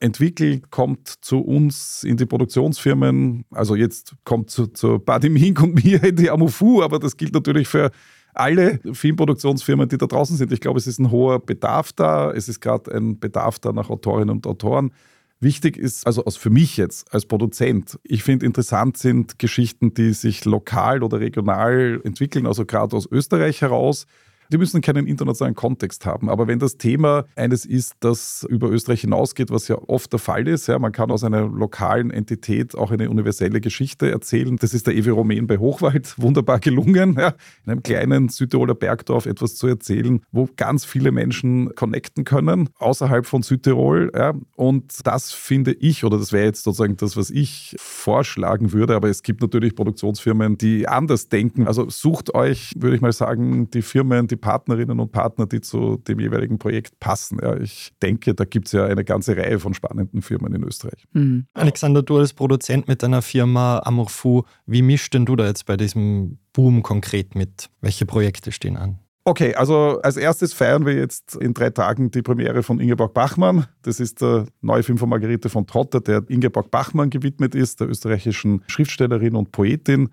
Entwickelt 0.00 0.70
kommt 0.70 1.08
zu 1.08 1.38
uns 1.38 2.02
in 2.02 2.16
die 2.16 2.26
Produktionsfirmen, 2.26 3.44
also 3.52 3.76
jetzt 3.76 4.16
kommt 4.24 4.50
zu, 4.50 4.66
zu 4.66 5.00
Mink 5.30 5.62
und 5.62 5.84
mir 5.84 6.02
in 6.02 6.16
die 6.16 6.28
Amufu, 6.28 6.82
aber 6.82 6.98
das 6.98 7.16
gilt 7.16 7.32
natürlich 7.32 7.68
für 7.68 7.92
alle 8.34 8.80
Filmproduktionsfirmen, 8.92 9.88
die 9.88 9.98
da 9.98 10.06
draußen 10.06 10.36
sind. 10.36 10.52
Ich 10.52 10.60
glaube, 10.60 10.78
es 10.78 10.86
ist 10.86 10.98
ein 10.98 11.10
hoher 11.10 11.38
Bedarf 11.38 11.92
da. 11.92 12.32
Es 12.32 12.48
ist 12.48 12.60
gerade 12.60 12.92
ein 12.94 13.18
Bedarf 13.20 13.58
da 13.58 13.72
nach 13.72 13.90
Autorinnen 13.90 14.30
und 14.30 14.46
Autoren. 14.46 14.92
Wichtig 15.42 15.76
ist, 15.76 16.06
also 16.06 16.22
für 16.30 16.50
mich 16.50 16.76
jetzt 16.76 17.12
als 17.12 17.26
Produzent, 17.26 17.98
ich 18.04 18.22
finde 18.22 18.46
interessant 18.46 18.96
sind 18.96 19.40
Geschichten, 19.40 19.92
die 19.92 20.12
sich 20.12 20.44
lokal 20.44 21.02
oder 21.02 21.18
regional 21.18 22.00
entwickeln, 22.04 22.46
also 22.46 22.64
gerade 22.64 22.96
aus 22.96 23.08
Österreich 23.10 23.60
heraus 23.60 24.06
die 24.52 24.58
müssen 24.58 24.82
keinen 24.82 25.06
internationalen 25.06 25.54
Kontext 25.54 26.04
haben. 26.04 26.28
Aber 26.28 26.46
wenn 26.46 26.58
das 26.58 26.76
Thema 26.76 27.24
eines 27.36 27.64
ist, 27.64 27.94
das 28.00 28.46
über 28.48 28.68
Österreich 28.70 29.00
hinausgeht, 29.00 29.50
was 29.50 29.68
ja 29.68 29.76
oft 29.86 30.12
der 30.12 30.20
Fall 30.20 30.46
ist, 30.46 30.66
ja, 30.66 30.78
man 30.78 30.92
kann 30.92 31.10
aus 31.10 31.24
einer 31.24 31.48
lokalen 31.48 32.10
Entität 32.10 32.76
auch 32.76 32.90
eine 32.90 33.08
universelle 33.08 33.60
Geschichte 33.60 34.10
erzählen. 34.10 34.56
Das 34.56 34.74
ist 34.74 34.86
der 34.86 34.94
Ewe 34.94 35.12
Romain 35.12 35.46
bei 35.46 35.58
Hochwald 35.58 36.14
wunderbar 36.20 36.60
gelungen, 36.60 37.16
ja, 37.18 37.34
in 37.64 37.72
einem 37.72 37.82
kleinen 37.82 38.28
Südtiroler 38.28 38.74
Bergdorf 38.74 39.26
etwas 39.26 39.54
zu 39.56 39.66
erzählen, 39.66 40.20
wo 40.32 40.48
ganz 40.56 40.84
viele 40.84 41.12
Menschen 41.12 41.74
connecten 41.74 42.24
können, 42.24 42.68
außerhalb 42.78 43.24
von 43.24 43.42
Südtirol. 43.42 44.12
Ja. 44.14 44.34
Und 44.56 45.06
das 45.06 45.32
finde 45.32 45.72
ich, 45.72 46.04
oder 46.04 46.18
das 46.18 46.32
wäre 46.32 46.44
jetzt 46.44 46.62
sozusagen 46.62 46.96
das, 46.98 47.16
was 47.16 47.30
ich 47.30 47.74
vorschlagen 47.78 48.72
würde, 48.72 48.94
aber 48.94 49.08
es 49.08 49.22
gibt 49.22 49.40
natürlich 49.40 49.74
Produktionsfirmen, 49.74 50.58
die 50.58 50.86
anders 50.86 51.28
denken. 51.28 51.66
Also 51.66 51.88
sucht 51.88 52.34
euch, 52.34 52.72
würde 52.76 52.96
ich 52.96 53.02
mal 53.02 53.12
sagen, 53.12 53.70
die 53.70 53.82
Firmen, 53.82 54.26
die 54.26 54.36
Partnerinnen 54.42 55.00
und 55.00 55.10
Partner, 55.12 55.46
die 55.46 55.62
zu 55.62 55.96
dem 55.96 56.20
jeweiligen 56.20 56.58
Projekt 56.58 57.00
passen. 57.00 57.38
Ja, 57.40 57.56
ich 57.56 57.92
denke, 58.02 58.34
da 58.34 58.44
gibt 58.44 58.66
es 58.66 58.72
ja 58.72 58.84
eine 58.84 59.04
ganze 59.04 59.34
Reihe 59.34 59.58
von 59.58 59.72
spannenden 59.72 60.20
Firmen 60.20 60.52
in 60.54 60.62
Österreich. 60.62 61.06
Mhm. 61.14 61.46
Alexander, 61.54 62.02
du 62.02 62.18
als 62.18 62.34
Produzent 62.34 62.88
mit 62.88 63.02
deiner 63.02 63.22
Firma 63.22 63.78
Amorfu, 63.78 64.42
wie 64.66 64.82
mischst 64.82 65.14
denn 65.14 65.24
du 65.24 65.36
da 65.36 65.46
jetzt 65.46 65.64
bei 65.64 65.78
diesem 65.78 66.36
Boom 66.52 66.82
konkret 66.82 67.34
mit? 67.34 67.70
Welche 67.80 68.04
Projekte 68.04 68.52
stehen 68.52 68.76
an? 68.76 68.98
Okay, 69.24 69.54
also 69.54 70.00
als 70.02 70.16
erstes 70.16 70.52
feiern 70.52 70.84
wir 70.84 70.94
jetzt 70.94 71.36
in 71.36 71.54
drei 71.54 71.70
Tagen 71.70 72.10
die 72.10 72.22
Premiere 72.22 72.64
von 72.64 72.80
Ingeborg 72.80 73.14
Bachmann. 73.14 73.66
Das 73.82 74.00
ist 74.00 74.20
der 74.20 74.46
neue 74.62 74.82
Film 74.82 74.98
von 74.98 75.08
Margarete 75.08 75.48
von 75.48 75.64
Trotter, 75.64 76.00
der 76.00 76.24
Ingeborg 76.28 76.72
Bachmann 76.72 77.08
gewidmet 77.08 77.54
ist, 77.54 77.80
der 77.80 77.88
österreichischen 77.88 78.64
Schriftstellerin 78.66 79.36
und 79.36 79.52
Poetin. 79.52 80.08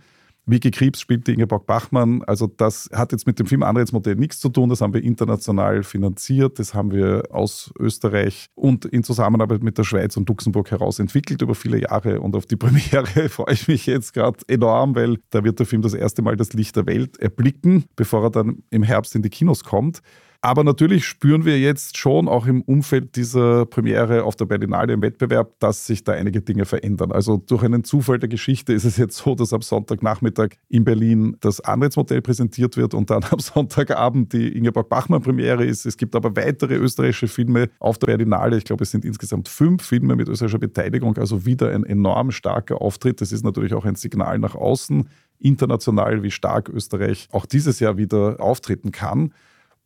Vicky 0.46 0.72
Krebs 0.72 1.00
spielt 1.00 1.28
die 1.28 1.34
Ingeborg 1.34 1.66
Bachmann. 1.66 2.24
Also 2.24 2.48
das 2.48 2.90
hat 2.92 3.12
jetzt 3.12 3.28
mit 3.28 3.40
dem 3.40 3.46
Film 3.46 3.64
Anreizmodell 3.64 4.16
nichts 4.16 4.40
zu 4.40 4.50
tun. 4.50 4.70
Das 4.70 4.82
haben 4.82 4.94
wir 4.94 5.04
international 5.04 5.84
finanziert. 5.84 6.60
Das 6.60 6.74
haben 6.74 6.92
wir 6.92 7.24
aus 7.30 7.72
Österreich 7.80 8.48
und 8.56 8.86
in 8.86 9.04
Zusammenarbeit 9.04 9.62
mit 9.62 9.78
der 9.78 9.84
Schweiz 9.84 10.18
und 10.18 10.28
Luxemburg 10.28 10.72
heraus 10.72 11.00
entwickelt 11.00 11.42
über 11.42 11.56
viele 11.56 11.80
Jahre. 11.80 12.22
Und 12.22 12.36
auf 12.36 12.46
die 12.46 12.56
Premiere 12.58 13.30
freue 13.30 13.54
ich 13.54 13.68
mich 13.68 13.86
jetzt 13.86 14.14
gerade 14.14 14.40
enorm, 14.48 14.96
weil 14.96 15.18
da 15.30 15.44
wird 15.44 15.60
der 15.60 15.66
Film 15.66 15.82
das 15.82 15.94
erste 15.94 16.22
Mal 16.22 16.36
das 16.36 16.54
Licht 16.54 16.76
der 16.76 16.86
Welt 16.88 17.18
erblicken, 17.20 17.86
bevor 17.96 18.24
er 18.24 18.32
dann 18.32 18.64
im 18.72 18.84
Herbst 18.84 19.16
in 19.16 19.22
die 19.22 19.30
Kinos 19.30 19.64
kommt. 19.64 20.02
Aber 20.42 20.64
natürlich 20.64 21.06
spüren 21.06 21.44
wir 21.44 21.60
jetzt 21.60 21.98
schon 21.98 22.30
auch 22.30 22.46
im 22.46 22.62
Umfeld 22.62 23.18
dieser 23.18 23.66
Premiere 23.66 24.24
auf 24.24 24.38
der 24.38 24.46
Berlinale 24.46 24.94
im 24.94 25.02
Wettbewerb, 25.02 25.60
dass 25.60 25.86
sich 25.86 26.06
da 26.06 26.14
einige 26.14 26.40
Dinge 26.40 26.64
verändern. 26.64 27.12
Also 27.12 27.36
durch 27.36 27.62
einen 27.62 27.84
Zufall 27.84 28.20
der 28.20 28.30
Geschichte 28.30 28.72
ist 28.72 28.86
es 28.86 28.96
jetzt 28.96 29.18
so, 29.18 29.36
dass 29.36 29.52
am 29.52 29.62
Sonntagnachmittag 29.62 30.52
in 30.70 30.86
Berlin 30.86 31.36
das 31.42 31.60
Anreizmodell 31.60 32.22
präsentiert 32.22 32.78
wird 32.78 32.94
und 32.94 33.10
dann 33.10 33.24
am 33.32 33.40
Sonntagabend 33.40 34.32
die 34.32 34.58
Ingeborg 34.58 34.88
Bachmann 34.88 35.22
Premiere 35.22 35.66
ist. 35.66 35.86
Es 35.86 35.98
gibt 35.98 36.16
aber 36.16 36.34
weitere 36.38 36.76
österreichische 36.76 37.28
Filme 37.28 37.70
auf 37.80 37.98
der 37.98 38.08
Berlinale. 38.08 38.58
Ich 38.58 38.64
glaube, 38.64 38.84
es 38.84 38.92
sind 38.92 39.04
insgesamt 39.04 39.50
fünf 39.50 39.84
Filme 39.84 40.16
mit 40.16 40.30
österreichischer 40.30 40.60
Beteiligung, 40.60 41.18
also 41.18 41.46
wieder 41.46 41.72
ein 41.72 41.84
enorm 41.84 42.32
starker 42.32 42.82
Auftritt. 42.82 43.20
Das 43.20 43.34
ist 43.34 43.44
natürlich 43.44 43.74
auch 43.74 43.84
ein 43.84 43.96
Signal 43.96 44.40
nach 44.40 44.56
außen 44.56 45.10
international, 45.40 46.24
wie 46.24 46.32
stark 46.32 46.70
Österreich 46.70 47.28
auch 47.32 47.46
dieses 47.46 47.82
Jahr 47.82 47.98
wieder 47.98 48.38
auftreten 48.40 48.94
kann. 48.94 49.34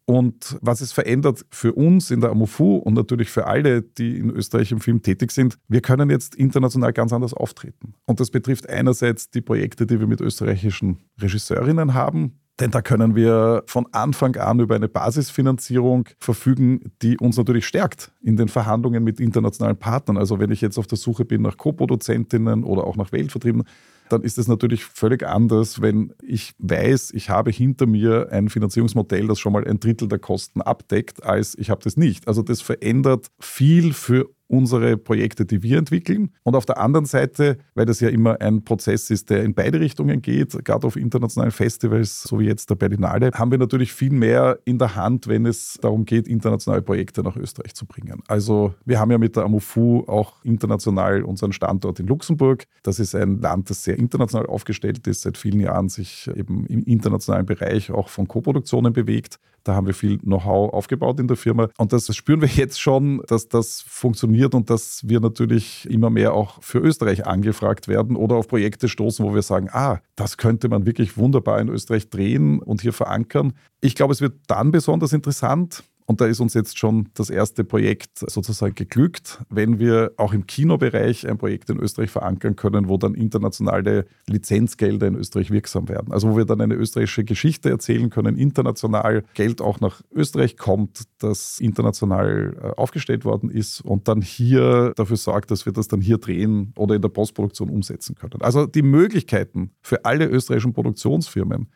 Und 0.05 0.57
was 0.61 0.81
es 0.81 0.91
verändert 0.91 1.45
für 1.49 1.73
uns 1.73 2.11
in 2.11 2.19
der 2.19 2.31
Amofu 2.31 2.75
und 2.75 2.93
natürlich 2.93 3.29
für 3.29 3.47
alle, 3.47 3.81
die 3.81 4.17
in 4.17 4.29
Österreich 4.29 4.71
im 4.71 4.81
Film 4.81 5.01
tätig 5.01 5.31
sind, 5.31 5.57
wir 5.69 5.81
können 5.81 6.09
jetzt 6.09 6.35
international 6.35 6.91
ganz 6.91 7.13
anders 7.13 7.33
auftreten. 7.33 7.93
Und 8.05 8.19
das 8.19 8.29
betrifft 8.29 8.69
einerseits 8.69 9.29
die 9.29 9.41
Projekte, 9.41 9.85
die 9.85 9.99
wir 9.99 10.07
mit 10.07 10.19
österreichischen 10.19 10.99
Regisseurinnen 11.21 11.93
haben, 11.93 12.39
denn 12.59 12.69
da 12.69 12.81
können 12.81 13.15
wir 13.15 13.63
von 13.65 13.87
Anfang 13.91 14.35
an 14.35 14.59
über 14.59 14.75
eine 14.75 14.87
Basisfinanzierung 14.87 16.09
verfügen, 16.19 16.91
die 17.01 17.17
uns 17.17 17.35
natürlich 17.37 17.65
stärkt 17.65 18.11
in 18.21 18.37
den 18.37 18.47
Verhandlungen 18.47 19.03
mit 19.03 19.19
internationalen 19.19 19.77
Partnern. 19.77 20.17
Also 20.17 20.39
wenn 20.39 20.51
ich 20.51 20.61
jetzt 20.61 20.77
auf 20.77 20.85
der 20.85 20.97
Suche 20.97 21.25
bin 21.25 21.41
nach 21.41 21.57
Co-Produzentinnen 21.57 22.63
oder 22.63 22.83
auch 22.83 22.95
nach 22.95 23.11
Weltvertriebenen, 23.11 23.67
dann 24.09 24.21
ist 24.21 24.37
es 24.37 24.47
natürlich 24.47 24.85
völlig 24.85 25.23
anders, 25.23 25.81
wenn 25.81 26.13
ich 26.21 26.53
weiß, 26.59 27.11
ich 27.15 27.29
habe 27.29 27.49
hinter 27.49 27.87
mir 27.87 28.27
ein 28.31 28.49
Finanzierungsmodell, 28.49 29.27
das 29.27 29.39
schon 29.39 29.53
mal 29.53 29.65
ein 29.67 29.79
Drittel 29.79 30.07
der 30.07 30.19
Kosten 30.19 30.61
abdeckt, 30.61 31.23
als 31.23 31.57
ich 31.57 31.71
habe 31.71 31.81
das 31.83 31.97
nicht. 31.97 32.27
Also 32.27 32.43
das 32.43 32.61
verändert 32.61 33.27
viel 33.39 33.93
für 33.93 34.29
unsere 34.53 34.97
Projekte, 34.97 35.45
die 35.45 35.63
wir 35.63 35.79
entwickeln. 35.79 36.29
Und 36.43 36.55
auf 36.55 36.65
der 36.67 36.77
anderen 36.77 37.05
Seite, 37.05 37.57
weil 37.73 37.87
das 37.87 37.99
ja 37.99 38.09
immer 38.09 38.39
ein 38.39 38.63
Prozess 38.63 39.09
ist, 39.09 39.31
der 39.31 39.43
in 39.43 39.55
beide 39.55 39.79
Richtungen 39.79 40.21
geht, 40.21 40.63
gerade 40.63 40.85
auf 40.85 40.95
internationalen 40.95 41.51
Festivals, 41.51 42.21
so 42.21 42.39
wie 42.39 42.45
jetzt 42.45 42.69
der 42.69 42.75
Berlinale, 42.75 43.31
haben 43.33 43.49
wir 43.49 43.57
natürlich 43.57 43.93
viel 43.93 44.11
mehr 44.11 44.59
in 44.63 44.77
der 44.77 44.95
Hand, 44.95 45.27
wenn 45.27 45.47
es 45.47 45.79
darum 45.81 46.05
geht, 46.05 46.27
internationale 46.27 46.83
Projekte 46.83 47.23
nach 47.23 47.35
Österreich 47.35 47.73
zu 47.73 47.87
bringen. 47.87 48.21
Also 48.27 48.75
wir 48.85 48.99
haben 48.99 49.09
ja 49.09 49.17
mit 49.17 49.35
der 49.35 49.43
Amofu 49.43 50.03
auch 50.05 50.43
international 50.43 51.23
unseren 51.23 51.51
Standort 51.51 51.99
in 51.99 52.05
Luxemburg. 52.05 52.65
Das 52.83 52.99
ist 52.99 53.15
ein 53.15 53.41
Land, 53.41 53.71
das 53.71 53.83
sehr 53.83 53.97
international 53.97 54.45
aufgestellt 54.45 55.07
ist, 55.07 55.23
seit 55.23 55.35
vielen 55.35 55.61
Jahren 55.61 55.89
sich 55.89 56.29
eben 56.35 56.67
im 56.67 56.83
internationalen 56.83 57.47
Bereich 57.47 57.89
auch 57.89 58.09
von 58.09 58.27
Koproduktionen 58.27 58.93
bewegt. 58.93 59.39
Da 59.63 59.75
haben 59.75 59.87
wir 59.87 59.93
viel 59.93 60.19
Know-how 60.19 60.73
aufgebaut 60.73 61.19
in 61.19 61.27
der 61.27 61.37
Firma. 61.37 61.69
Und 61.77 61.93
das 61.93 62.13
spüren 62.15 62.41
wir 62.41 62.47
jetzt 62.47 62.81
schon, 62.81 63.21
dass 63.27 63.47
das 63.47 63.81
funktioniert 63.87 64.53
und 64.55 64.69
dass 64.69 65.01
wir 65.07 65.19
natürlich 65.19 65.89
immer 65.89 66.09
mehr 66.09 66.33
auch 66.33 66.61
für 66.61 66.79
Österreich 66.79 67.25
angefragt 67.25 67.87
werden 67.87 68.15
oder 68.15 68.35
auf 68.35 68.47
Projekte 68.47 68.89
stoßen, 68.89 69.25
wo 69.25 69.33
wir 69.33 69.41
sagen, 69.41 69.69
ah, 69.71 69.99
das 70.15 70.37
könnte 70.37 70.69
man 70.69 70.85
wirklich 70.85 71.17
wunderbar 71.17 71.59
in 71.59 71.69
Österreich 71.69 72.09
drehen 72.09 72.59
und 72.59 72.81
hier 72.81 72.93
verankern. 72.93 73.53
Ich 73.81 73.95
glaube, 73.95 74.13
es 74.13 74.21
wird 74.21 74.35
dann 74.47 74.71
besonders 74.71 75.13
interessant, 75.13 75.83
und 76.05 76.21
da 76.21 76.25
ist 76.25 76.39
uns 76.39 76.53
jetzt 76.53 76.77
schon 76.77 77.09
das 77.13 77.29
erste 77.29 77.63
Projekt 77.63 78.19
sozusagen 78.19 78.75
geglückt, 78.75 79.41
wenn 79.49 79.79
wir 79.79 80.11
auch 80.17 80.33
im 80.33 80.45
Kinobereich 80.45 81.27
ein 81.27 81.37
Projekt 81.37 81.69
in 81.69 81.79
Österreich 81.79 82.11
verankern 82.11 82.55
können, 82.55 82.89
wo 82.89 82.97
dann 82.97 83.15
internationale 83.15 84.05
Lizenzgelder 84.27 85.07
in 85.07 85.15
Österreich 85.15 85.51
wirksam 85.51 85.87
werden. 85.89 86.11
Also 86.11 86.31
wo 86.31 86.37
wir 86.37 86.45
dann 86.45 86.61
eine 86.61 86.75
österreichische 86.75 87.23
Geschichte 87.23 87.69
erzählen 87.69 88.09
können, 88.09 88.37
international 88.37 89.23
Geld 89.33 89.61
auch 89.61 89.79
nach 89.79 90.01
Österreich 90.13 90.57
kommt, 90.57 91.03
das 91.19 91.59
international 91.59 92.55
äh, 92.61 92.67
aufgestellt 92.79 93.25
worden 93.25 93.49
ist 93.49 93.81
und 93.81 94.07
dann 94.07 94.21
hier 94.21 94.93
dafür 94.95 95.17
sorgt, 95.17 95.51
dass 95.51 95.65
wir 95.65 95.73
das 95.73 95.87
dann 95.87 96.01
hier 96.01 96.17
drehen 96.17 96.73
oder 96.75 96.95
in 96.95 97.01
der 97.01 97.09
Postproduktion 97.09 97.69
umsetzen 97.69 98.15
können. 98.15 98.41
Also 98.41 98.65
die 98.65 98.81
Möglichkeiten 98.81 99.71
für 99.81 100.05
alle 100.05 100.27
österreichischen 100.27 100.73
Produktionsfirmen, 100.73 101.67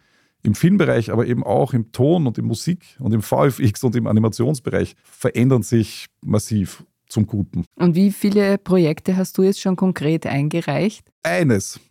im 0.44 0.56
Filmbereich, 0.56 1.12
aber 1.12 1.26
eben 1.28 1.44
auch 1.44 1.74
im 1.74 1.92
Ton 1.92 2.28
und 2.28 2.38
in 2.38 2.46
Musik 2.46 2.98
und 3.00 3.14
im 3.14 3.22
VFX 3.22 3.84
und 3.84 3.96
im 3.96 4.08
Animationsbereich 4.08 4.96
verändern 5.04 5.64
sich 5.64 6.06
massiv 6.24 6.84
zum 7.10 7.26
Guten. 7.26 7.66
Und 7.76 7.96
wie 7.96 8.12
viele 8.12 8.58
Projekte 8.58 9.16
hast 9.18 9.38
du 9.38 9.44
jetzt 9.44 9.62
schon 9.62 9.76
konkret 9.76 10.26
eingereicht? 10.28 11.08
Eines. 11.24 11.80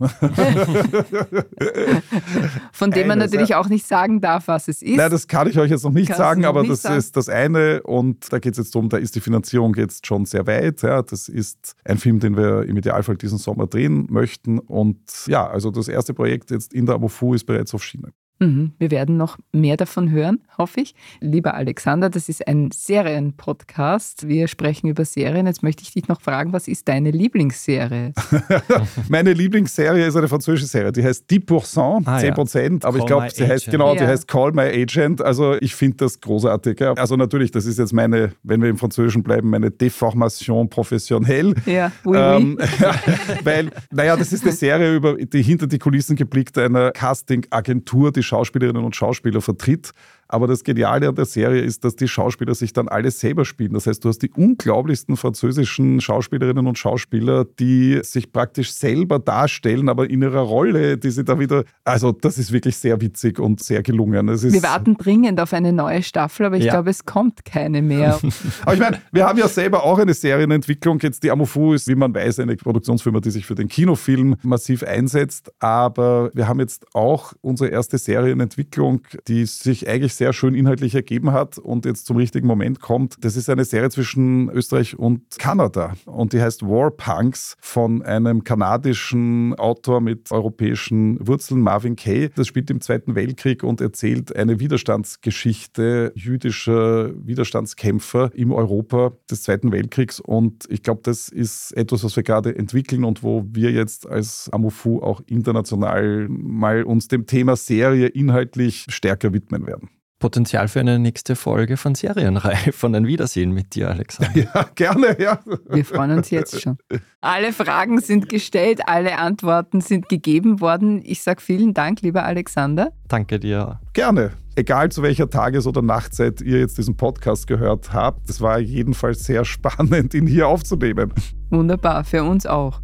Von 2.73 2.91
dem 2.91 3.09
man 3.09 3.19
natürlich 3.19 3.51
ja. 3.51 3.61
auch 3.61 3.69
nicht 3.69 3.87
sagen 3.87 4.23
darf, 4.23 4.49
was 4.49 4.69
es 4.69 4.81
ist. 4.83 4.97
Nein, 4.97 5.11
das 5.11 5.27
kann 5.29 5.49
ich 5.49 5.59
euch 5.59 5.71
jetzt 5.71 5.85
noch 5.85 5.93
nicht 5.93 6.09
Kannst 6.09 6.19
sagen, 6.19 6.45
aber 6.45 6.61
nicht 6.63 6.73
das 6.73 6.83
sagen. 6.83 6.97
ist 6.97 7.17
das 7.17 7.29
eine. 7.29 7.83
Und 7.83 8.33
da 8.33 8.39
geht 8.39 8.53
es 8.53 8.59
jetzt 8.59 8.75
darum, 8.75 8.89
da 8.89 8.97
ist 8.97 9.15
die 9.15 9.21
Finanzierung 9.21 9.75
jetzt 9.75 10.07
schon 10.07 10.25
sehr 10.25 10.47
weit. 10.47 10.81
Ja, 10.83 11.03
das 11.03 11.29
ist 11.29 11.75
ein 11.85 11.99
Film, 11.99 12.21
den 12.21 12.37
wir 12.37 12.63
im 12.63 12.77
Idealfall 12.77 13.17
diesen 13.17 13.39
Sommer 13.39 13.67
drehen 13.67 14.07
möchten. 14.11 14.59
Und 14.59 15.01
ja, 15.27 15.47
also 15.47 15.71
das 15.71 15.89
erste 15.89 16.15
Projekt 16.15 16.51
jetzt 16.51 16.73
in 16.73 16.87
der 16.87 16.95
Amofu 16.95 17.35
ist 17.35 17.45
bereits 17.45 17.75
auf 17.75 17.85
Schiene. 17.85 18.13
Mhm. 18.39 18.73
Wir 18.79 18.91
werden 18.91 19.17
noch 19.17 19.39
mehr 19.53 19.77
davon 19.77 20.11
hören, 20.11 20.41
hoffe 20.59 20.81
ich. 20.81 20.95
Lieber 21.21 21.55
Alexander, 21.55 22.11
das 22.11 22.29
ist 22.29 22.47
ein 22.47 22.71
Serienpodcast. 22.71 24.29
Wir 24.29 24.49
sprechen 24.49 24.89
über 24.89 25.05
Serien. 25.05 25.47
Jetzt 25.47 25.63
möchte 25.63 25.83
ich 25.83 25.93
dich 25.93 26.09
noch 26.09 26.21
fragen, 26.21 26.53
was 26.53 26.69
ist 26.69 26.89
deine 26.89 27.11
Lieblingsserie? 27.11 28.13
Meine 29.09 29.33
Lieblingsserie 29.33 30.07
ist 30.07 30.17
eine 30.17 30.29
französische 30.29 30.67
Serie, 30.67 30.93
die 30.93 31.03
heißt 31.03 31.31
10%, 31.31 32.03
ah, 32.05 32.19
10%, 32.19 32.83
ja. 32.83 32.89
aber 32.89 32.99
ich 32.99 33.07
glaube, 33.07 33.29
sie 33.31 33.47
heißt 33.47 33.71
genau, 33.71 33.95
ja. 33.95 34.01
die 34.01 34.07
heißt 34.07 34.29
Call 34.29 34.53
My 34.53 34.69
Agent. 34.69 35.23
Also 35.23 35.55
ich 35.61 35.75
finde 35.75 35.99
das 35.99 36.21
großartig. 36.21 36.81
Ja. 36.81 36.93
Also 36.95 37.17
natürlich, 37.17 37.51
das 37.51 37.65
ist 37.65 37.79
jetzt 37.79 37.93
meine, 37.93 38.33
wenn 38.43 38.61
wir 38.61 38.69
im 38.69 38.77
Französischen 38.77 39.23
bleiben, 39.23 39.49
meine 39.49 39.71
Deformation 39.71 40.69
professionelle. 40.69 41.55
Ja, 41.65 41.91
oui, 42.05 42.19
ähm, 42.19 42.59
weil, 43.45 43.71
naja, 43.91 44.17
das 44.17 44.33
ist 44.33 44.43
eine 44.43 44.53
Serie 44.53 44.95
über 44.95 45.15
die 45.15 45.43
hinter 45.43 45.67
die 45.67 45.79
Kulissen 45.79 46.17
geblickt 46.17 46.59
einer 46.59 46.91
Casting-Agentur, 46.91 48.13
die 48.13 48.26
Schauspielerinnen 48.27 48.85
und 48.85 48.97
Schauspieler 48.97 49.41
vertritt 49.41 49.93
aber 50.29 50.47
das 50.47 50.65
Geniale 50.65 51.09
an 51.09 51.15
der 51.15 51.25
Serie 51.25 51.63
ist, 51.63 51.85
dass 51.85 51.97
die 51.97 52.09
Schauspieler 52.09 52.55
sich 52.55 52.73
dann 52.73 52.89
alle 52.89 53.11
selber 53.11 53.45
spielen. 53.45 53.75
Das 53.75 53.87
heißt, 53.87 54.05
du 54.05 54.09
hast 54.09 54.19
die 54.19 54.31
unglaublichsten 54.31 55.17
französischen 55.17 56.01
Schauspielerinnen 56.01 56.67
und 56.67 56.79
Schauspieler, 56.79 57.45
die 57.45 58.01
sich 58.03 58.33
praktisch 58.33 58.73
selber 58.73 59.19
darstellen, 59.19 59.89
aber 59.89 60.09
in 60.11 60.23
ihrer 60.23 60.41
Rolle, 60.41 60.99
die 60.99 61.11
sie 61.11 61.25
da 61.25 61.39
wieder. 61.39 61.65
Also, 61.85 62.13
das 62.13 62.39
ist 62.39 62.53
wirklich 62.53 62.77
sehr 62.77 63.01
witzig 63.01 63.39
und 63.39 63.63
sehr 63.63 63.83
gelungen. 63.83 64.27
wir 64.29 64.63
warten 64.63 64.97
dringend 64.97 65.41
auf 65.41 65.53
eine 65.53 65.73
neue 65.73 66.03
Staffel, 66.03 66.47
aber 66.47 66.57
ich 66.57 66.65
ja. 66.65 66.73
glaube, 66.73 66.91
es 66.91 67.05
kommt 67.05 67.45
keine 67.45 67.83
mehr. 67.83 68.19
aber 68.63 68.75
ich 68.75 68.81
meine, 68.81 69.01
wir 69.13 69.27
haben 69.27 69.39
ja 69.39 69.49
selber 69.49 69.85
auch 69.85 69.99
eine 69.99 70.15
Serienentwicklung. 70.15 70.99
Jetzt 71.01 71.23
die 71.23 71.31
Amofu 71.31 71.75
ist, 71.75 71.89
wie 71.89 71.95
man 71.95 72.15
weiß, 72.15 72.41
eine 72.41 72.57
Produktionsfirma, 72.57 73.21
die 73.21 73.31
sich 73.31 73.47
für 73.47 73.55
den 73.55 73.69
Kinofilm 73.69 74.37
massiv 74.43 74.83
einsetzt. 74.83 75.53
Aber 75.61 76.31
wir 76.35 76.49
haben 76.49 76.61
jetzt 76.61 76.87
auch 76.95 77.33
unsere 77.43 77.71
erste 77.71 77.99
Serienentwicklung, 77.99 79.03
die 79.29 79.47
sich 79.47 79.89
eigentlich 79.89 80.16
sehr 80.17 80.33
schön 80.33 80.55
inhaltlich 80.55 80.95
ergeben 80.95 81.33
hat 81.33 81.59
und 81.59 81.85
jetzt 81.85 82.07
zum 82.07 82.17
richtigen 82.17 82.47
Moment 82.47 82.81
kommt. 82.81 83.17
Das 83.21 83.37
ist 83.37 83.49
eine 83.51 83.65
Serie 83.65 83.91
zwischen 83.91 84.49
Österreich 84.51 84.99
und 84.99 85.39
Kanada 85.39 85.95
und 86.07 86.33
die 86.33 86.41
heißt 86.41 86.63
War 86.63 86.91
Punks 86.91 87.57
von 87.61 88.03
einem 88.03 88.45
kanadischen 88.45 89.55
Autor 89.55 90.01
mit 90.01 90.33
europäischen 90.33 91.27
Wurzeln, 91.27 91.61
Marvin 91.61 91.97
Kay. 91.97 92.31
Das 92.35 92.47
spielt 92.47 92.71
im 92.71 92.81
Zweiten 92.81 93.15
Weltkrieg 93.15 93.63
und 93.63 93.81
erzählt 93.81 94.35
eine 94.35 94.61
Widerstandsgeschichte 94.61 96.13
jüdischer 96.15 97.11
Widerstandskämpfer 97.27 98.31
im 98.35 98.53
Europa 98.53 99.13
des 99.31 99.43
Zweiten 99.43 99.73
Weltkriegs 99.73 100.21
und 100.21 100.67
ich 100.69 100.83
glaube, 100.83 101.01
das 101.05 101.29
ist 101.29 101.73
etwas, 101.77 102.05
was 102.05 102.17
wir 102.17 102.23
gerade 102.23 102.57
entwickeln 102.57 103.05
und 103.05 103.23
wo 103.23 103.45
wir 103.51 103.71
jetzt 103.71 104.09
als 104.09 104.49
Amufu 104.53 105.01
auch 105.01 105.21
international 105.27 106.29
mal 106.29 106.83
uns 106.85 107.09
dem 107.09 107.27
Thema 107.27 107.57
Serie 107.57 108.09
inhaltlich 108.09 108.87
stärker 108.89 109.33
widmen 109.33 109.67
werden. 109.67 109.91
Potenzial 110.19 110.69
für 110.69 110.81
eine 110.81 110.99
nächste 110.99 111.37
Folge 111.37 111.77
von 111.77 111.95
Serienreihe 111.95 112.73
von 112.73 112.95
ein 112.95 113.07
Wiedersehen 113.07 113.53
mit 113.53 113.75
dir, 113.75 113.91
Alexander. 113.91 114.49
Ja, 114.55 114.67
gerne, 114.75 115.21
ja. 115.21 115.41
Wir 115.69 115.85
freuen 115.85 116.13
uns 116.13 116.31
jetzt 116.31 116.61
schon. 116.63 116.79
Alle 117.21 117.53
Fragen 117.53 118.01
sind 118.01 118.29
gestellt, 118.31 118.81
alle 118.87 119.19
Antworten 119.19 119.83
sind 119.83 120.09
gegeben 120.09 120.61
worden. 120.61 121.03
Ich 121.05 121.23
sage 121.23 121.43
vielen 121.43 121.75
Dank, 121.75 122.01
lieber 122.01 122.25
Alexander. 122.25 122.93
Danke 123.09 123.39
dir. 123.39 123.81
Gerne. 123.93 124.33
Egal 124.55 124.91
zu 124.91 125.03
welcher 125.03 125.29
Tages- 125.29 125.67
oder 125.67 125.83
Nachtzeit 125.83 126.41
ihr 126.41 126.61
jetzt 126.61 126.79
diesen 126.79 126.97
Podcast 126.97 127.47
gehört 127.47 127.93
habt, 127.93 128.31
es 128.31 128.41
war 128.41 128.59
jedenfalls 128.59 129.25
sehr 129.25 129.45
spannend, 129.45 130.15
ihn 130.15 130.27
hier 130.27 130.49
aufzunehmen. 130.49 131.13
Wunderbar, 131.51 132.05
für 132.05 132.25
uns 132.25 132.47
auch. 132.47 132.81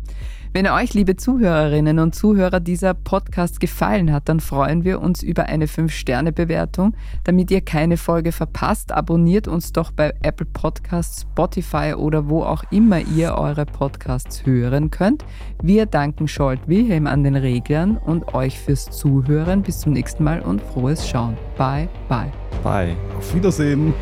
Wenn 0.54 0.66
euch, 0.66 0.92
liebe 0.92 1.16
Zuhörerinnen 1.16 1.98
und 1.98 2.14
Zuhörer, 2.14 2.60
dieser 2.60 2.92
Podcast 2.92 3.58
gefallen 3.58 4.12
hat, 4.12 4.28
dann 4.28 4.38
freuen 4.38 4.84
wir 4.84 5.00
uns 5.00 5.22
über 5.22 5.46
eine 5.46 5.64
5-Sterne-Bewertung. 5.64 6.94
Damit 7.24 7.50
ihr 7.50 7.62
keine 7.62 7.96
Folge 7.96 8.32
verpasst, 8.32 8.92
abonniert 8.92 9.48
uns 9.48 9.72
doch 9.72 9.92
bei 9.92 10.12
Apple 10.22 10.44
Podcasts, 10.44 11.22
Spotify 11.22 11.94
oder 11.96 12.28
wo 12.28 12.42
auch 12.42 12.64
immer 12.70 13.00
ihr 13.00 13.34
eure 13.34 13.64
Podcasts 13.64 14.44
hören 14.44 14.90
könnt. 14.90 15.24
Wir 15.62 15.86
danken 15.86 16.28
Scholt 16.28 16.60
Wilhelm 16.66 17.06
an 17.06 17.24
den 17.24 17.36
Reglern 17.36 17.96
und 17.96 18.34
euch 18.34 18.58
fürs 18.58 18.90
Zuhören. 18.90 19.62
Bis 19.62 19.80
zum 19.80 19.94
nächsten 19.94 20.22
Mal 20.22 20.42
und 20.42 20.60
frohes 20.60 21.08
Schauen. 21.08 21.38
Bye, 21.56 21.88
bye. 22.10 22.30
Bye. 22.62 22.94
Auf 23.16 23.34
Wiedersehen. 23.34 23.94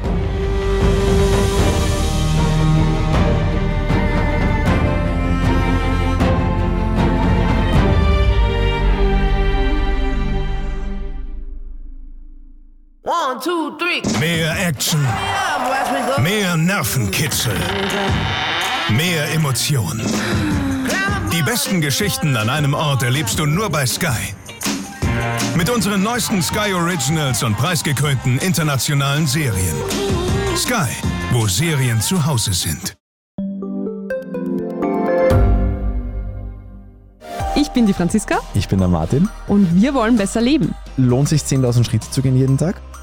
One, 13.31 13.39
two, 13.41 13.71
three. 13.79 14.03
Mehr 14.19 14.57
Action. 14.67 15.01
Mehr 16.21 16.57
Nervenkitzel. 16.57 17.55
Mehr 18.89 19.33
Emotion. 19.33 20.03
Die 21.33 21.43
besten 21.43 21.81
Geschichten 21.81 22.37
an 22.37 22.51
einem 22.51 22.75
Ort 22.75 23.05
erlebst 23.05 23.39
du 23.39 23.47
nur 23.47 23.71
bei 23.71 23.87
Sky. 23.87 24.35
Mit 25.55 25.71
unseren 25.71 26.03
neuesten 26.03 26.43
Sky 26.43 26.73
Originals 26.75 27.45
und 27.45 27.57
preisgekrönten 27.57 28.39
internationalen 28.39 29.29
Serien. 29.29 29.77
Sky, 30.57 30.91
wo 31.31 31.47
Serien 31.47 32.01
zu 32.01 32.27
Hause 32.27 32.53
sind. 32.53 32.97
Ich 37.55 37.69
bin 37.71 37.87
die 37.87 37.93
Franziska 37.93 38.39
Ich 38.55 38.67
bin 38.67 38.81
der 38.81 38.89
Martin. 38.89 39.29
und 39.47 39.81
wir 39.81 39.95
wollen 39.95 40.17
besser 40.17 40.41
leben. 40.41 40.75
Lohnt 40.97 41.29
sich 41.29 41.43
10.000 41.43 41.85
Schritte 41.85 42.11
zu 42.11 42.23
gehen 42.23 42.37
jeden 42.37 42.59
Tag? 42.59 42.81